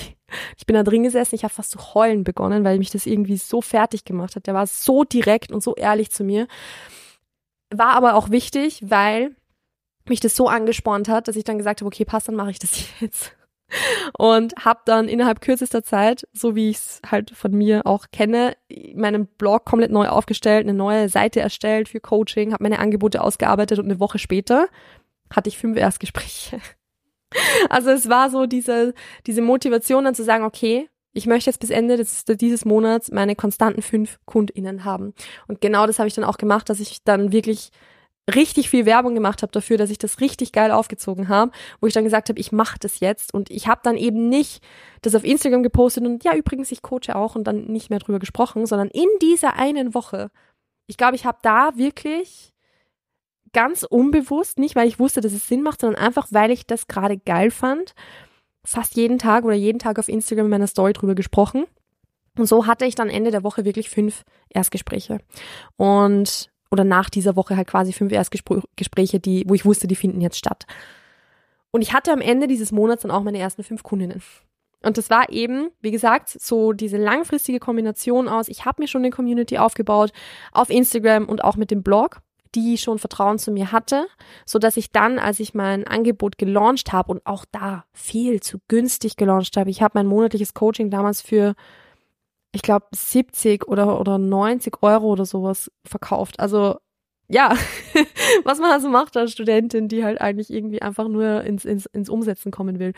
Ich 0.58 0.66
bin 0.66 0.76
da 0.76 0.84
drin 0.84 1.04
gesessen, 1.04 1.36
ich 1.36 1.44
habe 1.44 1.54
fast 1.54 1.72
zu 1.72 1.94
heulen 1.94 2.24
begonnen, 2.24 2.64
weil 2.64 2.80
mich 2.80 2.90
das 2.90 3.06
irgendwie 3.06 3.38
so 3.38 3.62
fertig 3.62 4.04
gemacht 4.04 4.36
hat. 4.36 4.48
Der 4.48 4.56
war 4.56 4.66
so 4.66 5.04
direkt 5.04 5.52
und 5.52 5.62
so 5.62 5.76
ehrlich 5.76 6.10
zu 6.10 6.24
mir. 6.24 6.48
War 7.70 7.94
aber 7.94 8.16
auch 8.16 8.32
wichtig, 8.32 8.82
weil 8.84 9.36
mich 10.10 10.20
das 10.20 10.36
so 10.36 10.48
angespornt 10.48 11.08
hat, 11.08 11.28
dass 11.28 11.36
ich 11.36 11.44
dann 11.44 11.58
gesagt 11.60 11.82
habe, 11.82 11.88
okay, 11.88 12.06
passt, 12.06 12.28
dann 12.28 12.36
mache 12.36 12.52
ich 12.52 12.60
das 12.60 12.72
jetzt 13.00 13.36
und 14.18 14.54
habe 14.64 14.82
dann 14.86 15.08
innerhalb 15.08 15.42
kürzester 15.42 15.84
Zeit, 15.84 16.28
so 16.34 16.56
wie 16.56 16.70
ich 16.70 16.78
es 16.78 17.02
halt 17.10 17.32
von 17.32 17.52
mir 17.52 17.86
auch 17.86 18.06
kenne, 18.12 18.56
meinen 18.94 19.28
Blog 19.28 19.66
komplett 19.66 19.92
neu 19.92 20.08
aufgestellt, 20.08 20.66
eine 20.66 20.78
neue 20.78 21.10
Seite 21.10 21.40
erstellt 21.40 21.90
für 21.90 22.00
Coaching, 22.00 22.54
habe 22.54 22.64
meine 22.64 22.80
Angebote 22.80 23.22
ausgearbeitet 23.22 23.80
und 23.80 23.86
eine 23.86 24.00
Woche 24.00 24.20
später 24.20 24.68
hatte 25.34 25.50
ich 25.50 25.58
fünf 25.58 25.78
Erstgespräche. 25.78 26.60
Also 27.70 27.90
es 27.90 28.08
war 28.08 28.30
so 28.30 28.46
diese, 28.46 28.94
diese 29.26 29.42
Motivation 29.42 30.06
dann 30.06 30.16
zu 30.16 30.24
sagen, 30.24 30.46
okay, 30.46 30.88
ich 31.12 31.26
möchte 31.26 31.50
jetzt 31.50 31.60
bis 31.60 31.70
Ende 31.70 31.98
des, 31.98 32.24
dieses 32.24 32.64
Monats 32.64 33.12
meine 33.12 33.36
konstanten 33.36 33.82
fünf 33.82 34.20
KundInnen 34.26 34.86
haben. 34.86 35.14
Und 35.48 35.60
genau 35.60 35.86
das 35.88 35.98
habe 35.98 36.08
ich 36.08 36.14
dann 36.14 36.24
auch 36.24 36.38
gemacht, 36.38 36.70
dass 36.70 36.80
ich 36.80 37.04
dann 37.04 37.34
wirklich 37.34 37.72
richtig 38.34 38.70
viel 38.70 38.86
Werbung 38.86 39.14
gemacht 39.14 39.42
habe 39.44 39.52
dafür, 39.52 39.78
dass 39.78 39.92
ich 39.92 39.98
das 39.98 40.20
richtig 40.20 40.52
geil 40.52 40.72
aufgezogen 40.72 41.28
habe, 41.28 41.52
wo 41.80 41.88
ich 41.88 41.94
dann 41.94 42.04
gesagt 42.04 42.30
habe, 42.30 42.40
ich 42.40 42.52
mache 42.52 42.78
das 42.80 43.00
jetzt 43.00 43.34
und 43.34 43.52
ich 43.52 43.68
habe 43.68 43.82
dann 43.84 43.98
eben 43.98 44.30
nicht 44.30 44.64
das 45.02 45.16
auf 45.16 45.24
Instagram 45.24 45.62
gepostet 45.62 46.06
und 46.06 46.24
ja, 46.24 46.36
übrigens, 46.36 46.72
ich 46.72 46.82
coache 46.82 47.16
auch 47.16 47.36
und 47.36 47.44
dann 47.44 47.66
nicht 47.66 47.90
mehr 47.90 48.00
drüber 48.00 48.20
gesprochen, 48.20 48.66
sondern 48.66 48.90
in 48.90 49.08
dieser 49.22 49.56
einen 49.56 49.94
Woche. 49.94 50.32
Ich 50.88 50.98
glaube, 50.98 51.16
ich 51.16 51.26
habe 51.26 51.38
da 51.44 51.76
wirklich 51.76 52.54
ganz 53.54 53.84
unbewusst, 53.84 54.58
nicht 54.58 54.76
weil 54.76 54.88
ich 54.88 55.00
wusste, 55.00 55.22
dass 55.22 55.32
es 55.32 55.48
Sinn 55.48 55.62
macht, 55.62 55.82
sondern 55.82 56.02
einfach, 56.02 56.28
weil 56.32 56.52
ich 56.52 56.66
das 56.66 56.88
gerade 56.88 57.18
geil 57.18 57.52
fand, 57.52 57.94
fast 58.66 58.96
jeden 58.96 59.20
Tag 59.20 59.46
oder 59.46 59.54
jeden 59.54 59.80
Tag 59.80 60.00
auf 60.00 60.10
Instagram 60.10 60.46
in 60.46 60.52
meiner 60.52 60.68
Story 60.68 60.94
drüber 60.94 61.16
gesprochen. 61.16 61.66
Und 62.38 62.48
so 62.48 62.66
hatte 62.68 62.86
ich 62.86 62.96
dann 62.96 63.10
Ende 63.10 63.32
der 63.32 63.44
Woche 63.44 63.64
wirklich 63.64 63.90
fünf 63.90 64.24
Erstgespräche. 64.50 65.20
Und 65.78 66.50
oder 66.76 66.84
nach 66.84 67.10
dieser 67.10 67.38
Woche 67.38 67.56
halt 67.56 67.70
quasi 67.70 67.94
fünf 67.94 68.12
Erstgespräche, 68.12 69.22
die, 69.22 69.46
wo 69.48 69.54
ich 69.54 69.64
wusste, 69.64 69.88
die 69.88 69.96
finden 69.96 70.20
jetzt 70.20 70.38
statt. 70.38 70.66
Und 71.72 71.82
ich 71.82 71.94
hatte 71.94 72.12
am 72.12 72.20
Ende 72.20 72.48
dieses 72.48 72.74
Monats 72.74 73.04
dann 73.04 73.12
auch 73.12 73.24
meine 73.24 73.40
ersten 73.40 73.64
fünf 73.64 73.82
Kundinnen. 73.82 74.22
Und 74.84 74.98
das 74.98 75.10
war 75.10 75.30
eben, 75.30 75.70
wie 75.80 75.92
gesagt, 75.92 76.30
so 76.30 76.74
diese 76.74 76.98
langfristige 76.98 77.60
Kombination 77.60 78.28
aus, 78.28 78.50
ich 78.50 78.66
habe 78.66 78.82
mir 78.82 78.90
schon 78.90 79.02
eine 79.02 79.10
Community 79.10 79.58
aufgebaut 79.58 80.12
auf 80.52 80.70
Instagram 80.70 81.30
und 81.30 81.44
auch 81.46 81.56
mit 81.56 81.72
dem 81.72 81.82
Blog, 81.82 82.20
die 82.56 82.78
schon 82.78 83.00
Vertrauen 83.00 83.40
zu 83.40 83.52
mir 83.52 83.72
hatte, 83.72 84.08
so 84.46 84.60
dass 84.60 84.76
ich 84.76 84.92
dann, 84.92 85.18
als 85.18 85.40
ich 85.40 85.54
mein 85.54 85.88
Angebot 85.88 86.38
gelauncht 86.38 86.92
habe 86.92 87.14
und 87.14 87.26
auch 87.26 87.46
da 87.52 87.86
viel 87.94 88.42
zu 88.42 88.60
günstig 88.68 89.16
gelauncht 89.16 89.56
habe, 89.56 89.70
ich 89.70 89.82
habe 89.82 89.94
mein 89.96 90.08
monatliches 90.08 90.54
Coaching 90.54 90.90
damals 90.90 91.22
für 91.22 91.56
ich 92.56 92.62
glaube, 92.62 92.86
70 92.96 93.68
oder, 93.68 94.00
oder 94.00 94.18
90 94.18 94.82
Euro 94.82 95.08
oder 95.12 95.26
sowas 95.26 95.70
verkauft. 95.86 96.40
Also 96.40 96.78
ja, 97.28 97.54
was 98.46 98.60
man 98.60 98.72
also 98.72 98.88
macht 98.88 99.18
als 99.18 99.34
Studentin, 99.34 99.90
die 99.90 100.06
halt 100.06 100.22
eigentlich 100.22 100.50
irgendwie 100.50 100.82
einfach 100.82 101.10
nur 101.10 101.44
ins, 101.44 101.66
ins, 101.66 101.86
ins 101.88 102.10
Umsetzen 102.10 102.52
kommen 102.52 102.80
will. 102.80 102.94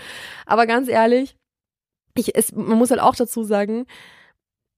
Aber 0.46 0.68
ganz 0.68 0.90
ehrlich, 0.90 1.36
ich, 2.16 2.36
es, 2.36 2.52
man 2.52 2.78
muss 2.78 2.92
halt 2.92 3.02
auch 3.02 3.16
dazu 3.16 3.44
sagen, 3.44 3.88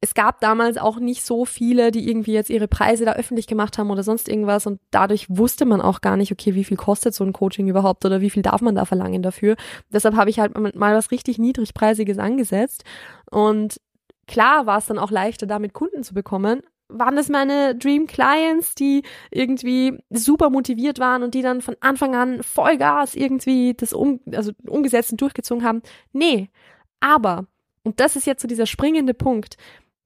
es 0.02 0.14
gab 0.14 0.40
damals 0.40 0.78
auch 0.78 0.98
nicht 0.98 1.26
so 1.26 1.44
viele, 1.44 1.92
die 1.92 2.10
irgendwie 2.10 2.32
jetzt 2.32 2.50
ihre 2.50 2.70
Preise 2.70 3.04
da 3.04 3.14
öffentlich 3.14 3.48
gemacht 3.48 3.78
haben 3.78 3.92
oder 3.92 4.04
sonst 4.04 4.30
irgendwas 4.30 4.66
und 4.66 4.80
dadurch 4.92 5.26
wusste 5.30 5.66
man 5.66 5.82
auch 5.82 6.00
gar 6.00 6.16
nicht, 6.16 6.32
okay, 6.32 6.56
wie 6.56 6.64
viel 6.64 6.78
kostet 6.78 7.14
so 7.14 7.26
ein 7.26 7.34
Coaching 7.34 7.68
überhaupt 7.68 8.06
oder 8.06 8.22
wie 8.22 8.30
viel 8.30 8.44
darf 8.44 8.62
man 8.62 8.76
da 8.76 8.86
verlangen 8.86 9.22
dafür. 9.24 9.58
Deshalb 9.92 10.16
habe 10.16 10.30
ich 10.30 10.40
halt 10.40 10.58
mal 10.58 10.96
was 10.96 11.12
richtig 11.12 11.38
niedrigpreisiges 11.38 12.18
angesetzt 12.18 12.86
und 13.30 13.82
Klar 14.30 14.68
war 14.68 14.78
es 14.78 14.86
dann 14.86 15.00
auch 15.00 15.10
leichter, 15.10 15.48
damit 15.48 15.74
Kunden 15.74 16.04
zu 16.04 16.14
bekommen. 16.14 16.62
Waren 16.88 17.16
das 17.16 17.30
meine 17.30 17.76
Dream 17.76 18.06
Clients, 18.06 18.76
die 18.76 19.02
irgendwie 19.32 19.98
super 20.12 20.52
motiviert 20.52 21.00
waren 21.00 21.24
und 21.24 21.34
die 21.34 21.42
dann 21.42 21.62
von 21.62 21.76
Anfang 21.80 22.16
an 22.16 22.44
Vollgas 22.44 23.16
irgendwie 23.16 23.74
das 23.74 23.92
um, 23.92 24.20
also 24.32 24.52
umgesetzt 24.68 25.12
und 25.12 25.20
durchgezogen 25.20 25.64
haben? 25.64 25.82
Nee. 26.14 26.52
Aber, 27.00 27.48
und 27.82 28.00
das 28.00 28.16
ist 28.16 28.28
jetzt 28.28 28.44
so 28.44 28.48
dieser 28.48 28.68
springende 28.68 29.16
Punkt, 29.16 29.58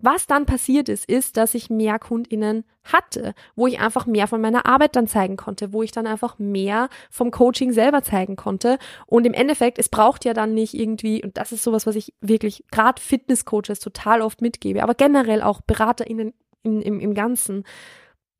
was 0.03 0.27
dann 0.27 0.45
passiert 0.45 0.89
ist, 0.89 1.05
ist, 1.09 1.37
dass 1.37 1.53
ich 1.53 1.69
mehr 1.69 1.97
KundInnen 1.97 2.65
hatte, 2.83 3.33
wo 3.55 3.67
ich 3.67 3.79
einfach 3.79 4.05
mehr 4.05 4.27
von 4.27 4.41
meiner 4.41 4.65
Arbeit 4.65 4.97
dann 4.97 5.07
zeigen 5.07 5.37
konnte, 5.37 5.71
wo 5.71 5.81
ich 5.81 5.93
dann 5.93 6.07
einfach 6.07 6.37
mehr 6.37 6.89
vom 7.09 7.31
Coaching 7.31 7.71
selber 7.71 8.03
zeigen 8.03 8.35
konnte. 8.35 8.77
Und 9.07 9.25
im 9.25 9.33
Endeffekt, 9.33 9.79
es 9.79 9.87
braucht 9.87 10.25
ja 10.25 10.33
dann 10.33 10.53
nicht 10.53 10.73
irgendwie, 10.73 11.23
und 11.23 11.37
das 11.37 11.53
ist 11.53 11.63
sowas, 11.63 11.87
was 11.87 11.95
ich 11.95 12.13
wirklich 12.19 12.65
gerade 12.69 13.01
Fitnesscoaches 13.01 13.79
total 13.79 14.21
oft 14.21 14.41
mitgebe, 14.41 14.83
aber 14.83 14.93
generell 14.93 15.41
auch 15.41 15.61
BeraterInnen 15.61 16.33
in, 16.63 16.81
im, 16.81 16.99
im 16.99 17.13
Ganzen. 17.13 17.63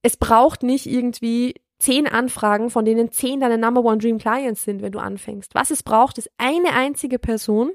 Es 0.02 0.18
braucht 0.18 0.64
nicht 0.64 0.86
irgendwie 0.86 1.56
zehn 1.80 2.08
Anfragen, 2.08 2.72
von 2.72 2.84
denen 2.84 3.12
zehn 3.12 3.40
deine 3.40 3.58
Number 3.58 3.86
One 3.86 4.00
Dream 4.00 4.18
Clients 4.18 4.64
sind, 4.64 4.82
wenn 4.82 4.92
du 4.92 5.00
anfängst. 5.00 5.56
Was 5.56 5.72
es 5.72 5.82
braucht, 5.82 6.18
ist 6.18 6.30
eine 6.38 6.74
einzige 6.74 7.20
Person, 7.20 7.72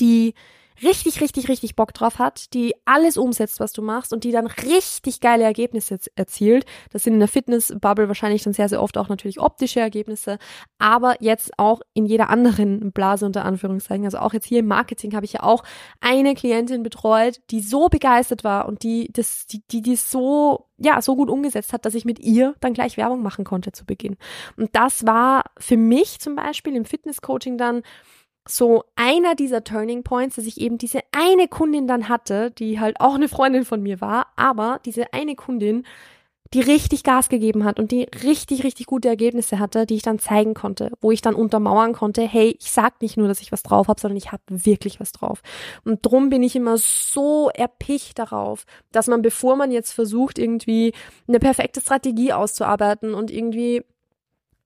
die 0.00 0.34
richtig, 0.82 1.20
richtig, 1.20 1.48
richtig 1.48 1.76
Bock 1.76 1.92
drauf 1.94 2.18
hat, 2.18 2.52
die 2.54 2.74
alles 2.84 3.16
umsetzt, 3.16 3.60
was 3.60 3.72
du 3.72 3.82
machst 3.82 4.12
und 4.12 4.24
die 4.24 4.32
dann 4.32 4.46
richtig 4.46 5.20
geile 5.20 5.44
Ergebnisse 5.44 5.98
erzielt. 6.16 6.64
Das 6.90 7.04
sind 7.04 7.14
in 7.14 7.20
der 7.20 7.28
Fitness-Bubble 7.28 8.08
wahrscheinlich 8.08 8.42
dann 8.42 8.52
sehr, 8.52 8.68
sehr 8.68 8.82
oft 8.82 8.98
auch 8.98 9.08
natürlich 9.08 9.40
optische 9.40 9.80
Ergebnisse, 9.80 10.38
aber 10.78 11.16
jetzt 11.20 11.58
auch 11.58 11.80
in 11.94 12.06
jeder 12.06 12.30
anderen 12.30 12.92
Blase 12.92 13.26
unter 13.26 13.44
Anführungszeichen. 13.44 14.04
Also 14.04 14.18
auch 14.18 14.32
jetzt 14.32 14.46
hier 14.46 14.60
im 14.60 14.66
Marketing 14.66 15.14
habe 15.14 15.26
ich 15.26 15.34
ja 15.34 15.42
auch 15.42 15.64
eine 16.00 16.34
Klientin 16.34 16.82
betreut, 16.82 17.40
die 17.50 17.60
so 17.60 17.88
begeistert 17.88 18.44
war 18.44 18.66
und 18.66 18.82
die 18.82 19.10
das, 19.12 19.46
die, 19.46 19.62
die, 19.70 19.82
die 19.82 19.96
so 19.96 20.66
ja, 20.80 21.02
so 21.02 21.14
gut 21.14 21.28
umgesetzt 21.28 21.72
hat, 21.74 21.84
dass 21.84 21.94
ich 21.94 22.06
mit 22.06 22.18
ihr 22.18 22.54
dann 22.60 22.72
gleich 22.72 22.96
Werbung 22.96 23.22
machen 23.22 23.44
konnte 23.44 23.70
zu 23.70 23.84
Beginn. 23.84 24.16
Und 24.56 24.70
das 24.74 25.06
war 25.06 25.44
für 25.58 25.76
mich 25.76 26.20
zum 26.20 26.34
Beispiel 26.34 26.74
im 26.74 26.86
Fitness-Coaching 26.86 27.58
dann 27.58 27.82
so 28.48 28.84
einer 28.96 29.34
dieser 29.34 29.64
Turning 29.64 30.02
Points, 30.02 30.36
dass 30.36 30.46
ich 30.46 30.60
eben 30.60 30.78
diese 30.78 31.00
eine 31.12 31.48
Kundin 31.48 31.86
dann 31.86 32.08
hatte, 32.08 32.50
die 32.50 32.80
halt 32.80 33.00
auch 33.00 33.14
eine 33.14 33.28
Freundin 33.28 33.64
von 33.64 33.82
mir 33.82 34.00
war, 34.00 34.28
aber 34.36 34.80
diese 34.84 35.12
eine 35.12 35.36
Kundin, 35.36 35.84
die 36.52 36.60
richtig 36.60 37.04
Gas 37.04 37.28
gegeben 37.28 37.64
hat 37.64 37.78
und 37.78 37.92
die 37.92 38.08
richtig, 38.24 38.64
richtig 38.64 38.86
gute 38.86 39.08
Ergebnisse 39.08 39.60
hatte, 39.60 39.86
die 39.86 39.94
ich 39.94 40.02
dann 40.02 40.18
zeigen 40.18 40.54
konnte, 40.54 40.90
wo 41.00 41.12
ich 41.12 41.22
dann 41.22 41.36
untermauern 41.36 41.92
konnte, 41.92 42.22
hey, 42.22 42.56
ich 42.58 42.72
sag 42.72 43.00
nicht 43.00 43.16
nur, 43.16 43.28
dass 43.28 43.40
ich 43.40 43.52
was 43.52 43.62
drauf 43.62 43.86
habe, 43.86 44.00
sondern 44.00 44.16
ich 44.16 44.32
habe 44.32 44.42
wirklich 44.48 44.98
was 44.98 45.12
drauf. 45.12 45.42
Und 45.84 46.04
drum 46.04 46.28
bin 46.28 46.42
ich 46.42 46.56
immer 46.56 46.76
so 46.76 47.50
erpicht 47.54 48.18
darauf, 48.18 48.64
dass 48.90 49.06
man, 49.06 49.22
bevor 49.22 49.54
man 49.54 49.70
jetzt 49.70 49.92
versucht, 49.92 50.40
irgendwie 50.40 50.92
eine 51.28 51.38
perfekte 51.38 51.80
Strategie 51.80 52.32
auszuarbeiten 52.32 53.14
und 53.14 53.30
irgendwie 53.30 53.84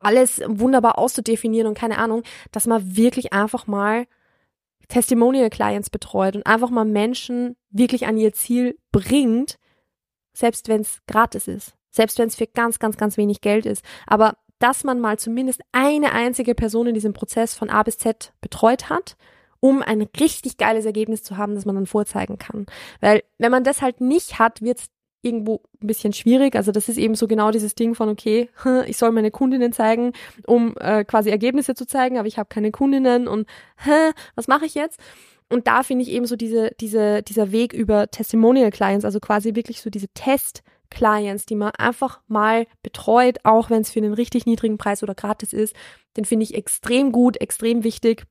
alles 0.04 0.40
wunderbar 0.46 0.98
auszudefinieren 0.98 1.68
und 1.68 1.78
keine 1.78 1.98
Ahnung, 1.98 2.22
dass 2.52 2.66
man 2.66 2.96
wirklich 2.96 3.32
einfach 3.32 3.66
mal 3.66 4.06
Testimonial 4.88 5.50
Clients 5.50 5.90
betreut 5.90 6.36
und 6.36 6.46
einfach 6.46 6.70
mal 6.70 6.84
Menschen 6.84 7.56
wirklich 7.70 8.06
an 8.06 8.16
ihr 8.16 8.32
Ziel 8.32 8.78
bringt, 8.92 9.58
selbst 10.34 10.68
wenn 10.68 10.82
es 10.82 11.00
gratis 11.06 11.48
ist, 11.48 11.74
selbst 11.90 12.18
wenn 12.18 12.28
es 12.28 12.36
für 12.36 12.46
ganz, 12.46 12.78
ganz, 12.78 12.96
ganz 12.96 13.16
wenig 13.16 13.40
Geld 13.40 13.66
ist. 13.66 13.84
Aber 14.06 14.36
dass 14.58 14.84
man 14.84 15.00
mal 15.00 15.18
zumindest 15.18 15.60
eine 15.72 16.12
einzige 16.12 16.54
Person 16.54 16.86
in 16.86 16.94
diesem 16.94 17.12
Prozess 17.12 17.54
von 17.54 17.70
A 17.70 17.82
bis 17.82 17.98
Z 17.98 18.32
betreut 18.40 18.88
hat, 18.88 19.16
um 19.60 19.82
ein 19.82 20.02
richtig 20.20 20.58
geiles 20.58 20.84
Ergebnis 20.84 21.22
zu 21.22 21.36
haben, 21.38 21.54
das 21.54 21.64
man 21.64 21.74
dann 21.74 21.86
vorzeigen 21.86 22.38
kann. 22.38 22.66
Weil 23.00 23.22
wenn 23.38 23.50
man 23.50 23.64
das 23.64 23.80
halt 23.80 24.00
nicht 24.00 24.38
hat, 24.38 24.60
wird 24.60 24.78
es 24.78 24.86
irgendwo 25.24 25.62
ein 25.82 25.87
bisschen 25.87 26.12
schwierig. 26.12 26.56
Also 26.56 26.72
das 26.72 26.88
ist 26.88 26.98
eben 26.98 27.14
so 27.14 27.26
genau 27.26 27.50
dieses 27.50 27.74
Ding 27.74 27.94
von, 27.94 28.08
okay, 28.08 28.48
ich 28.87 28.96
soll 28.96 29.12
meine 29.12 29.30
Kundinnen 29.30 29.72
zeigen, 29.72 30.12
um 30.46 30.74
äh, 30.78 31.04
quasi 31.04 31.30
Ergebnisse 31.30 31.74
zu 31.74 31.87
zeigen, 31.87 32.18
aber 32.18 32.28
ich 32.28 32.38
habe 32.38 32.48
keine 32.48 32.70
Kundinnen 32.70 33.28
und 33.28 33.48
hä, 33.78 34.12
was 34.34 34.48
mache 34.48 34.66
ich 34.66 34.74
jetzt? 34.74 35.00
Und 35.50 35.66
da 35.66 35.82
finde 35.82 36.04
ich 36.04 36.10
eben 36.10 36.26
so 36.26 36.37
diese, 36.37 36.70
diese, 36.80 37.22
dieser 37.22 37.52
Weg 37.52 37.72
über 37.72 38.10
Testimonial 38.10 38.70
Clients, 38.70 39.04
also 39.04 39.20
quasi 39.20 39.54
wirklich 39.54 39.80
so 39.80 39.90
diese 39.90 40.08
Test 40.08 40.62
Clients, 40.90 41.44
die 41.44 41.54
man 41.54 41.72
einfach 41.76 42.20
mal 42.28 42.66
betreut, 42.82 43.38
auch 43.42 43.68
wenn 43.70 43.82
es 43.82 43.90
für 43.90 44.00
einen 44.00 44.14
richtig 44.14 44.46
niedrigen 44.46 44.78
Preis 44.78 45.02
oder 45.02 45.14
gratis 45.14 45.52
ist, 45.52 45.74
den 46.16 46.24
finde 46.24 46.44
ich 46.44 46.54
extrem 46.54 47.12
gut, 47.12 47.40
extrem 47.40 47.84
wichtig. 47.84 48.24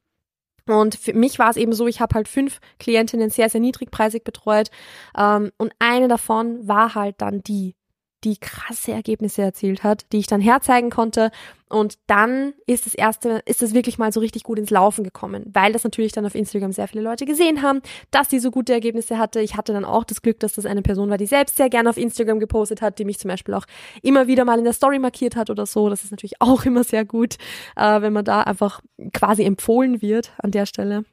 Und 0.67 0.95
für 0.95 1.13
mich 1.13 1.39
war 1.39 1.49
es 1.49 1.57
eben 1.57 1.73
so, 1.73 1.87
ich 1.87 1.99
habe 1.99 2.15
halt 2.15 2.27
fünf 2.27 2.59
Klientinnen 2.79 3.29
sehr, 3.29 3.49
sehr 3.49 3.61
niedrigpreisig 3.61 4.23
betreut. 4.23 4.69
Ähm, 5.17 5.51
und 5.57 5.73
eine 5.79 6.07
davon 6.07 6.67
war 6.67 6.95
halt 6.95 7.15
dann 7.21 7.41
die, 7.43 7.75
die 8.23 8.37
krasse 8.37 8.91
Ergebnisse 8.91 9.41
erzielt 9.41 9.83
hat, 9.83 10.05
die 10.11 10.19
ich 10.19 10.27
dann 10.27 10.41
herzeigen 10.41 10.89
konnte. 10.89 11.31
Und 11.69 11.95
dann 12.07 12.53
ist 12.67 12.85
das 12.85 12.93
erste, 12.93 13.41
ist 13.45 13.63
es 13.63 13.73
wirklich 13.73 13.97
mal 13.97 14.11
so 14.11 14.19
richtig 14.19 14.43
gut 14.43 14.59
ins 14.59 14.69
Laufen 14.69 15.03
gekommen, 15.03 15.49
weil 15.53 15.73
das 15.73 15.83
natürlich 15.83 16.11
dann 16.11 16.25
auf 16.25 16.35
Instagram 16.35 16.71
sehr 16.71 16.87
viele 16.87 17.03
Leute 17.03 17.25
gesehen 17.25 17.63
haben, 17.63 17.81
dass 18.11 18.29
sie 18.29 18.39
so 18.39 18.51
gute 18.51 18.73
Ergebnisse 18.73 19.17
hatte. 19.17 19.41
Ich 19.41 19.57
hatte 19.57 19.73
dann 19.73 19.83
auch 19.83 20.03
das 20.03 20.21
Glück, 20.21 20.39
dass 20.39 20.53
das 20.53 20.65
eine 20.65 20.83
Person 20.83 21.09
war, 21.09 21.17
die 21.17 21.25
selbst 21.25 21.57
sehr 21.57 21.69
gerne 21.69 21.89
auf 21.89 21.97
Instagram 21.97 22.39
gepostet 22.39 22.81
hat, 22.81 22.99
die 22.99 23.05
mich 23.05 23.19
zum 23.19 23.29
Beispiel 23.29 23.55
auch 23.55 23.65
immer 24.01 24.27
wieder 24.27 24.45
mal 24.45 24.59
in 24.59 24.65
der 24.65 24.73
Story 24.73 24.99
markiert 24.99 25.35
hat 25.35 25.49
oder 25.49 25.65
so. 25.65 25.89
Das 25.89 26.03
ist 26.03 26.11
natürlich 26.11 26.39
auch 26.39 26.65
immer 26.65 26.83
sehr 26.83 27.05
gut, 27.05 27.37
äh, 27.75 28.01
wenn 28.01 28.13
man 28.13 28.25
da 28.25 28.41
einfach 28.41 28.81
quasi 29.13 29.43
empfohlen 29.43 30.01
wird 30.01 30.31
an 30.37 30.51
der 30.51 30.65
Stelle. 30.65 31.05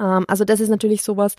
Ähm, 0.00 0.24
also 0.28 0.44
das 0.44 0.60
ist 0.60 0.68
natürlich 0.68 1.02
sowas, 1.02 1.36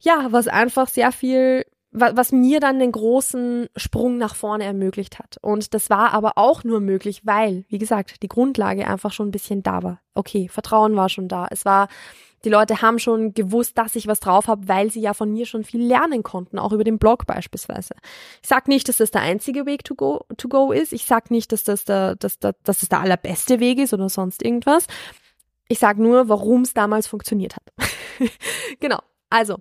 ja, 0.00 0.28
was 0.30 0.48
einfach 0.48 0.88
sehr 0.88 1.12
viel 1.12 1.64
was 1.90 2.32
mir 2.32 2.60
dann 2.60 2.78
den 2.78 2.92
großen 2.92 3.68
Sprung 3.76 4.18
nach 4.18 4.34
vorne 4.34 4.64
ermöglicht 4.64 5.18
hat. 5.18 5.38
Und 5.40 5.72
das 5.72 5.88
war 5.88 6.12
aber 6.12 6.32
auch 6.36 6.62
nur 6.62 6.80
möglich, 6.80 7.22
weil, 7.24 7.64
wie 7.68 7.78
gesagt, 7.78 8.22
die 8.22 8.28
Grundlage 8.28 8.86
einfach 8.86 9.12
schon 9.12 9.28
ein 9.28 9.32
bisschen 9.32 9.62
da 9.62 9.82
war. 9.82 10.00
Okay, 10.14 10.48
Vertrauen 10.48 10.96
war 10.96 11.08
schon 11.08 11.28
da. 11.28 11.46
Es 11.50 11.64
war, 11.64 11.88
die 12.44 12.50
Leute 12.50 12.82
haben 12.82 12.98
schon 12.98 13.32
gewusst, 13.32 13.78
dass 13.78 13.96
ich 13.96 14.06
was 14.06 14.20
drauf 14.20 14.48
habe, 14.48 14.68
weil 14.68 14.90
sie 14.90 15.00
ja 15.00 15.14
von 15.14 15.32
mir 15.32 15.46
schon 15.46 15.64
viel 15.64 15.82
lernen 15.82 16.22
konnten, 16.22 16.58
auch 16.58 16.72
über 16.72 16.84
den 16.84 16.98
Blog 16.98 17.26
beispielsweise. 17.26 17.94
Ich 18.42 18.48
sag 18.48 18.68
nicht, 18.68 18.88
dass 18.88 18.98
das 18.98 19.10
der 19.10 19.22
einzige 19.22 19.64
Weg 19.64 19.84
to 19.84 19.94
go, 19.94 20.26
to 20.36 20.48
go 20.48 20.72
ist. 20.72 20.92
Ich 20.92 21.06
sag 21.06 21.30
nicht, 21.30 21.52
dass 21.52 21.64
das 21.64 21.86
der, 21.86 22.16
dass, 22.16 22.38
dass, 22.38 22.54
dass 22.64 22.80
das 22.80 22.88
der 22.90 23.00
allerbeste 23.00 23.60
Weg 23.60 23.78
ist 23.78 23.94
oder 23.94 24.10
sonst 24.10 24.44
irgendwas. 24.44 24.86
Ich 25.68 25.78
sag 25.78 25.96
nur, 25.98 26.28
warum 26.28 26.62
es 26.62 26.74
damals 26.74 27.06
funktioniert 27.06 27.56
hat. 27.56 27.72
genau. 28.80 28.98
Also, 29.30 29.58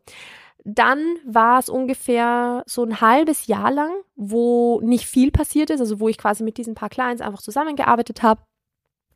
dann 0.69 1.15
war 1.25 1.59
es 1.59 1.69
ungefähr 1.69 2.63
so 2.65 2.83
ein 2.83 2.99
halbes 2.99 3.47
Jahr 3.47 3.71
lang, 3.71 3.91
wo 4.17 4.81
nicht 4.83 5.05
viel 5.05 5.31
passiert 5.31 5.69
ist, 5.69 5.79
also 5.79 6.01
wo 6.01 6.09
ich 6.09 6.17
quasi 6.17 6.43
mit 6.43 6.57
diesen 6.57 6.75
paar 6.75 6.89
Clients 6.89 7.21
einfach 7.21 7.41
zusammengearbeitet 7.41 8.21
habe. 8.21 8.41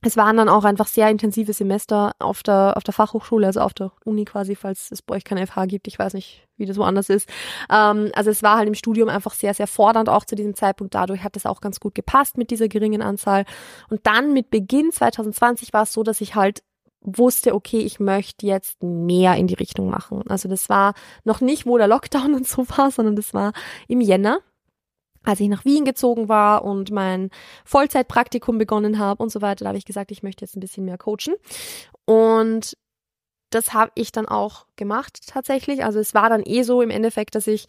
Es 0.04 0.16
waren 0.16 0.38
dann 0.38 0.48
auch 0.48 0.64
einfach 0.64 0.88
sehr 0.88 1.10
intensive 1.10 1.52
Semester 1.52 2.14
auf 2.20 2.42
der, 2.42 2.76
auf 2.78 2.84
der 2.84 2.94
Fachhochschule, 2.94 3.46
also 3.46 3.60
auf 3.60 3.74
der 3.74 3.92
Uni 4.06 4.24
quasi, 4.24 4.56
falls 4.56 4.92
es 4.92 5.02
bei 5.02 5.16
euch 5.16 5.26
keine 5.26 5.46
FH 5.46 5.66
gibt. 5.66 5.88
Ich 5.88 6.00
weiß 6.00 6.14
nicht, 6.14 6.48
wie 6.56 6.66
das 6.66 6.78
woanders 6.78 7.10
ist. 7.10 7.30
Ähm, 7.70 8.10
also 8.16 8.32
es 8.32 8.42
war 8.42 8.58
halt 8.58 8.70
im 8.70 8.74
Studium 8.74 9.10
einfach 9.10 9.34
sehr, 9.34 9.54
sehr 9.54 9.68
fordernd 9.68 10.08
auch 10.08 10.24
zu 10.24 10.36
diesem 10.36 10.56
Zeitpunkt. 10.56 10.96
Dadurch 10.96 11.22
hat 11.22 11.36
es 11.36 11.46
auch 11.46 11.60
ganz 11.60 11.82
gut 11.82 11.96
gepasst 11.96 12.38
mit 12.38 12.50
dieser 12.50 12.70
geringen 12.70 13.02
Anzahl. 13.02 13.44
Und 13.90 14.08
dann 14.08 14.32
mit 14.32 14.50
Beginn 14.52 14.92
2020 14.92 15.74
war 15.74 15.84
es 15.84 15.92
so, 15.92 16.02
dass 16.02 16.22
ich 16.22 16.34
halt 16.34 16.64
wusste, 17.02 17.54
okay, 17.54 17.80
ich 17.80 18.00
möchte 18.00 18.46
jetzt 18.46 18.82
mehr 18.84 19.36
in 19.36 19.48
die 19.48 19.56
Richtung 19.56 19.90
machen. 19.90 20.24
Also 20.28 20.48
das 20.48 20.70
war 20.70 20.94
noch 21.24 21.42
nicht, 21.42 21.66
wo 21.66 21.78
der 21.78 21.88
Lockdown 21.88 22.34
und 22.36 22.48
so 22.48 22.68
war, 22.70 22.92
sondern 22.92 23.16
das 23.16 23.34
war 23.34 23.54
im 23.88 24.02
Jänner, 24.02 24.40
als 25.24 25.40
ich 25.40 25.50
nach 25.50 25.66
Wien 25.66 25.86
gezogen 25.86 26.30
war 26.30 26.64
und 26.64 26.92
mein 26.92 27.30
Vollzeitpraktikum 27.66 28.58
begonnen 28.58 29.00
habe 29.00 29.22
und 29.22 29.32
so 29.32 29.42
weiter. 29.42 29.66
Da 29.66 29.70
habe 29.70 29.78
ich 29.78 29.86
gesagt, 29.86 30.12
ich 30.12 30.24
möchte 30.24 30.44
jetzt 30.44 30.56
ein 30.56 30.62
bisschen 30.62 30.86
mehr 30.86 30.98
coachen. 30.98 31.36
Und 32.06 32.78
das 33.52 33.74
habe 33.74 33.92
ich 33.96 34.12
dann 34.12 34.28
auch 34.28 34.66
gemacht 34.78 35.28
tatsächlich. 35.28 35.84
Also 35.84 36.00
es 36.00 36.14
war 36.14 36.30
dann 36.30 36.44
eh 36.46 36.64
so 36.64 36.82
im 36.82 36.90
Endeffekt, 36.90 37.36
dass 37.36 37.48
ich 37.48 37.68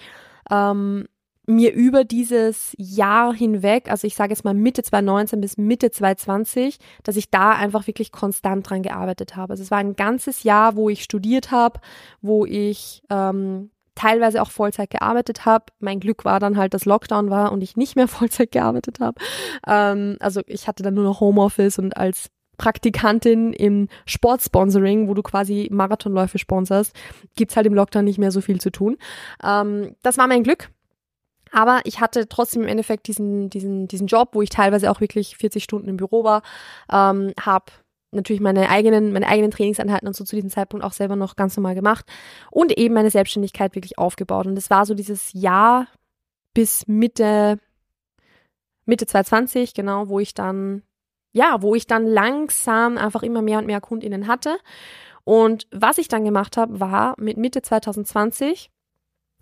ähm, 0.50 1.08
mir 1.46 1.72
über 1.72 2.04
dieses 2.04 2.74
Jahr 2.78 3.34
hinweg, 3.34 3.90
also 3.90 4.06
ich 4.06 4.14
sage 4.14 4.30
jetzt 4.30 4.44
mal 4.44 4.54
Mitte 4.54 4.82
2019 4.82 5.40
bis 5.40 5.56
Mitte 5.56 5.90
2020, 5.90 6.78
dass 7.02 7.16
ich 7.16 7.30
da 7.30 7.50
einfach 7.50 7.86
wirklich 7.86 8.12
konstant 8.12 8.68
dran 8.68 8.82
gearbeitet 8.82 9.36
habe. 9.36 9.52
Also 9.52 9.62
es 9.62 9.70
war 9.70 9.78
ein 9.78 9.96
ganzes 9.96 10.44
Jahr, 10.44 10.76
wo 10.76 10.88
ich 10.88 11.02
studiert 11.02 11.50
habe, 11.50 11.80
wo 12.20 12.46
ich 12.46 13.02
ähm, 13.10 13.70
teilweise 13.94 14.40
auch 14.40 14.50
Vollzeit 14.50 14.90
gearbeitet 14.90 15.44
habe. 15.44 15.66
Mein 15.80 16.00
Glück 16.00 16.24
war 16.24 16.38
dann 16.38 16.56
halt, 16.56 16.74
dass 16.74 16.84
Lockdown 16.84 17.28
war 17.28 17.52
und 17.52 17.62
ich 17.62 17.76
nicht 17.76 17.96
mehr 17.96 18.08
Vollzeit 18.08 18.52
gearbeitet 18.52 19.00
habe. 19.00 19.20
Ähm, 19.66 20.16
also 20.20 20.42
ich 20.46 20.68
hatte 20.68 20.82
dann 20.82 20.94
nur 20.94 21.04
noch 21.04 21.20
Homeoffice 21.20 21.78
und 21.78 21.96
als 21.96 22.30
Praktikantin 22.56 23.52
im 23.52 23.88
Sportsponsoring, 24.06 25.08
wo 25.08 25.14
du 25.14 25.22
quasi 25.22 25.68
Marathonläufe 25.72 26.38
sponsorst, 26.38 26.94
gibt's 27.34 27.56
halt 27.56 27.66
im 27.66 27.74
Lockdown 27.74 28.04
nicht 28.04 28.18
mehr 28.18 28.30
so 28.30 28.40
viel 28.40 28.60
zu 28.60 28.70
tun. 28.70 28.96
Ähm, 29.42 29.96
das 30.02 30.18
war 30.18 30.28
mein 30.28 30.44
Glück. 30.44 30.70
Aber 31.52 31.82
ich 31.84 32.00
hatte 32.00 32.28
trotzdem 32.28 32.62
im 32.62 32.68
Endeffekt 32.68 33.06
diesen, 33.06 33.50
diesen, 33.50 33.86
diesen 33.86 34.06
Job, 34.06 34.30
wo 34.32 34.42
ich 34.42 34.48
teilweise 34.48 34.90
auch 34.90 35.00
wirklich 35.00 35.36
40 35.36 35.62
Stunden 35.62 35.88
im 35.88 35.98
Büro 35.98 36.24
war, 36.24 36.42
ähm, 36.90 37.32
habe 37.38 37.66
natürlich 38.10 38.40
meine 38.40 38.68
eigenen, 38.68 39.12
meine 39.12 39.28
eigenen 39.28 39.50
Trainingseinheiten 39.50 40.08
und 40.08 40.16
so 40.16 40.24
zu 40.24 40.34
diesem 40.34 40.50
Zeitpunkt 40.50 40.84
auch 40.84 40.92
selber 40.92 41.16
noch 41.16 41.36
ganz 41.36 41.56
normal 41.56 41.74
gemacht 41.74 42.06
und 42.50 42.76
eben 42.76 42.94
meine 42.94 43.10
Selbstständigkeit 43.10 43.74
wirklich 43.74 43.98
aufgebaut. 43.98 44.46
Und 44.46 44.56
es 44.56 44.70
war 44.70 44.86
so 44.86 44.94
dieses 44.94 45.32
Jahr 45.32 45.86
bis 46.54 46.86
Mitte, 46.88 47.58
Mitte 48.84 49.06
2020, 49.06 49.74
genau, 49.74 50.08
wo 50.08 50.20
ich 50.20 50.34
dann, 50.34 50.82
ja, 51.32 51.60
wo 51.60 51.74
ich 51.74 51.86
dann 51.86 52.06
langsam 52.06 52.98
einfach 52.98 53.22
immer 53.22 53.42
mehr 53.42 53.58
und 53.58 53.66
mehr 53.66 53.80
KundInnen 53.80 54.26
hatte. 54.26 54.56
Und 55.24 55.66
was 55.70 55.98
ich 55.98 56.08
dann 56.08 56.24
gemacht 56.24 56.56
habe, 56.56 56.80
war 56.80 57.14
mit 57.18 57.36
Mitte 57.36 57.62
2020 57.62 58.71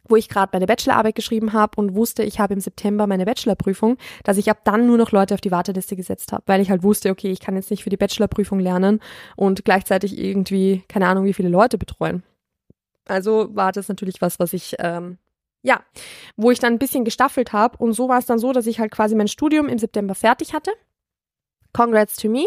wo 0.09 0.17
ich 0.17 0.29
gerade 0.29 0.51
meine 0.53 0.67
Bachelorarbeit 0.67 1.15
geschrieben 1.15 1.53
habe 1.53 1.81
und 1.81 1.95
wusste, 1.95 2.23
ich 2.23 2.41
habe 2.41 2.55
im 2.55 2.61
September 2.61 3.07
meine 3.07 3.25
Bachelorprüfung, 3.25 3.97
dass 4.25 4.39
ich 4.39 4.51
ab 4.51 4.61
dann 4.65 4.87
nur 4.87 4.99
noch 4.99 5.13
Leute 5.13 5.35
auf 5.35 5.41
die 5.41 5.51
Warteliste 5.51 5.97
gesetzt 5.97 6.33
habe, 6.33 6.43
weil 6.47 6.61
ich 6.61 6.71
halt 6.71 6.83
wusste, 6.83 7.11
okay, 7.11 7.31
ich 7.31 7.41
kann 7.41 7.57
jetzt 7.57 7.71
nicht 7.71 7.85
für 7.85 7.91
die 7.91 7.97
Bachelorprüfung 7.97 8.59
lernen 8.61 9.01
und 9.37 9.65
gleichzeitig 9.65 10.19
irgendwie, 10.19 10.83
keine 10.89 11.07
Ahnung, 11.07 11.25
wie 11.25 11.35
viele 11.35 11.49
Leute 11.49 11.79
betreuen. 11.79 12.23
Also 13.07 13.49
war 13.55 13.73
das 13.73 13.89
natürlich 13.89 14.21
was, 14.21 14.39
was 14.39 14.53
ich, 14.53 14.77
ähm, 14.79 15.19
ja, 15.63 15.83
wo 16.37 16.51
ich 16.51 16.59
dann 16.59 16.75
ein 16.75 16.79
bisschen 16.79 17.05
gestaffelt 17.05 17.53
habe 17.53 17.77
und 17.79 17.93
so 17.93 18.09
war 18.09 18.19
es 18.19 18.27
dann 18.27 18.39
so, 18.39 18.53
dass 18.53 18.67
ich 18.67 18.81
halt 18.81 18.93
quasi 18.93 19.15
mein 19.15 19.29
Studium 19.29 19.69
im 19.69 19.79
September 19.79 20.15
fertig 20.15 20.55
hatte 20.55 20.71
Congrats 21.73 22.17
to 22.17 22.29
me. 22.29 22.47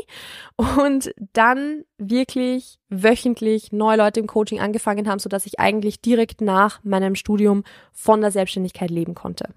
Und 0.58 1.14
dann 1.34 1.84
wirklich 1.98 2.80
wöchentlich 2.90 3.72
neue 3.72 3.98
Leute 3.98 4.20
im 4.20 4.28
Coaching 4.28 4.60
angefangen 4.60 5.08
haben, 5.08 5.20
sodass 5.20 5.46
ich 5.46 5.60
eigentlich 5.60 6.02
direkt 6.02 6.42
nach 6.42 6.84
meinem 6.84 7.16
Studium 7.16 7.64
von 7.92 8.22
der 8.22 8.32
Selbstständigkeit 8.32 8.90
leben 8.90 9.16
konnte. 9.16 9.50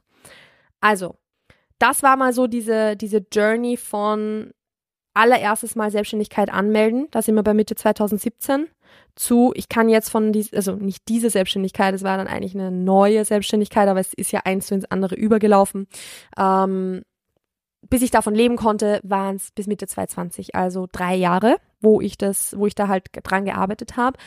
Also, 0.81 1.17
das 1.79 2.03
war 2.03 2.17
mal 2.17 2.33
so 2.33 2.47
diese, 2.47 2.97
diese 2.97 3.25
Journey 3.33 3.77
von 3.77 4.53
allererstes 5.15 5.75
Mal 5.75 5.91
Selbstständigkeit 5.91 6.53
anmelden. 6.53 7.09
Da 7.11 7.23
sind 7.23 7.35
wir 7.35 7.43
bei 7.43 7.55
Mitte 7.55 7.75
2017 7.75 8.69
zu, 9.15 9.53
ich 9.55 9.69
kann 9.69 9.89
jetzt 9.89 10.11
von 10.11 10.33
dies, 10.33 10.53
also 10.53 10.73
nicht 10.73 11.09
diese 11.09 11.31
Selbstständigkeit, 11.31 11.95
es 11.95 12.03
war 12.03 12.19
dann 12.19 12.29
eigentlich 12.29 12.55
eine 12.55 12.71
neue 12.71 13.25
Selbstständigkeit, 13.25 13.89
aber 13.89 14.01
es 14.01 14.13
ist 14.13 14.31
ja 14.31 14.41
eins 14.45 14.67
zu 14.67 14.75
ins 14.75 14.85
andere 14.91 15.15
übergelaufen. 15.15 15.87
Ähm, 16.39 17.03
bis 17.83 18.03
ich 18.03 18.11
davon 18.11 18.35
leben 18.35 18.57
konnte, 18.57 19.01
waren 19.03 19.37
es 19.37 19.51
bis 19.53 19.67
Mitte 19.67 19.87
2020, 19.87 20.55
also 20.55 20.87
drei 20.91 21.15
Jahre, 21.15 21.57
wo 21.81 22.01
ich 22.01 22.19
das, 22.19 22.57
wo 22.59 22.67
ich 22.67 22.75
da 22.75 22.89
halt 22.89 23.07
dran 23.23 23.45
gearbeitet 23.45 23.97
habe. 23.97 24.19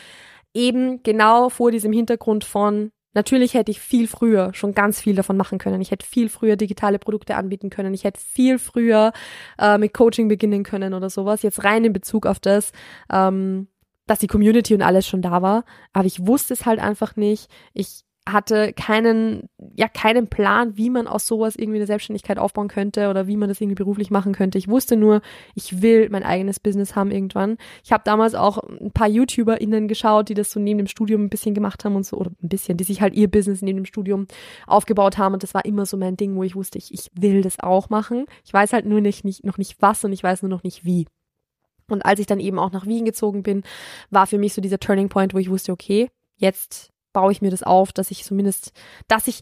Eben 0.53 1.03
genau 1.03 1.49
vor 1.49 1.71
diesem 1.71 1.91
Hintergrund 1.91 2.43
von, 2.43 2.91
natürlich 3.13 3.53
hätte 3.53 3.71
ich 3.71 3.79
viel 3.79 4.07
früher 4.07 4.53
schon 4.53 4.73
ganz 4.73 5.01
viel 5.01 5.15
davon 5.15 5.38
machen 5.38 5.57
können. 5.57 5.81
Ich 5.81 5.91
hätte 5.91 6.05
viel 6.05 6.29
früher 6.29 6.55
digitale 6.55 6.99
Produkte 6.99 7.35
anbieten 7.35 7.69
können. 7.69 7.93
Ich 7.93 8.03
hätte 8.03 8.19
viel 8.19 8.59
früher 8.59 9.12
äh, 9.57 9.77
mit 9.77 9.93
Coaching 9.93 10.27
beginnen 10.27 10.63
können 10.63 10.93
oder 10.93 11.09
sowas. 11.09 11.41
Jetzt 11.41 11.63
rein 11.63 11.85
in 11.85 11.93
Bezug 11.93 12.25
auf 12.25 12.39
das, 12.39 12.71
ähm, 13.12 13.67
dass 14.07 14.19
die 14.19 14.27
Community 14.27 14.73
und 14.73 14.81
alles 14.81 15.07
schon 15.07 15.21
da 15.21 15.41
war. 15.41 15.65
Aber 15.93 16.05
ich 16.05 16.25
wusste 16.25 16.53
es 16.53 16.65
halt 16.65 16.79
einfach 16.79 17.15
nicht. 17.15 17.49
Ich 17.73 18.03
hatte 18.27 18.73
keinen, 18.73 19.49
ja, 19.75 19.88
keinen 19.88 20.27
Plan, 20.27 20.77
wie 20.77 20.89
man 20.89 21.08
aus 21.08 21.25
sowas 21.25 21.55
irgendwie 21.55 21.77
eine 21.77 21.88
Selbstständigkeit 21.88 22.38
aufbauen 22.38 22.67
könnte 22.67 23.10
oder 23.10 23.27
wie 23.27 23.38
man 23.38 23.49
das 23.49 23.60
irgendwie 23.60 23.75
beruflich 23.75 24.12
machen 24.12 24.34
könnte. 24.34 24.58
Ich 24.58 24.67
wusste 24.67 24.95
nur, 24.95 25.21
ich 25.55 25.82
will 25.82 26.10
mein 26.10 26.23
eigenes 26.23 26.60
Business 26.60 26.95
haben 26.95 27.12
irgendwann. 27.12 27.58
Ich 27.84 27.91
habe 27.91 28.03
damals 28.05 28.36
auch 28.36 28.58
ein 28.58 28.91
paar 28.91 29.08
YouTuberInnen 29.08 29.88
geschaut, 29.88 30.29
die 30.29 30.34
das 30.34 30.51
so 30.51 30.60
neben 30.60 30.77
dem 30.77 30.88
Studium 30.88 31.23
ein 31.23 31.29
bisschen 31.29 31.53
gemacht 31.53 31.86
haben 31.86 31.95
und 31.95 32.05
so, 32.05 32.17
oder 32.17 32.32
ein 32.43 32.49
bisschen, 32.49 32.77
die 32.77 32.84
sich 32.84 33.01
halt 33.01 33.13
ihr 33.15 33.29
Business 33.29 33.62
neben 33.62 33.77
dem 33.77 33.86
Studium 33.86 34.27
aufgebaut 34.67 35.17
haben. 35.17 35.34
Und 35.34 35.43
das 35.43 35.53
war 35.53 35.65
immer 35.65 35.86
so 35.86 35.97
mein 35.97 36.17
Ding, 36.17 36.36
wo 36.36 36.43
ich 36.43 36.55
wusste, 36.55 36.77
ich, 36.77 36.93
ich 36.93 37.10
will 37.19 37.41
das 37.41 37.60
auch 37.60 37.89
machen. 37.89 38.25
Ich 38.45 38.53
weiß 38.53 38.73
halt 38.73 38.86
nur 38.86 39.01
nicht, 39.01 39.25
nicht, 39.25 39.43
noch 39.43 39.58
nicht 39.58 39.82
was 39.82 40.03
und 40.03 40.13
ich 40.13 40.23
weiß 40.23 40.43
nur 40.43 40.49
noch 40.49 40.63
nicht 40.63 40.86
wie. 40.86 41.08
Und 41.89 42.05
als 42.05 42.19
ich 42.19 42.27
dann 42.27 42.39
eben 42.39 42.60
auch 42.60 42.71
nach 42.71 42.86
Wien 42.86 43.05
gezogen 43.05 43.41
bin, 43.41 43.63
war 44.12 44.27
für 44.27 44.38
mich 44.38 44.53
so 44.53 44.62
dieser 44.62 44.79
Turning 44.79 45.10
Point, 45.10 45.34
wo 45.34 45.39
ich 45.39 45.49
wusste, 45.49 45.71
okay, 45.71 46.10
jetzt 46.38 46.91
baue 47.13 47.32
ich 47.32 47.41
mir 47.41 47.52
das 47.52 47.63
auf, 47.63 47.91
dass 47.91 48.12
ich 48.12 48.24
zumindest, 48.24 48.72
dass 49.08 49.28
ich 49.28 49.41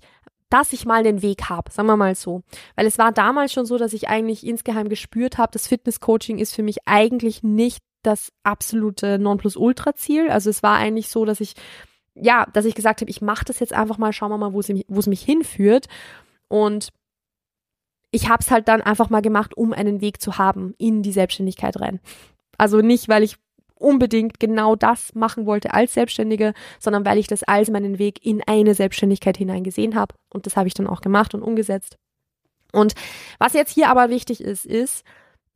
dass 0.50 0.72
ich 0.72 0.86
mal 0.86 1.04
den 1.04 1.22
Weg 1.22 1.50
habe, 1.50 1.72
sagen 1.72 1.88
wir 1.88 1.98
mal 1.98 2.16
so. 2.16 2.42
Weil 2.76 2.86
es 2.86 2.98
war 2.98 3.12
damals 3.12 3.52
schon 3.52 3.66
so, 3.66 3.78
dass 3.78 3.94
ich 3.94 4.08
eigentlich 4.08 4.46
insgeheim 4.46 4.88
gespürt 4.88 5.38
habe, 5.38 5.52
das 5.52 5.68
Fitness-Coaching 5.68 6.38
ist 6.38 6.56
für 6.56 6.64
mich 6.64 6.88
eigentlich 6.88 7.44
nicht 7.44 7.84
das 8.02 8.32
absolute 8.44 9.20
Nonplusultra-Ziel. 9.20 10.30
Also 10.30 10.50
es 10.50 10.64
war 10.64 10.78
eigentlich 10.78 11.10
so, 11.10 11.26
dass 11.26 11.42
ich, 11.42 11.54
ja, 12.16 12.46
dass 12.54 12.66
ich 12.66 12.76
gesagt 12.76 13.02
habe, 13.02 13.12
ich 13.12 13.22
mache 13.22 13.44
das 13.46 13.60
jetzt 13.60 13.74
einfach 13.74 13.98
mal, 13.98 14.14
schauen 14.14 14.32
wir 14.32 14.38
mal, 14.38 14.54
wo 14.54 14.62
es, 14.62 14.70
wo 14.88 15.00
es 15.00 15.08
mich 15.08 15.22
hinführt. 15.22 15.88
Und 16.48 16.94
ich 18.12 18.30
habe 18.30 18.42
es 18.42 18.50
halt 18.50 18.70
dann 18.70 18.82
einfach 18.82 19.10
mal 19.10 19.22
gemacht, 19.22 19.58
um 19.58 19.74
einen 19.74 20.00
Weg 20.00 20.22
zu 20.22 20.38
haben 20.38 20.74
in 20.78 21.04
die 21.04 21.12
Selbstständigkeit 21.12 21.80
rein. 21.82 22.00
Also 22.58 22.80
nicht, 22.80 23.10
weil 23.10 23.24
ich 23.24 23.36
unbedingt 23.80 24.40
genau 24.40 24.76
das 24.76 25.14
machen 25.16 25.46
wollte 25.46 25.74
als 25.74 25.94
Selbstständige, 25.94 26.54
sondern 26.80 27.06
weil 27.06 27.18
ich 27.18 27.28
das 27.28 27.44
als 27.44 27.70
meinen 27.70 28.00
Weg 28.00 28.26
in 28.26 28.42
eine 28.46 28.74
Selbstständigkeit 28.74 29.38
hineingesehen 29.38 29.96
habe. 29.96 30.16
Und 30.30 30.46
das 30.46 30.56
habe 30.58 30.68
ich 30.68 30.74
dann 30.74 30.88
auch 30.88 31.02
gemacht 31.02 31.34
und 31.34 31.42
umgesetzt. 31.42 31.98
Und 32.74 32.94
was 33.40 33.54
jetzt 33.54 33.74
hier 33.74 33.90
aber 33.90 34.10
wichtig 34.10 34.42
ist, 34.42 34.66
ist, 34.66 35.04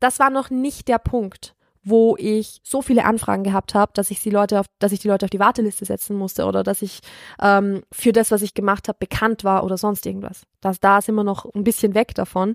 das 0.00 0.18
war 0.18 0.30
noch 0.30 0.50
nicht 0.50 0.88
der 0.88 0.98
Punkt, 0.98 1.54
wo 1.84 2.16
ich 2.18 2.60
so 2.62 2.80
viele 2.80 3.04
Anfragen 3.04 3.44
gehabt 3.44 3.74
habe, 3.74 3.92
dass 3.94 4.10
ich 4.10 4.20
die 4.20 4.30
Leute 4.30 4.60
auf, 4.60 4.66
dass 4.78 4.92
ich 4.92 5.00
die 5.00 5.08
Leute 5.08 5.26
auf 5.26 5.30
die 5.30 5.40
Warteliste 5.40 5.84
setzen 5.84 6.16
musste 6.16 6.44
oder 6.44 6.62
dass 6.62 6.82
ich 6.82 7.00
ähm, 7.40 7.82
für 7.90 8.12
das, 8.12 8.30
was 8.30 8.42
ich 8.42 8.54
gemacht 8.54 8.88
habe, 8.88 8.98
bekannt 8.98 9.44
war 9.44 9.64
oder 9.64 9.76
sonst 9.76 10.06
irgendwas. 10.06 10.42
Das, 10.60 10.80
da 10.80 11.00
sind 11.00 11.14
wir 11.14 11.24
noch 11.24 11.44
ein 11.54 11.64
bisschen 11.64 11.94
weg 11.94 12.14
davon, 12.14 12.54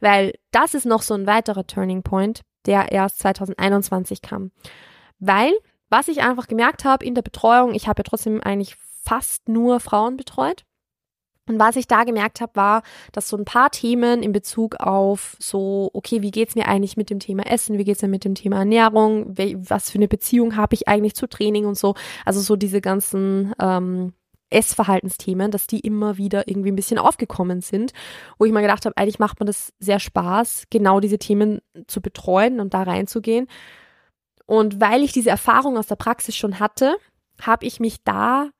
weil 0.00 0.34
das 0.50 0.74
ist 0.74 0.86
noch 0.86 1.02
so 1.02 1.14
ein 1.14 1.26
weiterer 1.26 1.66
Turning 1.66 2.02
Point, 2.02 2.42
der 2.66 2.90
erst 2.92 3.20
2021 3.20 4.22
kam. 4.22 4.50
Weil, 5.18 5.52
was 5.90 6.08
ich 6.08 6.22
einfach 6.22 6.48
gemerkt 6.48 6.84
habe 6.84 7.04
in 7.04 7.14
der 7.14 7.22
Betreuung, 7.22 7.74
ich 7.74 7.88
habe 7.88 8.00
ja 8.00 8.04
trotzdem 8.04 8.40
eigentlich 8.42 8.76
fast 8.76 9.48
nur 9.48 9.80
Frauen 9.80 10.16
betreut. 10.16 10.64
Und 11.46 11.58
was 11.58 11.76
ich 11.76 11.86
da 11.86 12.04
gemerkt 12.04 12.40
habe, 12.40 12.56
war, 12.56 12.82
dass 13.12 13.28
so 13.28 13.36
ein 13.36 13.44
paar 13.44 13.70
Themen 13.70 14.22
in 14.22 14.32
Bezug 14.32 14.76
auf 14.76 15.36
so, 15.38 15.90
okay, 15.92 16.22
wie 16.22 16.30
geht's 16.30 16.54
mir 16.54 16.66
eigentlich 16.66 16.96
mit 16.96 17.10
dem 17.10 17.18
Thema 17.18 17.44
Essen, 17.46 17.76
wie 17.76 17.84
geht's 17.84 18.00
mir 18.00 18.08
mit 18.08 18.24
dem 18.24 18.34
Thema 18.34 18.60
Ernährung, 18.60 19.36
was 19.36 19.90
für 19.90 19.98
eine 19.98 20.08
Beziehung 20.08 20.56
habe 20.56 20.74
ich 20.74 20.88
eigentlich 20.88 21.14
zu 21.14 21.26
Training 21.26 21.66
und 21.66 21.76
so, 21.76 21.94
also 22.24 22.40
so 22.40 22.56
diese 22.56 22.80
ganzen 22.80 23.52
ähm, 23.60 24.14
Essverhaltensthemen, 24.48 25.50
dass 25.50 25.66
die 25.66 25.80
immer 25.80 26.16
wieder 26.16 26.48
irgendwie 26.48 26.70
ein 26.70 26.76
bisschen 26.76 26.98
aufgekommen 26.98 27.60
sind, 27.60 27.92
wo 28.38 28.46
ich 28.46 28.52
mal 28.52 28.62
gedacht 28.62 28.86
habe, 28.86 28.96
eigentlich 28.96 29.18
macht 29.18 29.38
man 29.40 29.46
das 29.46 29.74
sehr 29.78 30.00
Spaß, 30.00 30.64
genau 30.70 31.00
diese 31.00 31.18
Themen 31.18 31.60
zu 31.88 32.00
betreuen 32.00 32.60
und 32.60 32.72
da 32.72 32.84
reinzugehen. 32.84 33.48
Und 34.46 34.80
weil 34.80 35.02
ich 35.02 35.12
diese 35.12 35.30
Erfahrung 35.30 35.78
aus 35.78 35.86
der 35.86 35.96
Praxis 35.96 36.36
schon 36.36 36.60
hatte, 36.60 36.96
habe 37.40 37.66
ich 37.66 37.80
mich 37.80 38.02
da 38.04 38.50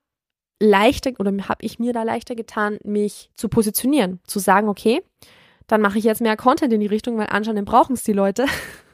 leichter 0.59 1.11
oder 1.19 1.31
habe 1.47 1.63
ich 1.63 1.79
mir 1.79 1.93
da 1.93 2.03
leichter 2.03 2.35
getan, 2.35 2.79
mich 2.83 3.29
zu 3.35 3.49
positionieren, 3.49 4.19
zu 4.25 4.39
sagen, 4.39 4.69
okay, 4.69 5.03
dann 5.67 5.81
mache 5.81 5.97
ich 5.97 6.03
jetzt 6.03 6.21
mehr 6.21 6.37
Content 6.37 6.73
in 6.73 6.79
die 6.79 6.87
Richtung, 6.87 7.17
weil 7.17 7.27
anscheinend 7.29 7.67
brauchen 7.67 7.93
es 7.93 8.03
die 8.03 8.13
Leute. 8.13 8.45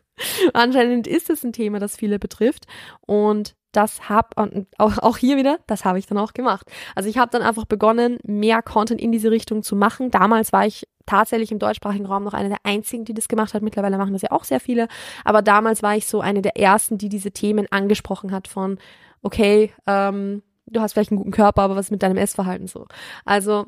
anscheinend 0.53 1.07
ist 1.07 1.29
es 1.29 1.43
ein 1.43 1.53
Thema, 1.53 1.79
das 1.79 1.97
viele 1.97 2.19
betrifft 2.19 2.65
und 3.05 3.55
das 3.71 4.09
hab 4.09 4.37
und 4.39 4.67
auch, 4.77 4.97
auch 4.97 5.17
hier 5.17 5.37
wieder, 5.37 5.59
das 5.67 5.85
habe 5.85 5.97
ich 5.97 6.05
dann 6.05 6.17
auch 6.17 6.33
gemacht. 6.33 6.69
Also 6.95 7.09
ich 7.09 7.17
habe 7.17 7.31
dann 7.31 7.41
einfach 7.41 7.65
begonnen, 7.65 8.17
mehr 8.23 8.61
Content 8.61 8.99
in 8.99 9.11
diese 9.11 9.31
Richtung 9.31 9.63
zu 9.63 9.75
machen. 9.75 10.11
Damals 10.11 10.51
war 10.51 10.65
ich 10.65 10.87
tatsächlich 11.11 11.51
im 11.51 11.59
deutschsprachigen 11.59 12.05
Raum 12.05 12.23
noch 12.23 12.33
eine 12.33 12.49
der 12.49 12.59
einzigen, 12.63 13.03
die 13.03 13.13
das 13.13 13.27
gemacht 13.27 13.53
hat. 13.53 13.61
Mittlerweile 13.61 13.97
machen 13.97 14.13
das 14.13 14.21
ja 14.21 14.31
auch 14.31 14.45
sehr 14.45 14.61
viele. 14.61 14.87
Aber 15.25 15.41
damals 15.41 15.83
war 15.83 15.95
ich 15.95 16.07
so 16.07 16.21
eine 16.21 16.41
der 16.41 16.57
ersten, 16.57 16.97
die 16.97 17.09
diese 17.09 17.31
Themen 17.31 17.67
angesprochen 17.69 18.31
hat 18.31 18.47
von, 18.47 18.79
okay, 19.21 19.73
ähm, 19.87 20.41
du 20.67 20.79
hast 20.79 20.93
vielleicht 20.93 21.11
einen 21.11 21.17
guten 21.17 21.31
Körper, 21.31 21.63
aber 21.63 21.75
was 21.75 21.87
ist 21.87 21.91
mit 21.91 22.01
deinem 22.01 22.17
Essverhalten 22.17 22.67
so? 22.67 22.87
Also 23.25 23.65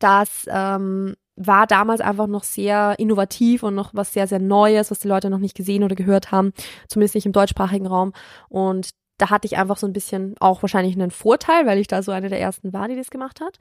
das 0.00 0.46
ähm, 0.50 1.14
war 1.36 1.68
damals 1.68 2.00
einfach 2.00 2.26
noch 2.26 2.42
sehr 2.42 2.96
innovativ 2.98 3.62
und 3.62 3.76
noch 3.76 3.90
was 3.94 4.12
sehr, 4.12 4.26
sehr 4.26 4.40
Neues, 4.40 4.90
was 4.90 4.98
die 4.98 5.08
Leute 5.08 5.30
noch 5.30 5.38
nicht 5.38 5.56
gesehen 5.56 5.84
oder 5.84 5.94
gehört 5.94 6.32
haben, 6.32 6.52
zumindest 6.88 7.14
nicht 7.14 7.26
im 7.26 7.32
deutschsprachigen 7.32 7.86
Raum. 7.86 8.12
Und 8.48 8.90
da 9.18 9.30
hatte 9.30 9.46
ich 9.46 9.56
einfach 9.56 9.76
so 9.76 9.86
ein 9.86 9.92
bisschen 9.92 10.34
auch 10.40 10.62
wahrscheinlich 10.62 10.94
einen 10.96 11.12
Vorteil, 11.12 11.64
weil 11.64 11.78
ich 11.78 11.86
da 11.86 12.02
so 12.02 12.10
eine 12.10 12.28
der 12.28 12.40
ersten 12.40 12.72
war, 12.72 12.88
die 12.88 12.96
das 12.96 13.10
gemacht 13.10 13.40
hat. 13.40 13.56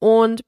Und 0.00 0.42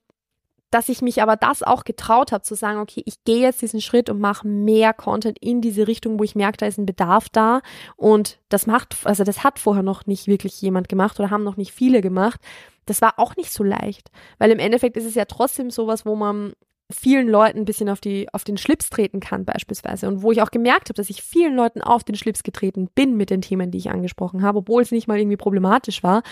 dass 0.75 0.89
ich 0.89 1.03
mich 1.03 1.23
aber 1.23 1.37
das 1.37 1.63
auch 1.63 1.85
getraut 1.85 2.33
habe 2.33 2.43
zu 2.43 2.57
sagen, 2.57 2.81
okay, 2.81 3.01
ich 3.07 3.23
gehe 3.23 3.43
jetzt 3.43 3.63
diesen 3.63 3.81
Schritt 3.81 4.11
und 4.11 4.19
mache 4.19 4.49
mehr 4.49 4.93
Content 4.93 5.39
in 5.39 5.61
diese 5.61 5.87
Richtung, 5.87 6.19
wo 6.19 6.25
ich 6.25 6.35
merke, 6.35 6.57
da 6.57 6.67
ist 6.67 6.79
ein 6.79 6.85
Bedarf 6.85 7.29
da 7.29 7.61
und 7.97 8.41
das 8.49 8.67
macht, 8.67 8.97
also 9.05 9.23
das 9.23 9.45
hat 9.45 9.61
vorher 9.61 9.85
noch 9.85 10.07
nicht 10.07 10.27
wirklich 10.27 10.61
jemand 10.61 10.89
gemacht 10.89 11.21
oder 11.21 11.31
haben 11.31 11.45
noch 11.45 11.57
nicht 11.57 11.71
viele 11.71 12.01
gemacht. 12.01 12.41
Das 12.87 13.01
war 13.01 13.21
auch 13.21 13.37
nicht 13.37 13.53
so 13.53 13.63
leicht, 13.63 14.11
weil 14.39 14.51
im 14.51 14.59
Endeffekt 14.59 14.97
ist 14.97 15.05
es 15.05 15.15
ja 15.15 15.27
trotzdem 15.27 15.71
sowas, 15.71 16.05
wo 16.05 16.17
man 16.17 16.55
vielen 16.91 17.29
Leuten 17.29 17.59
ein 17.59 17.65
bisschen 17.67 17.89
auf 17.89 18.01
die 18.01 18.27
auf 18.35 18.43
den 18.43 18.57
Schlips 18.57 18.91
treten 18.91 19.21
kann 19.21 19.45
beispielsweise 19.45 20.09
und 20.09 20.23
wo 20.23 20.33
ich 20.33 20.43
auch 20.43 20.51
gemerkt 20.51 20.89
habe, 20.89 20.95
dass 20.95 21.09
ich 21.09 21.23
vielen 21.23 21.55
Leuten 21.55 21.83
auf 21.83 22.03
den 22.03 22.17
Schlips 22.17 22.43
getreten 22.43 22.89
bin 22.97 23.17
mit 23.17 23.31
den 23.31 23.43
Themen, 23.43 23.71
die 23.71 23.79
ich 23.79 23.91
angesprochen 23.91 24.43
habe, 24.43 24.59
obwohl 24.59 24.83
es 24.83 24.91
nicht 24.91 25.07
mal 25.07 25.21
irgendwie 25.21 25.37
problematisch 25.37 26.03
war. 26.03 26.25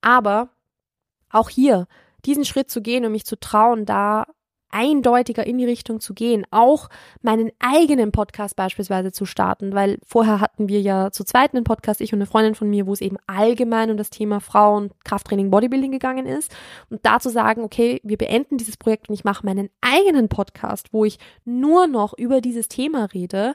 Aber 0.00 0.48
auch 1.30 1.48
hier 1.48 1.86
diesen 2.26 2.44
Schritt 2.44 2.70
zu 2.70 2.82
gehen 2.82 3.04
und 3.04 3.12
mich 3.12 3.24
zu 3.24 3.38
trauen, 3.38 3.86
da 3.86 4.26
eindeutiger 4.70 5.46
in 5.46 5.58
die 5.58 5.64
Richtung 5.64 6.00
zu 6.00 6.14
gehen, 6.14 6.46
auch 6.50 6.88
meinen 7.22 7.50
eigenen 7.58 8.12
Podcast 8.12 8.56
beispielsweise 8.56 9.12
zu 9.12 9.26
starten, 9.26 9.74
weil 9.74 9.98
vorher 10.06 10.40
hatten 10.40 10.68
wir 10.68 10.80
ja 10.80 11.10
zu 11.10 11.24
zweit 11.24 11.54
einen 11.54 11.64
Podcast, 11.64 12.00
ich 12.00 12.12
und 12.12 12.18
eine 12.18 12.26
Freundin 12.26 12.54
von 12.54 12.70
mir, 12.70 12.86
wo 12.86 12.92
es 12.92 13.00
eben 13.00 13.16
allgemein 13.26 13.90
um 13.90 13.96
das 13.96 14.10
Thema 14.10 14.40
Frauen, 14.40 14.90
Krafttraining, 15.04 15.50
Bodybuilding 15.50 15.92
gegangen 15.92 16.26
ist 16.26 16.54
und 16.88 17.04
da 17.04 17.18
zu 17.20 17.30
sagen, 17.30 17.62
okay, 17.62 18.00
wir 18.04 18.16
beenden 18.16 18.58
dieses 18.58 18.76
Projekt 18.76 19.08
und 19.08 19.14
ich 19.14 19.24
mache 19.24 19.44
meinen 19.44 19.70
eigenen 19.80 20.28
Podcast, 20.28 20.92
wo 20.92 21.04
ich 21.04 21.18
nur 21.44 21.86
noch 21.86 22.16
über 22.16 22.40
dieses 22.40 22.68
Thema 22.68 23.06
rede, 23.06 23.54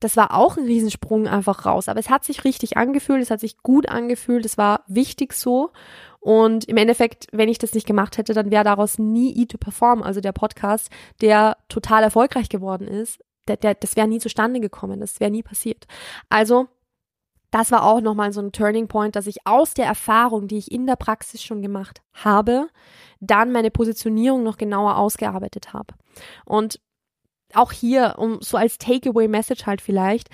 das 0.00 0.16
war 0.16 0.34
auch 0.34 0.58
ein 0.58 0.64
Riesensprung 0.64 1.26
einfach 1.26 1.64
raus. 1.64 1.88
Aber 1.88 1.98
es 1.98 2.10
hat 2.10 2.22
sich 2.22 2.44
richtig 2.44 2.76
angefühlt, 2.76 3.22
es 3.22 3.30
hat 3.30 3.40
sich 3.40 3.62
gut 3.62 3.88
angefühlt, 3.88 4.44
es 4.44 4.58
war 4.58 4.84
wichtig 4.88 5.32
so. 5.32 5.70
Und 6.26 6.64
im 6.64 6.76
Endeffekt, 6.76 7.28
wenn 7.30 7.48
ich 7.48 7.58
das 7.58 7.72
nicht 7.72 7.86
gemacht 7.86 8.18
hätte, 8.18 8.34
dann 8.34 8.50
wäre 8.50 8.64
daraus 8.64 8.98
nie 8.98 9.32
E2Perform, 9.44 10.02
also 10.02 10.20
der 10.20 10.32
Podcast, 10.32 10.90
der 11.20 11.56
total 11.68 12.02
erfolgreich 12.02 12.48
geworden 12.48 12.88
ist, 12.88 13.22
der, 13.46 13.56
der, 13.56 13.74
das 13.74 13.94
wäre 13.94 14.08
nie 14.08 14.18
zustande 14.18 14.58
gekommen, 14.58 14.98
das 14.98 15.20
wäre 15.20 15.30
nie 15.30 15.44
passiert. 15.44 15.86
Also, 16.28 16.66
das 17.52 17.70
war 17.70 17.84
auch 17.84 18.00
nochmal 18.00 18.32
so 18.32 18.40
ein 18.40 18.50
Turning 18.50 18.88
Point, 18.88 19.14
dass 19.14 19.28
ich 19.28 19.46
aus 19.46 19.74
der 19.74 19.86
Erfahrung, 19.86 20.48
die 20.48 20.58
ich 20.58 20.72
in 20.72 20.88
der 20.88 20.96
Praxis 20.96 21.44
schon 21.44 21.62
gemacht 21.62 22.02
habe, 22.12 22.70
dann 23.20 23.52
meine 23.52 23.70
Positionierung 23.70 24.42
noch 24.42 24.56
genauer 24.56 24.96
ausgearbeitet 24.96 25.74
habe. 25.74 25.94
Und 26.44 26.80
auch 27.54 27.70
hier, 27.70 28.16
um 28.18 28.40
so 28.40 28.56
als 28.56 28.78
Takeaway-Message 28.78 29.64
halt 29.66 29.80
vielleicht, 29.80 30.28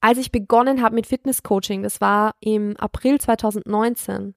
als 0.00 0.18
ich 0.18 0.30
begonnen 0.30 0.80
habe 0.80 0.94
mit 0.94 1.08
Fitness-Coaching, 1.08 1.82
das 1.82 2.00
war 2.00 2.36
im 2.38 2.76
April 2.76 3.20
2019, 3.20 4.36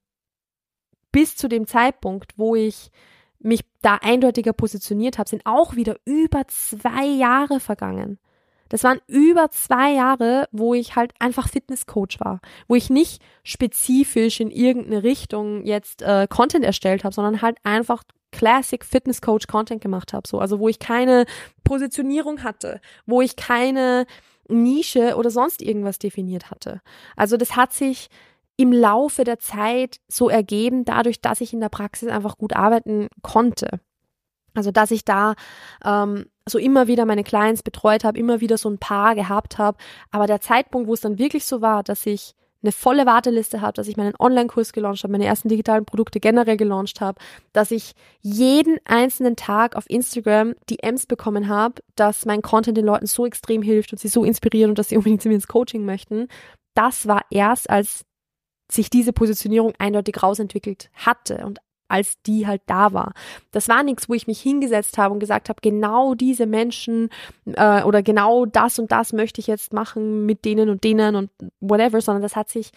bis 1.15 1.38
zu 1.38 1.47
dem 1.47 1.65
Zeitpunkt, 1.65 2.34
wo 2.36 2.56
ich 2.56 2.91
mich 3.39 3.62
da 3.82 3.95
eindeutiger 4.01 4.51
positioniert 4.51 5.17
habe, 5.17 5.30
sind 5.30 5.45
auch 5.45 5.78
wieder 5.78 5.95
über 6.04 6.45
zwei 6.49 7.06
Jahre 7.06 7.62
vergangen. 7.62 8.19
Das 8.67 8.84
waren 8.84 8.99
über 9.08 9.49
zwei 9.49 9.93
Jahre, 9.93 10.49
wo 10.51 10.73
ich 10.73 10.97
halt 10.97 11.13
einfach 11.19 11.47
Fitnesscoach 11.47 12.19
war, 12.19 12.41
wo 12.67 12.75
ich 12.75 12.89
nicht 12.89 13.21
spezifisch 13.45 14.41
in 14.41 14.51
irgendeine 14.51 15.04
Richtung 15.04 15.63
jetzt 15.63 16.01
äh, 16.01 16.28
Content 16.30 16.65
erstellt 16.65 17.06
habe, 17.06 17.15
sondern 17.15 17.41
halt 17.41 17.60
einfach 17.63 18.04
Classic 18.32 18.84
Fitness 18.84 19.21
Coach 19.21 19.47
Content 19.47 19.82
gemacht 19.82 20.12
habe, 20.12 20.28
so 20.28 20.39
also 20.39 20.60
wo 20.60 20.67
ich 20.67 20.80
keine 20.80 21.28
Positionierung 21.63 22.43
hatte, 22.43 22.82
wo 23.06 23.21
ich 23.21 23.38
keine 23.38 24.06
Nische 24.49 25.15
oder 25.15 25.30
sonst 25.30 25.62
irgendwas 25.62 25.97
definiert 25.97 26.51
hatte. 26.51 26.82
Also 27.15 27.38
das 27.38 27.56
hat 27.56 27.71
sich 27.71 28.10
im 28.58 28.72
Laufe 28.72 29.24
der 29.24 29.39
Zeit 29.39 29.98
so 30.08 30.30
ergeben, 30.30 30.86
dadurch, 30.86 31.22
dass 31.22 31.41
ich 31.41 31.54
in 31.54 31.60
der 31.60 31.70
Praxis 31.70 32.10
einfach 32.10 32.38
gut 32.38 32.56
arbeiten 32.56 33.08
konnte. 33.22 33.80
Also 34.54 34.72
dass 34.72 34.91
ich 34.91 35.04
da 35.04 35.36
ähm, 35.84 36.26
so 36.48 36.58
immer 36.58 36.88
wieder 36.88 37.06
meine 37.06 37.24
Clients 37.24 37.63
betreut 37.63 38.04
habe, 38.04 38.18
immer 38.18 38.39
wieder 38.39 38.58
so 38.58 38.70
ein 38.70 38.78
paar 38.78 39.15
gehabt 39.15 39.58
habe. 39.58 39.78
Aber 40.12 40.28
der 40.28 40.41
Zeitpunkt, 40.41 40.88
wo 40.88 40.94
es 40.94 41.02
dann 41.02 41.20
wirklich 41.20 41.46
so 41.46 41.62
war, 41.62 41.84
dass 41.84 42.06
ich 42.06 42.36
eine 42.63 42.72
volle 42.72 43.06
Warteliste 43.06 43.62
habe, 43.62 43.74
dass 43.74 43.88
ich 43.88 43.96
meinen 43.98 44.15
Online-Kurs 44.18 44.74
gelauncht 44.74 45.04
habe, 45.04 45.12
meine 45.12 45.26
ersten 45.26 45.50
digitalen 45.50 45.86
Produkte 45.86 46.20
generell 46.20 46.58
gelauncht 46.58 47.00
habe, 47.00 47.22
dass 47.54 47.70
ich 47.70 47.94
jeden 48.22 48.80
einzelnen 48.86 49.36
Tag 49.36 49.76
auf 49.76 49.88
Instagram 49.88 50.56
DMs 50.70 51.06
bekommen 51.06 51.48
habe, 51.48 51.84
dass 51.96 52.26
mein 52.26 52.41
Content 52.41 52.78
den 52.78 52.86
Leuten 52.86 53.06
so 53.06 53.26
extrem 53.26 53.62
hilft 53.62 53.91
und 53.91 54.00
sie 54.00 54.08
so 54.08 54.24
inspiriert 54.24 54.70
und 54.70 54.80
dass 54.80 54.89
sie 54.89 54.98
unbedingt 54.98 55.22
zu 55.22 55.28
mir 55.28 55.36
ins 55.36 55.48
Coaching 55.48 55.86
möchten. 55.86 56.28
Das 56.74 57.08
war 57.08 57.22
erst, 57.30 57.70
als 57.70 58.04
sich 58.71 58.89
diese 58.89 59.13
Positionierung 59.13 59.73
eindeutig 59.78 60.21
rausentwickelt 60.21 60.89
hatte 60.93 61.45
und 61.45 61.60
als 61.88 62.21
die 62.23 62.47
halt 62.47 62.63
da 62.65 62.93
war. 62.93 63.13
Das 63.51 63.67
war 63.69 63.84
nichts, 63.84 64.10
wo 64.10 64.13
ich 64.13 64.28
mich 64.28 64.41
hingesetzt 64.41 64.97
habe 64.97 65.13
und 65.13 65.19
gesagt 65.19 65.49
habe, 65.49 65.62
genau 65.62 66.15
diese 66.15 66.45
Menschen 66.47 67.10
äh, 67.45 67.84
oder 67.84 68.01
genau 68.01 68.45
das 68.45 68.80
und 68.80 68.91
das 68.91 69.13
möchte 69.13 69.39
ich 69.39 69.47
jetzt 69.47 69.71
machen 69.71 70.25
mit 70.25 70.45
denen 70.45 70.69
und 70.69 70.84
denen 70.84 71.15
und 71.15 71.30
whatever, 71.60 72.01
sondern 72.01 72.23
das 72.23 72.36
hat 72.36 72.49
sich 72.49 72.71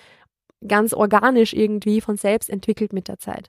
ganz 0.66 0.92
organisch 0.92 1.54
irgendwie 1.54 2.00
von 2.00 2.16
selbst 2.16 2.50
entwickelt 2.50 2.92
mit 2.92 3.08
der 3.08 3.18
Zeit. 3.18 3.48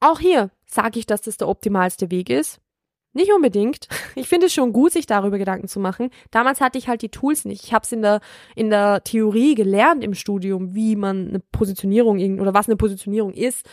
Auch 0.00 0.20
hier 0.20 0.50
sage 0.66 0.98
ich, 0.98 1.06
dass 1.06 1.22
das 1.22 1.38
der 1.38 1.48
optimalste 1.48 2.10
Weg 2.10 2.28
ist. 2.30 2.60
Nicht 3.14 3.32
unbedingt. 3.32 3.88
Ich 4.16 4.28
finde 4.28 4.46
es 4.46 4.54
schon 4.54 4.72
gut, 4.72 4.92
sich 4.92 5.06
darüber 5.06 5.38
Gedanken 5.38 5.68
zu 5.68 5.80
machen. 5.80 6.10
Damals 6.30 6.60
hatte 6.60 6.78
ich 6.78 6.88
halt 6.88 7.02
die 7.02 7.08
Tools 7.08 7.44
nicht. 7.44 7.64
Ich 7.64 7.72
habe 7.72 7.84
es 7.84 7.92
in 7.92 8.02
der, 8.02 8.20
in 8.54 8.70
der 8.70 9.02
Theorie 9.02 9.54
gelernt 9.54 10.04
im 10.04 10.14
Studium, 10.14 10.74
wie 10.74 10.96
man 10.96 11.28
eine 11.28 11.40
Positionierung 11.40 12.40
oder 12.40 12.54
was 12.54 12.68
eine 12.68 12.76
Positionierung 12.76 13.32
ist 13.32 13.66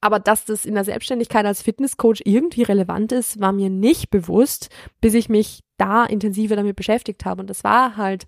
aber 0.00 0.18
dass 0.18 0.44
das 0.44 0.64
in 0.64 0.74
der 0.74 0.84
Selbstständigkeit 0.84 1.44
als 1.44 1.62
Fitnesscoach 1.62 2.22
irgendwie 2.24 2.62
relevant 2.62 3.12
ist, 3.12 3.40
war 3.40 3.52
mir 3.52 3.70
nicht 3.70 4.10
bewusst, 4.10 4.68
bis 5.00 5.14
ich 5.14 5.28
mich 5.28 5.62
da 5.78 6.04
intensiver 6.04 6.56
damit 6.56 6.76
beschäftigt 6.76 7.24
habe. 7.24 7.40
Und 7.40 7.50
das 7.50 7.64
war 7.64 7.96
halt 7.96 8.26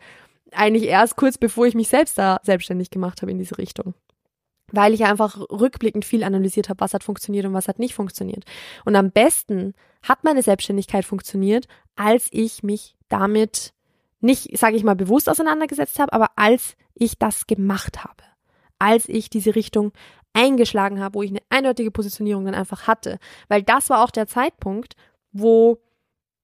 eigentlich 0.53 0.85
erst 0.85 1.17
kurz 1.17 1.39
bevor 1.39 1.67
ich 1.67 1.75
mich 1.75 1.89
selbst 1.89 2.19
da 2.19 2.41
selbstständig 2.43 2.91
gemacht 2.91 3.23
habe 3.23 3.31
in 3.31 3.39
diese 3.39 3.59
Richtung. 3.59 3.95
Weil 4.71 4.95
ich 4.95 5.05
einfach 5.05 5.39
rückblickend 5.51 6.05
viel 6.05 6.25
analysiert 6.25 6.69
habe, 6.69 6.81
was 6.81 6.95
hat 6.95 7.05
funktioniert 7.05 7.45
und 7.45 7.53
was 7.53 7.69
hat 7.69 7.79
nicht 7.79 7.95
funktioniert. 7.95 8.45
Und 8.85 8.97
am 8.97 9.11
besten 9.11 9.75
hat 10.03 10.25
meine 10.25 10.43
Selbstständigkeit 10.43 11.05
funktioniert, 11.05 11.67
als 11.97 12.29
ich 12.31 12.63
mich 12.63 12.97
damit 13.09 13.75
nicht, 14.21 14.57
sage 14.57 14.77
ich 14.77 14.85
mal, 14.85 14.97
bewusst 14.97 15.29
auseinandergesetzt 15.29 15.99
habe, 15.99 16.13
aber 16.13 16.31
als 16.37 16.77
ich 16.95 17.19
das 17.19 17.47
gemacht 17.47 18.05
habe 18.05 18.23
als 18.83 19.09
ich 19.09 19.31
diese 19.31 19.55
Richtung 19.55 19.93
eingeschlagen 20.33 21.01
habe, 21.01 21.15
wo 21.15 21.23
ich 21.23 21.31
eine 21.31 21.43
eindeutige 21.51 21.93
Positionierung 21.93 22.45
dann 22.45 22.57
einfach 22.57 22.89
hatte. 22.89 23.19
Weil 23.47 23.63
das 23.63 23.91
war 23.91 24.03
auch 24.03 24.11
der 24.11 24.27
Zeitpunkt, 24.27 24.97
wo 25.31 25.79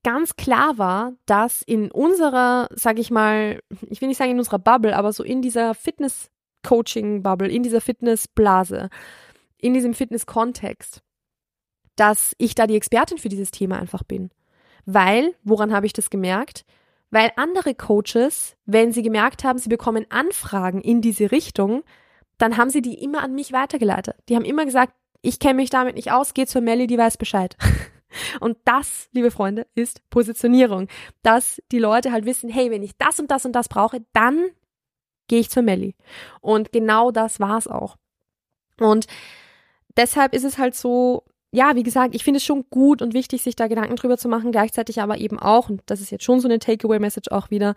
ganz 0.05 0.37
klar 0.37 0.79
war, 0.79 1.15
dass 1.27 1.63
in 1.63 1.91
unserer, 1.91 2.69
sag 2.71 3.01
ich 3.01 3.11
mal, 3.11 3.61
ich 3.89 4.01
will 4.01 4.07
nicht 4.07 4.19
sagen 4.19 4.31
in 4.31 4.39
unserer 4.39 4.61
Bubble, 4.61 4.97
aber 4.97 5.13
so 5.13 5.25
in 5.25 5.43
dieser 5.43 5.75
Fitness-Coaching-Bubble, 6.69 7.49
in 7.49 7.63
dieser 7.63 7.81
Fitness-Blase, 7.81 8.91
in 9.59 9.75
diesem 9.75 9.95
Fitness-Kontext, 9.95 11.03
dass 11.97 12.35
ich 12.39 12.55
da 12.55 12.67
die 12.67 12.77
Expertin 12.77 13.19
für 13.19 13.29
dieses 13.29 13.51
Thema 13.51 13.79
einfach 13.79 14.03
bin. 14.03 14.31
Weil, 14.85 15.35
woran 15.43 15.73
habe 15.73 15.87
ich 15.87 15.93
das 15.93 16.11
gemerkt? 16.11 16.65
Weil 17.11 17.33
andere 17.37 17.75
Coaches, 17.75 18.57
wenn 18.67 18.93
sie 18.93 19.03
gemerkt 19.03 19.45
haben, 19.45 19.59
sie 19.59 19.69
bekommen 19.69 20.07
Anfragen 20.11 20.81
in 20.81 21.01
diese 21.01 21.33
Richtung, 21.33 21.83
dann 22.37 22.57
haben 22.57 22.71
sie 22.71 22.83
die 22.83 23.03
immer 23.03 23.23
an 23.23 23.35
mich 23.35 23.53
weitergeleitet. 23.53 24.17
Die 24.29 24.37
haben 24.37 24.45
immer 24.45 24.65
gesagt, 24.65 24.93
ich 25.23 25.41
kenne 25.41 25.55
mich 25.55 25.71
damit 25.71 25.97
nicht 25.97 26.13
aus, 26.13 26.35
geh 26.35 26.47
zur 26.47 26.61
Melly, 26.61 26.87
die 26.87 26.99
weiß 26.99 27.17
Bescheid. 27.17 27.57
Und 28.41 28.57
das, 28.65 29.09
liebe 29.13 29.31
Freunde, 29.31 29.67
ist 29.75 30.09
Positionierung. 30.11 30.89
Dass 31.23 31.61
die 31.73 31.79
Leute 31.79 32.13
halt 32.13 32.25
wissen, 32.25 32.49
hey, 32.49 32.71
wenn 32.71 32.83
ich 32.83 32.97
das 32.97 33.19
und 33.19 33.31
das 33.31 33.45
und 33.45 33.53
das 33.53 33.69
brauche, 33.69 34.05
dann 34.13 34.51
gehe 35.29 35.41
ich 35.41 35.51
zur 35.51 35.63
Melly. 35.63 35.95
Und 36.41 36.73
genau 36.73 37.11
das 37.11 37.41
war's 37.41 37.69
auch. 37.69 37.97
Und 38.81 39.07
deshalb 39.97 40.35
ist 40.35 40.45
es 40.45 40.59
halt 40.59 40.75
so, 40.75 41.25
ja, 41.51 41.75
wie 41.75 41.83
gesagt, 41.83 42.15
ich 42.15 42.25
finde 42.25 42.39
es 42.39 42.45
schon 42.45 42.65
gut 42.71 43.03
und 43.03 43.15
wichtig, 43.15 43.43
sich 43.43 43.57
da 43.57 43.69
Gedanken 43.69 43.97
drüber 43.97 44.19
zu 44.19 44.29
machen, 44.29 44.53
gleichzeitig 44.53 45.01
aber 45.01 45.19
eben 45.19 45.39
auch, 45.39 45.71
und 45.71 45.83
das 45.87 46.01
ist 46.01 46.11
jetzt 46.11 46.25
schon 46.25 46.41
so 46.41 46.49
eine 46.49 46.59
Takeaway-Message 46.59 47.31
auch 47.31 47.51
wieder, 47.51 47.75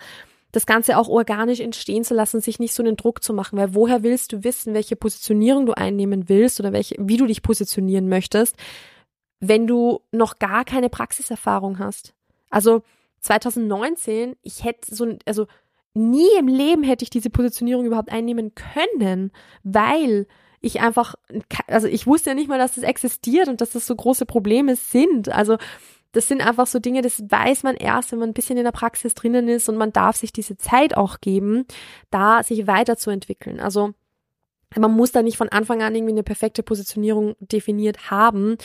das 0.52 0.66
Ganze 0.66 0.98
auch 0.98 1.08
organisch 1.08 1.62
entstehen 1.62 2.04
zu 2.04 2.14
lassen, 2.14 2.42
sich 2.42 2.60
nicht 2.60 2.74
so 2.74 2.84
einen 2.84 2.98
Druck 2.98 3.24
zu 3.24 3.34
machen, 3.34 3.58
weil 3.58 3.74
woher 3.74 4.04
willst 4.04 4.34
du 4.34 4.44
wissen, 4.44 4.74
welche 4.74 4.98
Positionierung 4.98 5.66
du 5.66 5.74
einnehmen 5.74 6.28
willst 6.28 6.60
oder 6.60 6.74
welche, 6.74 6.96
wie 7.00 7.18
du 7.18 7.26
dich 7.26 7.42
positionieren 7.42 8.10
möchtest, 8.10 8.58
wenn 9.40 9.66
du 9.66 10.02
noch 10.12 10.40
gar 10.40 10.66
keine 10.66 10.90
Praxiserfahrung 10.90 11.80
hast? 11.80 12.14
Also 12.50 12.84
2019, 13.22 14.36
ich 14.42 14.64
hätte 14.66 14.94
so, 14.94 15.16
also 15.26 15.48
nie 15.94 16.30
im 16.40 16.48
Leben 16.48 16.84
hätte 16.84 17.04
ich 17.04 17.10
diese 17.10 17.30
Positionierung 17.30 17.86
überhaupt 17.86 18.12
einnehmen 18.12 18.54
können, 18.56 19.32
weil 19.64 20.28
ich 20.62 20.80
einfach, 20.80 21.16
also 21.68 21.88
ich 21.88 22.08
wusste 22.08 22.30
ja 22.30 22.36
nicht 22.36 22.48
mal, 22.48 22.60
dass 22.60 22.76
das 22.76 22.84
existiert 22.84 23.48
und 23.48 23.62
dass 23.62 23.72
das 23.72 23.88
so 23.88 23.96
große 23.96 24.26
Probleme 24.26 24.76
sind. 24.76 25.30
Also 25.30 25.58
das 26.12 26.28
sind 26.28 26.46
einfach 26.46 26.68
so 26.68 26.80
Dinge, 26.80 27.02
das 27.02 27.24
weiß 27.30 27.64
man 27.64 27.76
erst, 27.76 28.12
wenn 28.12 28.20
man 28.20 28.30
ein 28.30 28.34
bisschen 28.34 28.58
in 28.58 28.66
der 28.66 28.72
Praxis 28.72 29.16
drinnen 29.16 29.48
ist 29.48 29.70
und 29.70 29.78
man 29.78 29.92
darf 29.92 30.18
sich 30.18 30.32
diese 30.32 30.58
Zeit 30.58 30.96
auch 30.96 31.20
geben, 31.22 31.66
da 32.12 32.44
sich 32.44 32.68
weiterzuentwickeln. 32.68 33.60
Also 33.60 33.94
man 34.78 34.92
muss 34.92 35.12
da 35.12 35.22
nicht 35.24 35.38
von 35.38 35.50
Anfang 35.50 35.82
an 35.82 35.96
irgendwie 35.96 36.14
eine 36.14 36.24
perfekte 36.24 36.64
Positionierung 36.64 37.36
definiert 37.40 38.12
haben, 38.12 38.58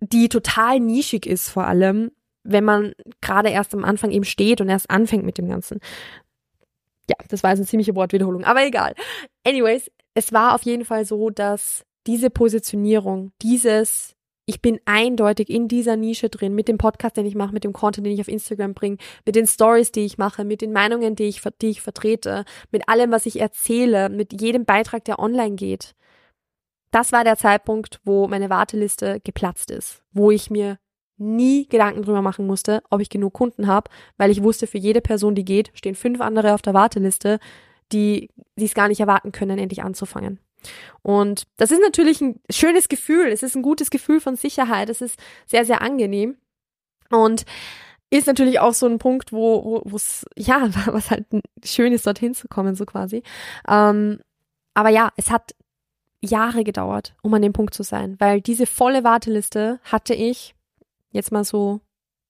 die 0.00 0.28
total 0.28 0.80
nischig 0.80 1.26
ist 1.26 1.48
vor 1.48 1.66
allem, 1.66 2.10
wenn 2.44 2.64
man 2.64 2.92
gerade 3.20 3.48
erst 3.48 3.74
am 3.74 3.84
Anfang 3.84 4.10
eben 4.10 4.24
steht 4.24 4.60
und 4.60 4.68
erst 4.68 4.90
anfängt 4.90 5.24
mit 5.24 5.38
dem 5.38 5.48
Ganzen. 5.48 5.80
Ja, 7.08 7.16
das 7.28 7.42
war 7.42 7.50
jetzt 7.50 7.58
eine 7.58 7.66
ziemliche 7.66 7.94
Wortwiederholung, 7.94 8.44
aber 8.44 8.64
egal. 8.66 8.94
Anyways, 9.46 9.90
es 10.14 10.32
war 10.32 10.54
auf 10.54 10.62
jeden 10.62 10.84
Fall 10.84 11.04
so, 11.04 11.30
dass 11.30 11.84
diese 12.06 12.30
Positionierung, 12.30 13.32
dieses 13.42 14.14
ich 14.46 14.60
bin 14.60 14.78
eindeutig 14.84 15.48
in 15.48 15.68
dieser 15.68 15.96
Nische 15.96 16.28
drin, 16.28 16.54
mit 16.54 16.68
dem 16.68 16.76
Podcast, 16.76 17.16
den 17.16 17.26
ich 17.26 17.34
mache, 17.34 17.54
mit 17.54 17.64
dem 17.64 17.72
Content, 17.72 18.06
den 18.06 18.12
ich 18.12 18.20
auf 18.20 18.28
Instagram 18.28 18.74
bringe, 18.74 18.98
mit 19.24 19.36
den 19.36 19.46
Stories, 19.46 19.90
die 19.90 20.04
ich 20.04 20.18
mache, 20.18 20.44
mit 20.44 20.60
den 20.60 20.72
Meinungen, 20.72 21.16
die 21.16 21.24
ich, 21.24 21.40
die 21.62 21.70
ich 21.70 21.80
vertrete, 21.80 22.44
mit 22.70 22.88
allem, 22.88 23.10
was 23.10 23.26
ich 23.26 23.40
erzähle, 23.40 24.10
mit 24.10 24.38
jedem 24.38 24.66
Beitrag, 24.66 25.04
der 25.04 25.18
online 25.18 25.56
geht. 25.56 25.94
Das 26.90 27.10
war 27.10 27.24
der 27.24 27.36
Zeitpunkt, 27.36 28.00
wo 28.04 28.28
meine 28.28 28.50
Warteliste 28.50 29.20
geplatzt 29.24 29.70
ist, 29.70 30.02
wo 30.12 30.30
ich 30.30 30.50
mir 30.50 30.78
nie 31.16 31.68
Gedanken 31.68 32.02
drüber 32.02 32.22
machen 32.22 32.46
musste, 32.46 32.82
ob 32.90 33.00
ich 33.00 33.08
genug 33.08 33.32
Kunden 33.34 33.66
habe, 33.66 33.90
weil 34.16 34.30
ich 34.30 34.42
wusste, 34.42 34.66
für 34.66 34.78
jede 34.78 35.00
Person, 35.00 35.34
die 35.34 35.44
geht, 35.44 35.70
stehen 35.74 35.94
fünf 35.94 36.20
andere 36.20 36.54
auf 36.54 36.62
der 36.62 36.74
Warteliste, 36.74 37.38
die 37.92 38.30
es 38.56 38.74
gar 38.74 38.88
nicht 38.88 39.00
erwarten 39.00 39.32
können, 39.32 39.58
endlich 39.58 39.82
anzufangen. 39.82 40.40
Und 41.02 41.44
das 41.56 41.70
ist 41.70 41.80
natürlich 41.80 42.20
ein 42.20 42.40
schönes 42.50 42.88
Gefühl. 42.88 43.28
Es 43.28 43.42
ist 43.42 43.54
ein 43.54 43.62
gutes 43.62 43.90
Gefühl 43.90 44.20
von 44.20 44.36
Sicherheit. 44.36 44.88
Es 44.88 45.02
ist 45.02 45.18
sehr, 45.46 45.64
sehr 45.64 45.82
angenehm. 45.82 46.36
Und 47.10 47.44
ist 48.10 48.26
natürlich 48.26 48.60
auch 48.60 48.74
so 48.74 48.86
ein 48.86 48.98
Punkt, 48.98 49.32
wo 49.32 49.82
wo 49.84 49.96
es 49.96 50.24
ja, 50.36 50.68
was 50.86 51.10
halt 51.10 51.26
schön 51.64 51.92
ist, 51.92 52.06
dorthin 52.06 52.34
zu 52.34 52.48
kommen, 52.48 52.74
so 52.74 52.84
quasi. 52.86 53.22
Ähm, 53.68 54.20
aber 54.72 54.88
ja, 54.88 55.10
es 55.16 55.30
hat 55.30 55.54
Jahre 56.20 56.64
gedauert, 56.64 57.14
um 57.22 57.34
an 57.34 57.42
dem 57.42 57.52
Punkt 57.52 57.74
zu 57.74 57.82
sein, 57.82 58.16
weil 58.18 58.40
diese 58.40 58.66
volle 58.66 59.04
Warteliste 59.04 59.78
hatte 59.84 60.14
ich 60.14 60.54
jetzt 61.14 61.32
mal 61.32 61.44
so 61.44 61.80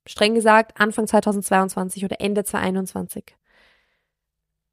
streng 0.07 0.35
gesagt 0.35 0.81
Anfang 0.81 1.07
2022 1.07 2.05
oder 2.05 2.21
Ende 2.21 2.45
2021. 2.45 3.37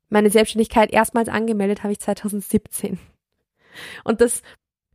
Meine 0.10 0.30
Selbstständigkeit 0.30 0.92
erstmals 0.92 1.30
angemeldet 1.30 1.84
habe 1.84 1.94
ich 1.94 2.00
2017. 2.00 3.00
Und 4.04 4.20
das, 4.22 4.42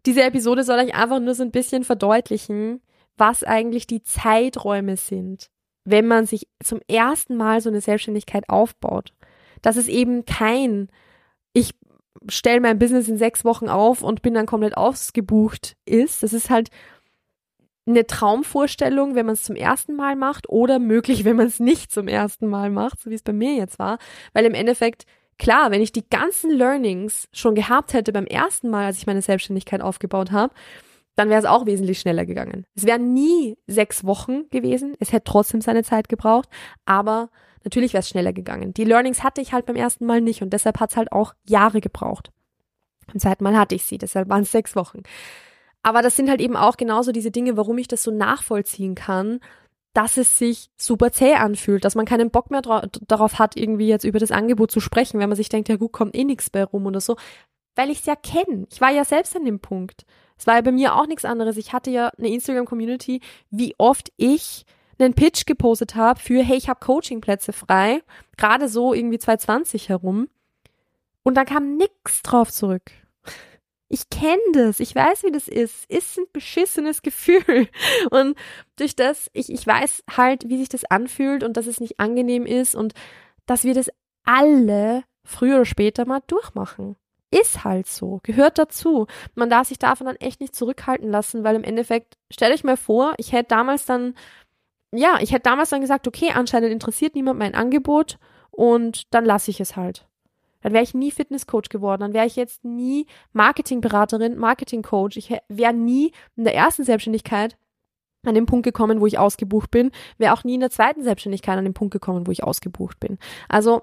diese 0.05 0.23
Episode 0.23 0.63
soll 0.63 0.79
euch 0.79 0.95
einfach 0.95 1.21
nur 1.21 1.35
so 1.35 1.43
ein 1.43 1.51
bisschen 1.51 1.85
verdeutlichen, 1.85 2.83
was 3.17 3.43
eigentlich 3.43 3.87
die 3.87 4.03
Zeiträume 4.03 4.99
sind, 4.99 5.51
wenn 5.85 6.07
man 6.07 6.27
sich 6.27 6.49
zum 6.63 6.81
ersten 6.87 7.37
Mal 7.37 7.63
so 7.63 7.71
eine 7.71 7.81
Selbstständigkeit 7.81 8.49
aufbaut. 8.51 9.15
Das 9.63 9.79
ist 9.79 9.89
eben 9.89 10.27
kein, 10.27 10.91
ich 11.55 11.75
stelle 12.29 12.61
mein 12.61 12.79
Business 12.79 13.09
in 13.09 13.17
sechs 13.17 13.45
Wochen 13.45 13.71
auf 13.71 14.03
und 14.03 14.21
bin 14.21 14.35
dann 14.35 14.45
komplett 14.45 14.77
ausgebucht 14.77 15.77
ist. 15.87 16.23
Das 16.23 16.35
ist 16.35 16.51
halt 16.51 16.69
eine 17.87 18.07
Traumvorstellung, 18.07 19.15
wenn 19.15 19.27
man 19.27 19.35
es 19.35 19.45
zum 19.45 19.57
ersten 19.57 19.95
Mal 19.95 20.17
macht 20.17 20.49
oder 20.49 20.79
möglich, 20.79 21.25
wenn 21.25 21.37
man 21.37 21.47
es 21.47 21.61
nicht 21.61 21.93
zum 21.93 22.09
ersten 22.09 22.49
Mal 22.49 22.71
macht, 22.71 23.01
so 23.01 23.11
wie 23.11 23.15
es 23.15 23.23
bei 23.23 23.33
mir 23.33 23.55
jetzt 23.55 23.79
war. 23.79 23.99
Weil 24.33 24.45
im 24.45 24.55
Endeffekt, 24.55 25.07
klar, 25.39 25.71
wenn 25.71 25.83
ich 25.83 25.93
die 25.93 26.09
ganzen 26.09 26.51
Learnings 26.51 27.29
schon 27.33 27.55
gehabt 27.55 27.93
hätte 27.93 28.13
beim 28.13 28.27
ersten 28.27 28.71
Mal, 28.71 28.87
als 28.87 28.99
ich 28.99 29.07
meine 29.07 29.23
Selbstständigkeit 29.23 29.81
aufgebaut 29.81 30.33
habe, 30.33 30.53
dann 31.15 31.31
wäre 31.31 31.41
es 31.41 31.47
auch 31.47 31.65
wesentlich 31.65 31.99
schneller 31.99 32.27
gegangen. 32.27 32.67
Es 32.75 32.85
wären 32.85 33.15
nie 33.15 33.57
sechs 33.67 34.05
Wochen 34.05 34.49
gewesen. 34.51 34.95
Es 35.01 35.13
hätte 35.13 35.25
trotzdem 35.25 35.61
seine 35.63 35.83
Zeit 35.83 36.09
gebraucht, 36.09 36.49
aber 36.85 37.31
natürlich 37.65 37.95
wäre 37.95 38.01
es 38.01 38.09
schneller 38.09 38.33
gegangen. 38.33 38.75
Die 38.75 38.85
Learnings 38.85 39.25
hatte 39.25 39.41
ich 39.41 39.53
halt 39.53 39.65
beim 39.65 39.77
ersten 39.77 40.05
Mal 40.05 40.21
nicht 40.21 40.43
und 40.43 40.53
deshalb 40.53 40.79
hat 40.79 40.91
es 40.91 40.97
halt 40.97 41.13
auch 41.13 41.35
Jahre 41.49 41.81
gebraucht. 41.81 42.33
Beim 43.07 43.19
zweiten 43.19 43.45
Mal 43.45 43.57
hatte 43.57 43.75
ich 43.75 43.85
sie, 43.85 43.99
deshalb 43.99 44.29
waren 44.29 44.43
es 44.43 44.53
sechs 44.53 44.77
Wochen. 44.77 45.03
Aber 45.83 46.03
das 46.03 46.17
sind 46.17 46.29
halt 46.29 46.41
eben 46.41 46.57
auch 46.57 46.77
genauso 46.77 47.13
diese 47.13 47.31
Dinge, 47.31 47.57
warum 47.57 47.79
ich 47.79 47.89
das 47.89 48.03
so 48.03 48.11
nachvollziehen 48.11 48.95
kann, 48.95 49.41
dass 49.93 50.19
es 50.19 50.37
sich 50.37 50.69
super 50.77 51.11
zäh 51.11 51.35
anfühlt, 51.37 51.85
dass 51.85 51.95
man 51.95 52.05
keinen 52.05 52.31
Bock 52.31 52.51
mehr 52.51 52.61
darauf 52.61 53.39
hat, 53.39 53.57
irgendwie 53.57 53.89
jetzt 53.89 54.05
über 54.05 54.19
das 54.19 54.31
Angebot 54.31 54.71
zu 54.71 54.81
sprechen, 54.81 55.21
wenn 55.21 55.31
man 55.31 55.37
sich 55.37 55.49
denkt, 55.49 55.71
ja 55.71 55.77
gut, 55.77 55.93
kommt 55.93 56.15
eh 56.15 56.25
nichts 56.25 56.51
bei 56.51 56.65
rum 56.65 56.85
oder 56.85 57.01
so, 57.01 57.17
weil 57.77 57.91
ich 57.91 58.01
es 58.01 58.07
ja 58.07 58.15
kenne. 58.15 58.67
Ich 58.71 58.81
war 58.81 58.91
ja 58.91 59.05
selbst 59.07 59.35
an 59.37 59.47
dem 59.47 59.61
Punkt. 59.61 60.05
Es 60.37 60.47
war 60.47 60.57
ja 60.57 60.61
bei 60.61 60.73
mir 60.73 60.97
auch 60.97 61.07
nichts 61.07 61.25
anderes. 61.25 61.57
Ich 61.57 61.73
hatte 61.73 61.91
ja 61.91 62.09
eine 62.19 62.29
Instagram-Community, 62.29 63.21
wie 63.51 63.75
oft 63.79 64.13
ich 64.19 64.67
einen 64.99 65.15
Pitch 65.15 65.47
gepostet 65.47 65.95
habe 65.95 66.21
für, 66.21 66.43
hey, 66.43 66.57
ich 66.57 66.69
habe 66.69 66.81
Coachingplätze 66.85 67.53
frei, 67.53 68.03
gerade 68.37 68.69
so 68.69 68.93
irgendwie 68.93 69.19
2020 69.19 69.89
herum. 69.89 70.29
Und 71.23 71.37
da 71.37 71.45
kam 71.45 71.77
nichts 71.77 72.23
drauf 72.23 72.53
zurück. 72.53 72.93
Ich 73.89 74.11
kenne 74.11 74.43
das, 74.53 74.81
ich 74.81 74.95
weiß, 74.95 75.23
wie 75.23 75.31
das 75.31 75.47
ist. 75.47 75.89
Ist 75.89 76.19
ein 76.19 76.27
beschissenes 76.33 77.03
Gefühl. 77.03 77.69
Und 78.11 78.37
durch 78.77 78.97
das, 78.97 79.31
ich, 79.33 79.53
ich 79.53 79.67
weiß 79.67 80.05
halt, 80.17 80.49
wie 80.49 80.59
sich 80.59 80.69
das 80.69 80.85
anfühlt 80.85 81.45
und 81.45 81.57
dass 81.57 81.67
es 81.67 81.81
nicht 81.81 82.01
angenehm 82.01 82.47
ist 82.47 82.75
und 82.75 82.95
dass 83.47 83.65
wir 83.65 83.75
das 83.75 83.91
alle 84.25 85.05
früher 85.25 85.57
oder 85.57 85.65
später 85.65 86.05
mal 86.05 86.21
durchmachen. 86.27 86.97
Ist 87.31 87.65
halt 87.65 87.87
so, 87.87 88.21
gehört 88.23 88.59
dazu. 88.59 89.07
Man 89.35 89.51
darf 89.51 89.69
sich 89.69 89.79
davon 89.79 90.07
dann 90.07 90.17
echt 90.17 90.41
nicht 90.41 90.55
zurückhalten 90.55 91.11
lassen, 91.11 91.45
weil 91.45 91.57
im 91.57 91.65
Endeffekt, 91.65 92.17
stell 92.31 92.53
euch 92.53 92.65
mal 92.65 92.77
vor, 92.77 93.15
ich 93.19 93.33
hätte 93.33 93.49
damals 93.49 93.85
dann, 93.85 94.15
ja, 94.93 95.19
ich 95.21 95.33
hätte 95.33 95.43
damals 95.43 95.71
dann 95.71 95.81
gesagt, 95.81 96.07
okay, 96.07 96.31
anscheinend 96.33 96.73
interessiert 96.73 97.15
niemand 97.15 97.39
mein 97.39 97.55
Angebot 97.55 98.19
und 98.51 99.13
dann 99.13 99.25
lasse 99.25 99.51
ich 99.51 99.61
es 99.61 99.77
halt 99.77 100.07
dann 100.67 100.73
wäre 100.73 100.83
ich 100.83 100.95
nie 100.95 101.13
Fitnesscoach 101.13 101.69
geworden, 101.71 102.01
dann 102.01 102.13
wäre 102.13 102.27
ich 102.27 102.35
jetzt 102.35 102.65
nie 102.65 103.07
Marketingberaterin, 103.33 104.37
Marketingcoach, 104.37 105.17
ich 105.17 105.33
wäre 105.49 105.73
nie 105.73 106.11
in 106.35 106.43
der 106.43 106.57
ersten 106.57 106.83
Selbstständigkeit 106.83 107.57
an 108.25 108.35
den 108.35 108.47
Punkt 108.47 108.65
gekommen, 108.65 109.01
wo 109.01 109.07
ich 109.07 109.17
ausgebucht 109.17 109.71
bin, 109.71 109.93
wäre 110.19 110.33
auch 110.33 110.43
nie 110.43 110.55
in 110.55 110.61
der 110.61 110.73
zweiten 110.73 111.05
Selbstständigkeit 111.05 111.57
an 111.57 111.63
den 111.63 111.73
Punkt 111.73 111.93
gekommen, 111.93 112.27
wo 112.27 112.33
ich 112.33 112.43
ausgebucht 112.43 112.99
bin. 112.99 113.19
Also 113.49 113.83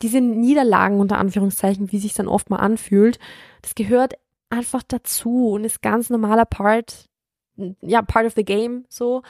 diese 0.00 0.20
Niederlagen 0.20 1.00
unter 1.00 1.18
Anführungszeichen, 1.18 1.90
wie 1.90 1.98
sich 1.98 2.14
dann 2.14 2.28
oft 2.28 2.48
mal 2.48 2.58
anfühlt, 2.58 3.18
das 3.62 3.74
gehört 3.74 4.14
einfach 4.50 4.84
dazu 4.84 5.50
und 5.50 5.64
ist 5.64 5.82
ganz 5.82 6.10
normaler 6.10 6.44
Part, 6.44 7.06
ja, 7.80 8.02
part 8.02 8.24
of 8.24 8.34
the 8.36 8.44
game 8.44 8.84
so. 8.88 9.22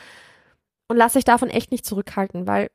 Und 0.88 0.98
lasst 0.98 1.16
euch 1.16 1.24
davon 1.24 1.48
echt 1.48 1.70
nicht 1.70 1.86
zurückhalten, 1.86 2.46
weil 2.46 2.68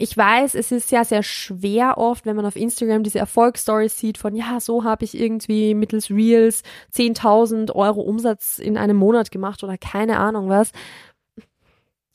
ich 0.00 0.16
weiß, 0.16 0.54
es 0.54 0.70
ist 0.70 0.92
ja 0.92 1.04
sehr 1.04 1.24
schwer 1.24 1.98
oft, 1.98 2.24
wenn 2.24 2.36
man 2.36 2.46
auf 2.46 2.54
Instagram 2.54 3.02
diese 3.02 3.18
Erfolgsstories 3.18 3.98
sieht 3.98 4.16
von, 4.16 4.32
ja, 4.36 4.60
so 4.60 4.84
habe 4.84 5.04
ich 5.04 5.18
irgendwie 5.18 5.74
mittels 5.74 6.08
Reels 6.08 6.62
10.000 6.94 7.74
Euro 7.74 8.02
Umsatz 8.02 8.60
in 8.60 8.78
einem 8.78 8.96
Monat 8.96 9.32
gemacht 9.32 9.64
oder 9.64 9.76
keine 9.76 10.18
Ahnung 10.18 10.48
was. 10.48 10.70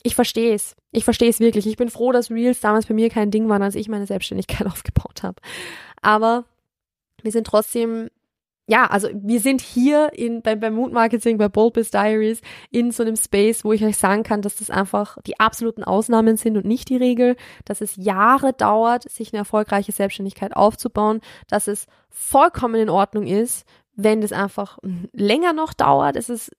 Ich 0.02 0.16
verstehe 0.16 0.56
es. 0.56 0.78
Ich 0.92 1.04
verstehe 1.04 1.30
es 1.30 1.42
wirklich. 1.42 1.68
Ich 1.68 1.76
bin 1.76 1.90
froh, 1.90 2.14
dass 2.14 2.32
Reels 2.32 2.62
damals 2.62 2.86
bei 2.86 2.94
mir 2.94 3.10
kein 3.10 3.32
Ding 3.32 3.50
waren, 3.50 3.64
als 3.64 3.76
ich 3.76 3.90
meine 3.90 4.08
Selbstständigkeit 4.08 4.66
aufgebaut 4.72 5.22
habe. 5.22 5.42
Aber 6.02 6.46
wir 7.22 7.34
sind 7.34 7.48
trotzdem 7.48 8.10
ja, 8.66 8.86
also 8.86 9.10
wir 9.14 9.42
sind 9.42 9.60
hier 9.60 10.12
in, 10.14 10.42
beim, 10.42 10.60
beim 10.60 10.76
Mood 10.76 10.94
Marketing, 10.94 11.38
bei 11.38 11.50
Bold 11.50 11.76
Diaries 11.94 12.42
in 12.72 12.92
so 12.92 13.04
einem 13.04 13.18
Space, 13.18 13.66
wo 13.66 13.74
ich 13.74 13.84
euch 13.84 13.98
sagen 13.98 14.24
kann, 14.24 14.42
dass 14.42 14.56
das 14.56 14.70
einfach 14.70 15.18
die 15.26 15.40
absoluten 15.40 15.84
Ausnahmen 15.84 16.38
sind 16.38 16.56
und 16.56 16.66
nicht 16.66 16.88
die 16.90 16.96
Regel, 16.96 17.36
dass 17.66 17.82
es 17.82 17.98
Jahre 17.98 18.54
dauert, 18.54 19.10
sich 19.10 19.34
eine 19.34 19.40
erfolgreiche 19.40 19.92
Selbstständigkeit 19.92 20.56
aufzubauen, 20.56 21.20
dass 21.50 21.68
es 21.68 21.88
vollkommen 22.10 22.76
in 22.76 22.90
Ordnung 22.90 23.28
ist, 23.28 23.68
wenn 23.96 24.22
das 24.22 24.32
einfach 24.32 24.80
länger 25.12 25.52
noch 25.52 25.74
dauert. 25.74 26.16
Es 26.16 26.30
ist 26.30 26.52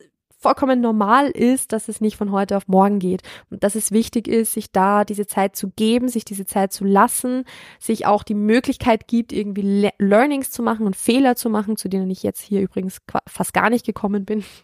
vollkommen 0.45 0.83
normal 0.83 1.31
ist, 1.31 1.73
dass 1.73 1.89
es 1.89 2.03
nicht 2.03 2.19
von 2.19 2.31
heute 2.31 2.59
auf 2.59 2.69
morgen 2.69 2.99
geht 2.99 3.23
und 3.49 3.65
dass 3.65 3.77
es 3.77 3.93
wichtig 3.93 4.29
ist, 4.29 4.53
sich 4.53 4.71
da 4.71 5.07
diese 5.07 5.27
Zeit 5.27 5.57
zu 5.57 5.71
geben, 5.71 6.09
sich 6.09 6.27
diese 6.27 6.45
Zeit 6.45 6.71
zu 6.71 6.85
lassen, 6.85 7.47
sich 7.81 8.05
auch 8.05 8.23
die 8.23 8.35
Möglichkeit 8.35 9.09
gibt, 9.09 9.33
irgendwie 9.33 9.63
Le 9.63 9.93
Learnings 9.97 10.51
zu 10.51 10.63
machen 10.63 10.85
und 10.85 10.97
Fehler 10.97 11.35
zu 11.35 11.49
machen, 11.49 11.79
zu 11.79 11.89
denen 11.89 12.11
ich 12.11 12.23
jetzt 12.23 12.43
hier 12.43 12.61
übrigens 12.61 12.99
fast 13.27 13.55
gar 13.55 13.71
nicht 13.71 13.87
gekommen 13.87 14.27
bin. 14.27 14.45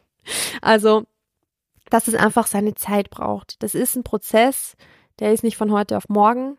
Also, 0.61 1.07
dass 1.89 2.07
es 2.07 2.15
einfach 2.15 2.47
seine 2.47 2.75
Zeit 2.75 3.09
braucht. 3.09 3.63
Das 3.63 3.75
ist 3.75 3.97
ein 3.97 4.05
Prozess, 4.05 4.77
der 5.19 5.33
ist 5.33 5.43
nicht 5.43 5.57
von 5.57 5.73
heute 5.73 5.97
auf 5.97 6.11
morgen. 6.11 6.59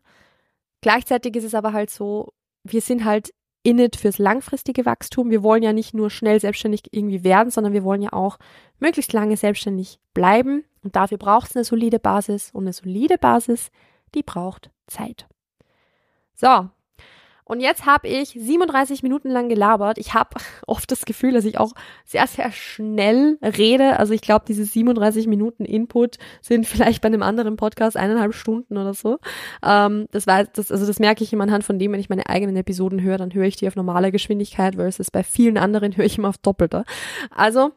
Gleichzeitig 0.82 1.36
ist 1.36 1.44
es 1.44 1.54
aber 1.54 1.72
halt 1.72 1.92
so, 1.92 2.34
wir 2.64 2.82
sind 2.82 3.06
halt 3.06 3.32
in 3.64 3.80
it 3.80 3.96
fürs 3.96 4.18
langfristige 4.18 4.86
Wachstum. 4.86 5.30
Wir 5.30 5.44
wollen 5.44 5.64
ja 5.64 5.74
nicht 5.74 5.94
nur 5.94 6.10
schnell 6.10 6.40
selbstständig 6.40 6.84
irgendwie 6.92 7.24
werden, 7.24 7.52
sondern 7.52 7.74
wir 7.74 7.84
wollen 7.84 8.02
ja 8.02 8.14
auch 8.14 8.38
möglichst 8.80 9.14
lange 9.14 9.38
selbstständig 9.38 10.00
bleiben. 10.14 10.64
Und 10.84 10.96
dafür 10.96 11.18
braucht 11.18 11.50
es 11.50 11.56
eine 11.56 11.66
solide 11.66 12.00
Basis. 12.00 12.52
Und 12.52 12.64
eine 12.64 12.74
solide 12.74 13.18
Basis, 13.18 13.70
die 14.16 14.24
braucht 14.24 14.72
Zeit. 14.88 15.28
So, 16.34 16.70
und 17.52 17.60
jetzt 17.60 17.86
habe 17.86 18.08
ich 18.08 18.30
37 18.30 19.04
Minuten 19.04 19.30
lang 19.30 19.50
gelabert. 19.50 19.98
Ich 19.98 20.14
habe 20.14 20.30
oft 20.68 20.90
das 20.90 21.04
Gefühl, 21.04 21.34
dass 21.34 21.44
ich 21.44 21.60
auch 21.60 21.74
sehr, 22.06 22.26
sehr 22.26 22.50
schnell 22.54 23.38
rede. 23.42 24.00
Also 24.00 24.14
ich 24.14 24.22
glaube, 24.22 24.46
diese 24.48 24.64
37 24.64 25.28
Minuten 25.28 25.66
Input 25.66 26.18
sind 26.42 26.66
vielleicht 26.66 27.02
bei 27.02 27.08
einem 27.08 27.22
anderen 27.22 27.58
Podcast 27.58 27.98
eineinhalb 27.98 28.34
Stunden 28.36 28.78
oder 28.78 28.94
so. 28.94 29.20
Ähm, 29.66 30.08
das 30.12 30.28
war, 30.28 30.46
das, 30.46 30.72
also 30.72 30.88
das 30.88 31.00
merke 31.00 31.26
ich 31.26 31.34
immer 31.34 31.44
anhand 31.44 31.66
von 31.66 31.78
dem, 31.78 31.92
wenn 31.92 32.00
ich 32.00 32.08
meine 32.08 32.30
eigenen 32.30 32.56
Episoden 32.56 33.02
höre, 33.02 33.18
dann 33.18 33.34
höre 33.34 33.48
ich 33.48 33.58
die 33.58 33.68
auf 33.68 33.76
normaler 33.76 34.12
Geschwindigkeit 34.12 34.76
versus 34.76 35.12
bei 35.12 35.22
vielen 35.22 35.58
anderen 35.58 35.92
höre 35.98 36.06
ich 36.06 36.18
immer 36.18 36.30
auf 36.30 36.38
doppelter. 36.38 36.86
Also 37.32 37.74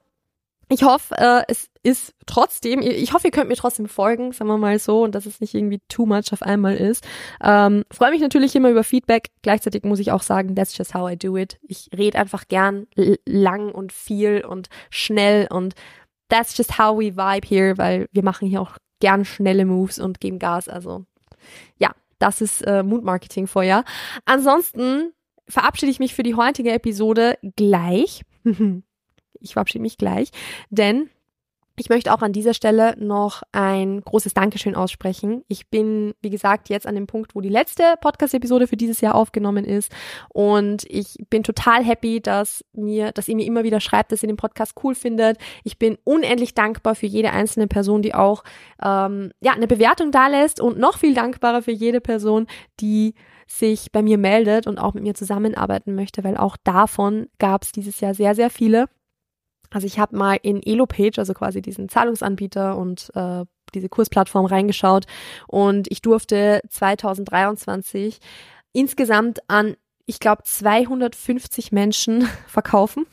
ich 0.75 0.83
hoffe, 0.83 1.15
äh, 1.17 1.43
es 1.47 1.71
ist 1.85 2.15
trotzdem, 2.27 2.83
ich 2.83 3.13
hoffe, 3.13 3.29
ihr 3.29 3.31
könnt 3.31 3.49
mir 3.49 3.55
trotzdem 3.55 3.87
folgen, 3.87 4.33
sagen 4.33 4.51
wir 4.51 4.59
mal 4.59 4.79
so, 4.81 5.05
und 5.05 5.15
dass 5.15 5.25
es 5.25 5.41
nicht 5.41 5.55
irgendwie 5.55 5.81
too 5.89 6.05
much 6.05 6.33
auf 6.33 6.43
einmal 6.43 6.77
ist. 6.77 7.07
Ähm, 7.41 7.85
Freue 7.93 8.11
mich 8.11 8.21
natürlich 8.21 8.57
immer 8.57 8.71
über 8.71 8.83
Feedback. 8.83 9.31
Gleichzeitig 9.43 9.85
muss 9.85 10.01
ich 10.01 10.11
auch 10.11 10.23
sagen, 10.23 10.57
that's 10.57 10.77
just 10.77 10.93
how 10.93 11.09
I 11.09 11.17
do 11.17 11.37
it. 11.37 11.59
Ich 11.63 11.91
rede 11.97 12.19
einfach 12.19 12.49
gern 12.49 12.89
lang 13.25 13.71
und 13.71 13.93
viel 13.93 14.45
und 14.45 14.69
schnell 14.91 15.47
und 15.49 15.75
that's 16.29 16.59
just 16.59 16.77
how 16.77 16.99
we 16.99 17.17
vibe 17.17 17.47
here, 17.47 17.79
weil 17.79 18.09
wir 18.11 18.25
machen 18.25 18.49
hier 18.49 18.61
auch 18.61 18.77
gern 18.99 19.25
schnelle 19.25 19.65
Moves 19.65 20.01
und 20.01 20.21
geben 20.21 20.41
Gas. 20.41 20.69
Also 20.69 21.05
ja, 21.79 21.93
das 22.19 22.41
ist 22.41 22.63
äh, 22.63 22.83
Mood 22.83 23.05
Marketing 23.05 23.47
vorher. 23.47 23.85
Ansonsten 24.25 25.13
verabschiede 25.49 25.93
ich 25.93 26.01
mich 26.01 26.15
für 26.15 26.25
die 26.25 26.35
heutige 26.35 26.73
Episode 26.73 27.39
gleich. 27.55 28.23
ich 29.45 29.53
verabschiede 29.53 29.83
mich 29.83 29.99
gleich, 29.99 30.31
denn 30.71 31.11
ich 31.77 31.89
möchte 31.89 32.15
auch 32.15 32.23
an 32.23 32.33
dieser 32.33 32.55
Stelle 32.55 32.95
noch 32.99 33.43
ein 33.51 34.01
großes 34.01 34.33
Dankeschön 34.33 34.77
aussprechen. 34.77 35.43
Ich 35.49 35.69
bin, 35.71 36.15
wie 36.23 36.31
gesagt, 36.31 36.69
jetzt 36.69 36.87
an 36.87 36.95
dem 36.95 37.09
Punkt, 37.09 37.35
wo 37.35 37.41
die 37.41 37.49
letzte 37.49 37.83
Podcast-Episode 38.01 38.69
für 38.69 38.77
dieses 38.77 39.01
Jahr 39.01 39.17
aufgenommen 39.17 39.65
ist. 39.65 39.91
Und 40.29 40.85
ich 40.89 41.17
bin 41.31 41.43
total 41.43 41.83
happy, 41.83 42.21
dass 42.21 42.65
mir, 42.73 43.11
dass 43.11 43.27
ihr 43.27 43.35
mir 43.35 43.47
immer 43.47 43.65
wieder 43.65 43.81
schreibt, 43.81 44.13
dass 44.13 44.23
ihr 44.23 44.29
den 44.29 44.37
Podcast 44.37 44.75
cool 44.85 44.95
findet. 44.95 45.39
Ich 45.65 45.77
bin 45.77 45.99
unendlich 46.05 46.55
dankbar 46.55 46.95
für 46.95 47.07
jede 47.07 47.33
einzelne 47.33 47.67
Person, 47.67 48.03
die 48.03 48.15
auch 48.15 48.45
ähm, 48.81 49.33
ja 49.41 49.53
eine 49.53 49.67
Bewertung 49.67 50.13
da 50.13 50.29
lässt 50.29 50.61
und 50.61 50.79
noch 50.79 50.99
viel 50.99 51.15
dankbarer 51.15 51.63
für 51.63 51.73
jede 51.73 52.01
Person, 52.01 52.47
die 52.79 53.15
sich 53.49 53.91
bei 53.91 54.01
mir 54.01 54.17
meldet 54.17 54.69
und 54.69 54.79
auch 54.79 54.95
mit 54.95 55.03
mir 55.03 55.15
zusammenarbeiten 55.15 55.97
möchte, 55.97 56.23
weil 56.23 56.37
auch 56.37 56.57
davon 56.63 57.27
gab 57.39 57.65
es 57.65 57.73
dieses 57.73 58.01
Jahr 58.01 58.15
sehr, 58.15 58.37
sehr 58.37 58.49
viele. 58.49 58.89
Also 59.75 59.89
ich 59.89 59.99
habe 59.99 60.17
mal 60.17 60.39
in 60.41 60.63
Elopage, 60.63 61.19
also 61.19 61.35
quasi 61.35 61.61
diesen 61.61 61.89
Zahlungsanbieter 61.89 62.79
und 62.79 63.11
äh, 63.15 63.45
diese 63.75 63.89
Kursplattform 63.89 64.47
reingeschaut 64.47 65.07
und 65.49 65.91
ich 65.91 66.01
durfte 66.01 66.61
2023 66.71 68.19
insgesamt 68.73 69.41
an, 69.49 69.75
ich 70.07 70.21
glaube, 70.21 70.45
250 70.45 71.73
Menschen 71.73 72.29
verkaufen. 72.47 73.07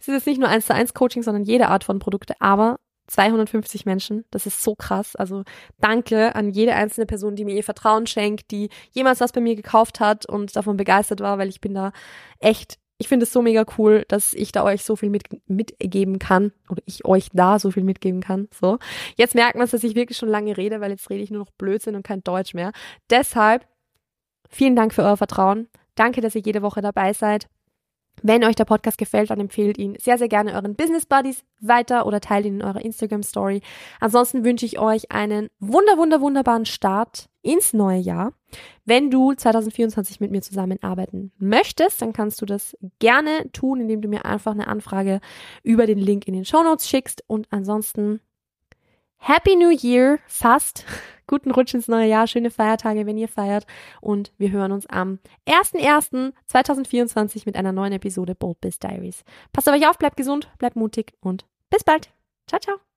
Es 0.00 0.08
ist 0.08 0.14
jetzt 0.14 0.26
nicht 0.26 0.40
nur 0.40 0.48
eins 0.48 0.66
zu 0.66 0.74
eins 0.74 0.92
Coaching, 0.92 1.22
sondern 1.22 1.44
jede 1.44 1.68
Art 1.68 1.84
von 1.84 2.00
Produkte, 2.00 2.34
aber 2.40 2.80
250 3.06 3.86
Menschen. 3.86 4.24
Das 4.32 4.46
ist 4.46 4.62
so 4.62 4.74
krass. 4.74 5.14
Also 5.14 5.44
danke 5.80 6.34
an 6.34 6.50
jede 6.50 6.74
einzelne 6.74 7.06
Person, 7.06 7.36
die 7.36 7.44
mir 7.44 7.54
ihr 7.54 7.64
Vertrauen 7.64 8.08
schenkt, 8.08 8.50
die 8.50 8.70
jemals 8.90 9.20
was 9.20 9.32
bei 9.32 9.40
mir 9.40 9.54
gekauft 9.54 10.00
hat 10.00 10.26
und 10.26 10.56
davon 10.56 10.76
begeistert 10.76 11.20
war, 11.20 11.38
weil 11.38 11.48
ich 11.48 11.60
bin 11.60 11.74
da 11.74 11.92
echt, 12.40 12.78
ich 13.02 13.08
finde 13.08 13.24
es 13.24 13.32
so 13.32 13.42
mega 13.42 13.64
cool, 13.78 14.04
dass 14.06 14.32
ich 14.32 14.52
da 14.52 14.62
euch 14.62 14.84
so 14.84 14.94
viel 14.94 15.10
mit, 15.10 15.24
mitgeben 15.48 16.20
kann 16.20 16.52
oder 16.70 16.80
ich 16.86 17.04
euch 17.04 17.30
da 17.32 17.58
so 17.58 17.72
viel 17.72 17.82
mitgeben 17.82 18.20
kann. 18.20 18.46
So. 18.52 18.78
Jetzt 19.16 19.34
merkt 19.34 19.56
man, 19.56 19.68
dass 19.68 19.82
ich 19.82 19.96
wirklich 19.96 20.16
schon 20.16 20.28
lange 20.28 20.56
rede, 20.56 20.80
weil 20.80 20.92
jetzt 20.92 21.10
rede 21.10 21.24
ich 21.24 21.32
nur 21.32 21.40
noch 21.40 21.50
Blödsinn 21.50 21.96
und 21.96 22.04
kein 22.04 22.22
Deutsch 22.22 22.54
mehr. 22.54 22.70
Deshalb 23.10 23.66
vielen 24.48 24.76
Dank 24.76 24.94
für 24.94 25.02
euer 25.02 25.16
Vertrauen. 25.16 25.66
Danke, 25.96 26.20
dass 26.20 26.36
ihr 26.36 26.42
jede 26.42 26.62
Woche 26.62 26.80
dabei 26.80 27.12
seid. 27.12 27.48
Wenn 28.22 28.44
euch 28.44 28.54
der 28.54 28.66
Podcast 28.66 28.98
gefällt, 28.98 29.30
dann 29.30 29.40
empfehlt 29.40 29.78
ihn 29.78 29.96
sehr, 29.98 30.16
sehr 30.16 30.28
gerne 30.28 30.54
euren 30.54 30.76
Business 30.76 31.04
Buddies 31.04 31.44
weiter 31.58 32.06
oder 32.06 32.20
teilt 32.20 32.46
ihn 32.46 32.60
in 32.60 32.62
eurer 32.62 32.84
Instagram 32.84 33.24
Story. 33.24 33.62
Ansonsten 33.98 34.44
wünsche 34.44 34.64
ich 34.64 34.78
euch 34.78 35.10
einen 35.10 35.48
wunder, 35.58 35.98
wunder, 35.98 36.20
wunderbaren 36.20 36.66
Start 36.66 37.26
ins 37.42 37.72
neue 37.72 37.98
Jahr. 37.98 38.32
Wenn 38.84 39.10
du 39.10 39.34
2024 39.34 40.20
mit 40.20 40.30
mir 40.30 40.42
zusammenarbeiten 40.42 41.32
möchtest, 41.38 42.00
dann 42.02 42.12
kannst 42.12 42.40
du 42.40 42.46
das 42.46 42.76
gerne 42.98 43.50
tun, 43.52 43.80
indem 43.80 44.00
du 44.00 44.08
mir 44.08 44.24
einfach 44.24 44.52
eine 44.52 44.68
Anfrage 44.68 45.20
über 45.62 45.86
den 45.86 45.98
Link 45.98 46.26
in 46.26 46.34
den 46.34 46.44
Show 46.44 46.62
Notes 46.62 46.88
schickst. 46.88 47.24
Und 47.26 47.48
ansonsten 47.50 48.20
Happy 49.24 49.54
New 49.54 49.70
Year, 49.70 50.18
fast. 50.26 50.84
Guten 51.28 51.52
Rutsch 51.52 51.72
ins 51.74 51.86
neue 51.88 52.08
Jahr, 52.08 52.26
schöne 52.26 52.50
Feiertage, 52.50 53.06
wenn 53.06 53.16
ihr 53.16 53.28
feiert. 53.28 53.66
Und 54.00 54.32
wir 54.36 54.50
hören 54.50 54.72
uns 54.72 54.86
am 54.86 55.20
01.01.2024 55.46 57.42
mit 57.46 57.54
einer 57.56 57.72
neuen 57.72 57.92
Episode 57.92 58.34
Bold 58.34 58.60
Biz 58.60 58.80
Diaries. 58.80 59.24
Passt 59.52 59.68
auf 59.68 59.76
euch 59.76 59.88
auf, 59.88 59.96
bleibt 59.96 60.16
gesund, 60.16 60.50
bleibt 60.58 60.76
mutig 60.76 61.14
und 61.20 61.46
bis 61.70 61.84
bald. 61.84 62.10
Ciao, 62.48 62.60
ciao. 62.60 62.91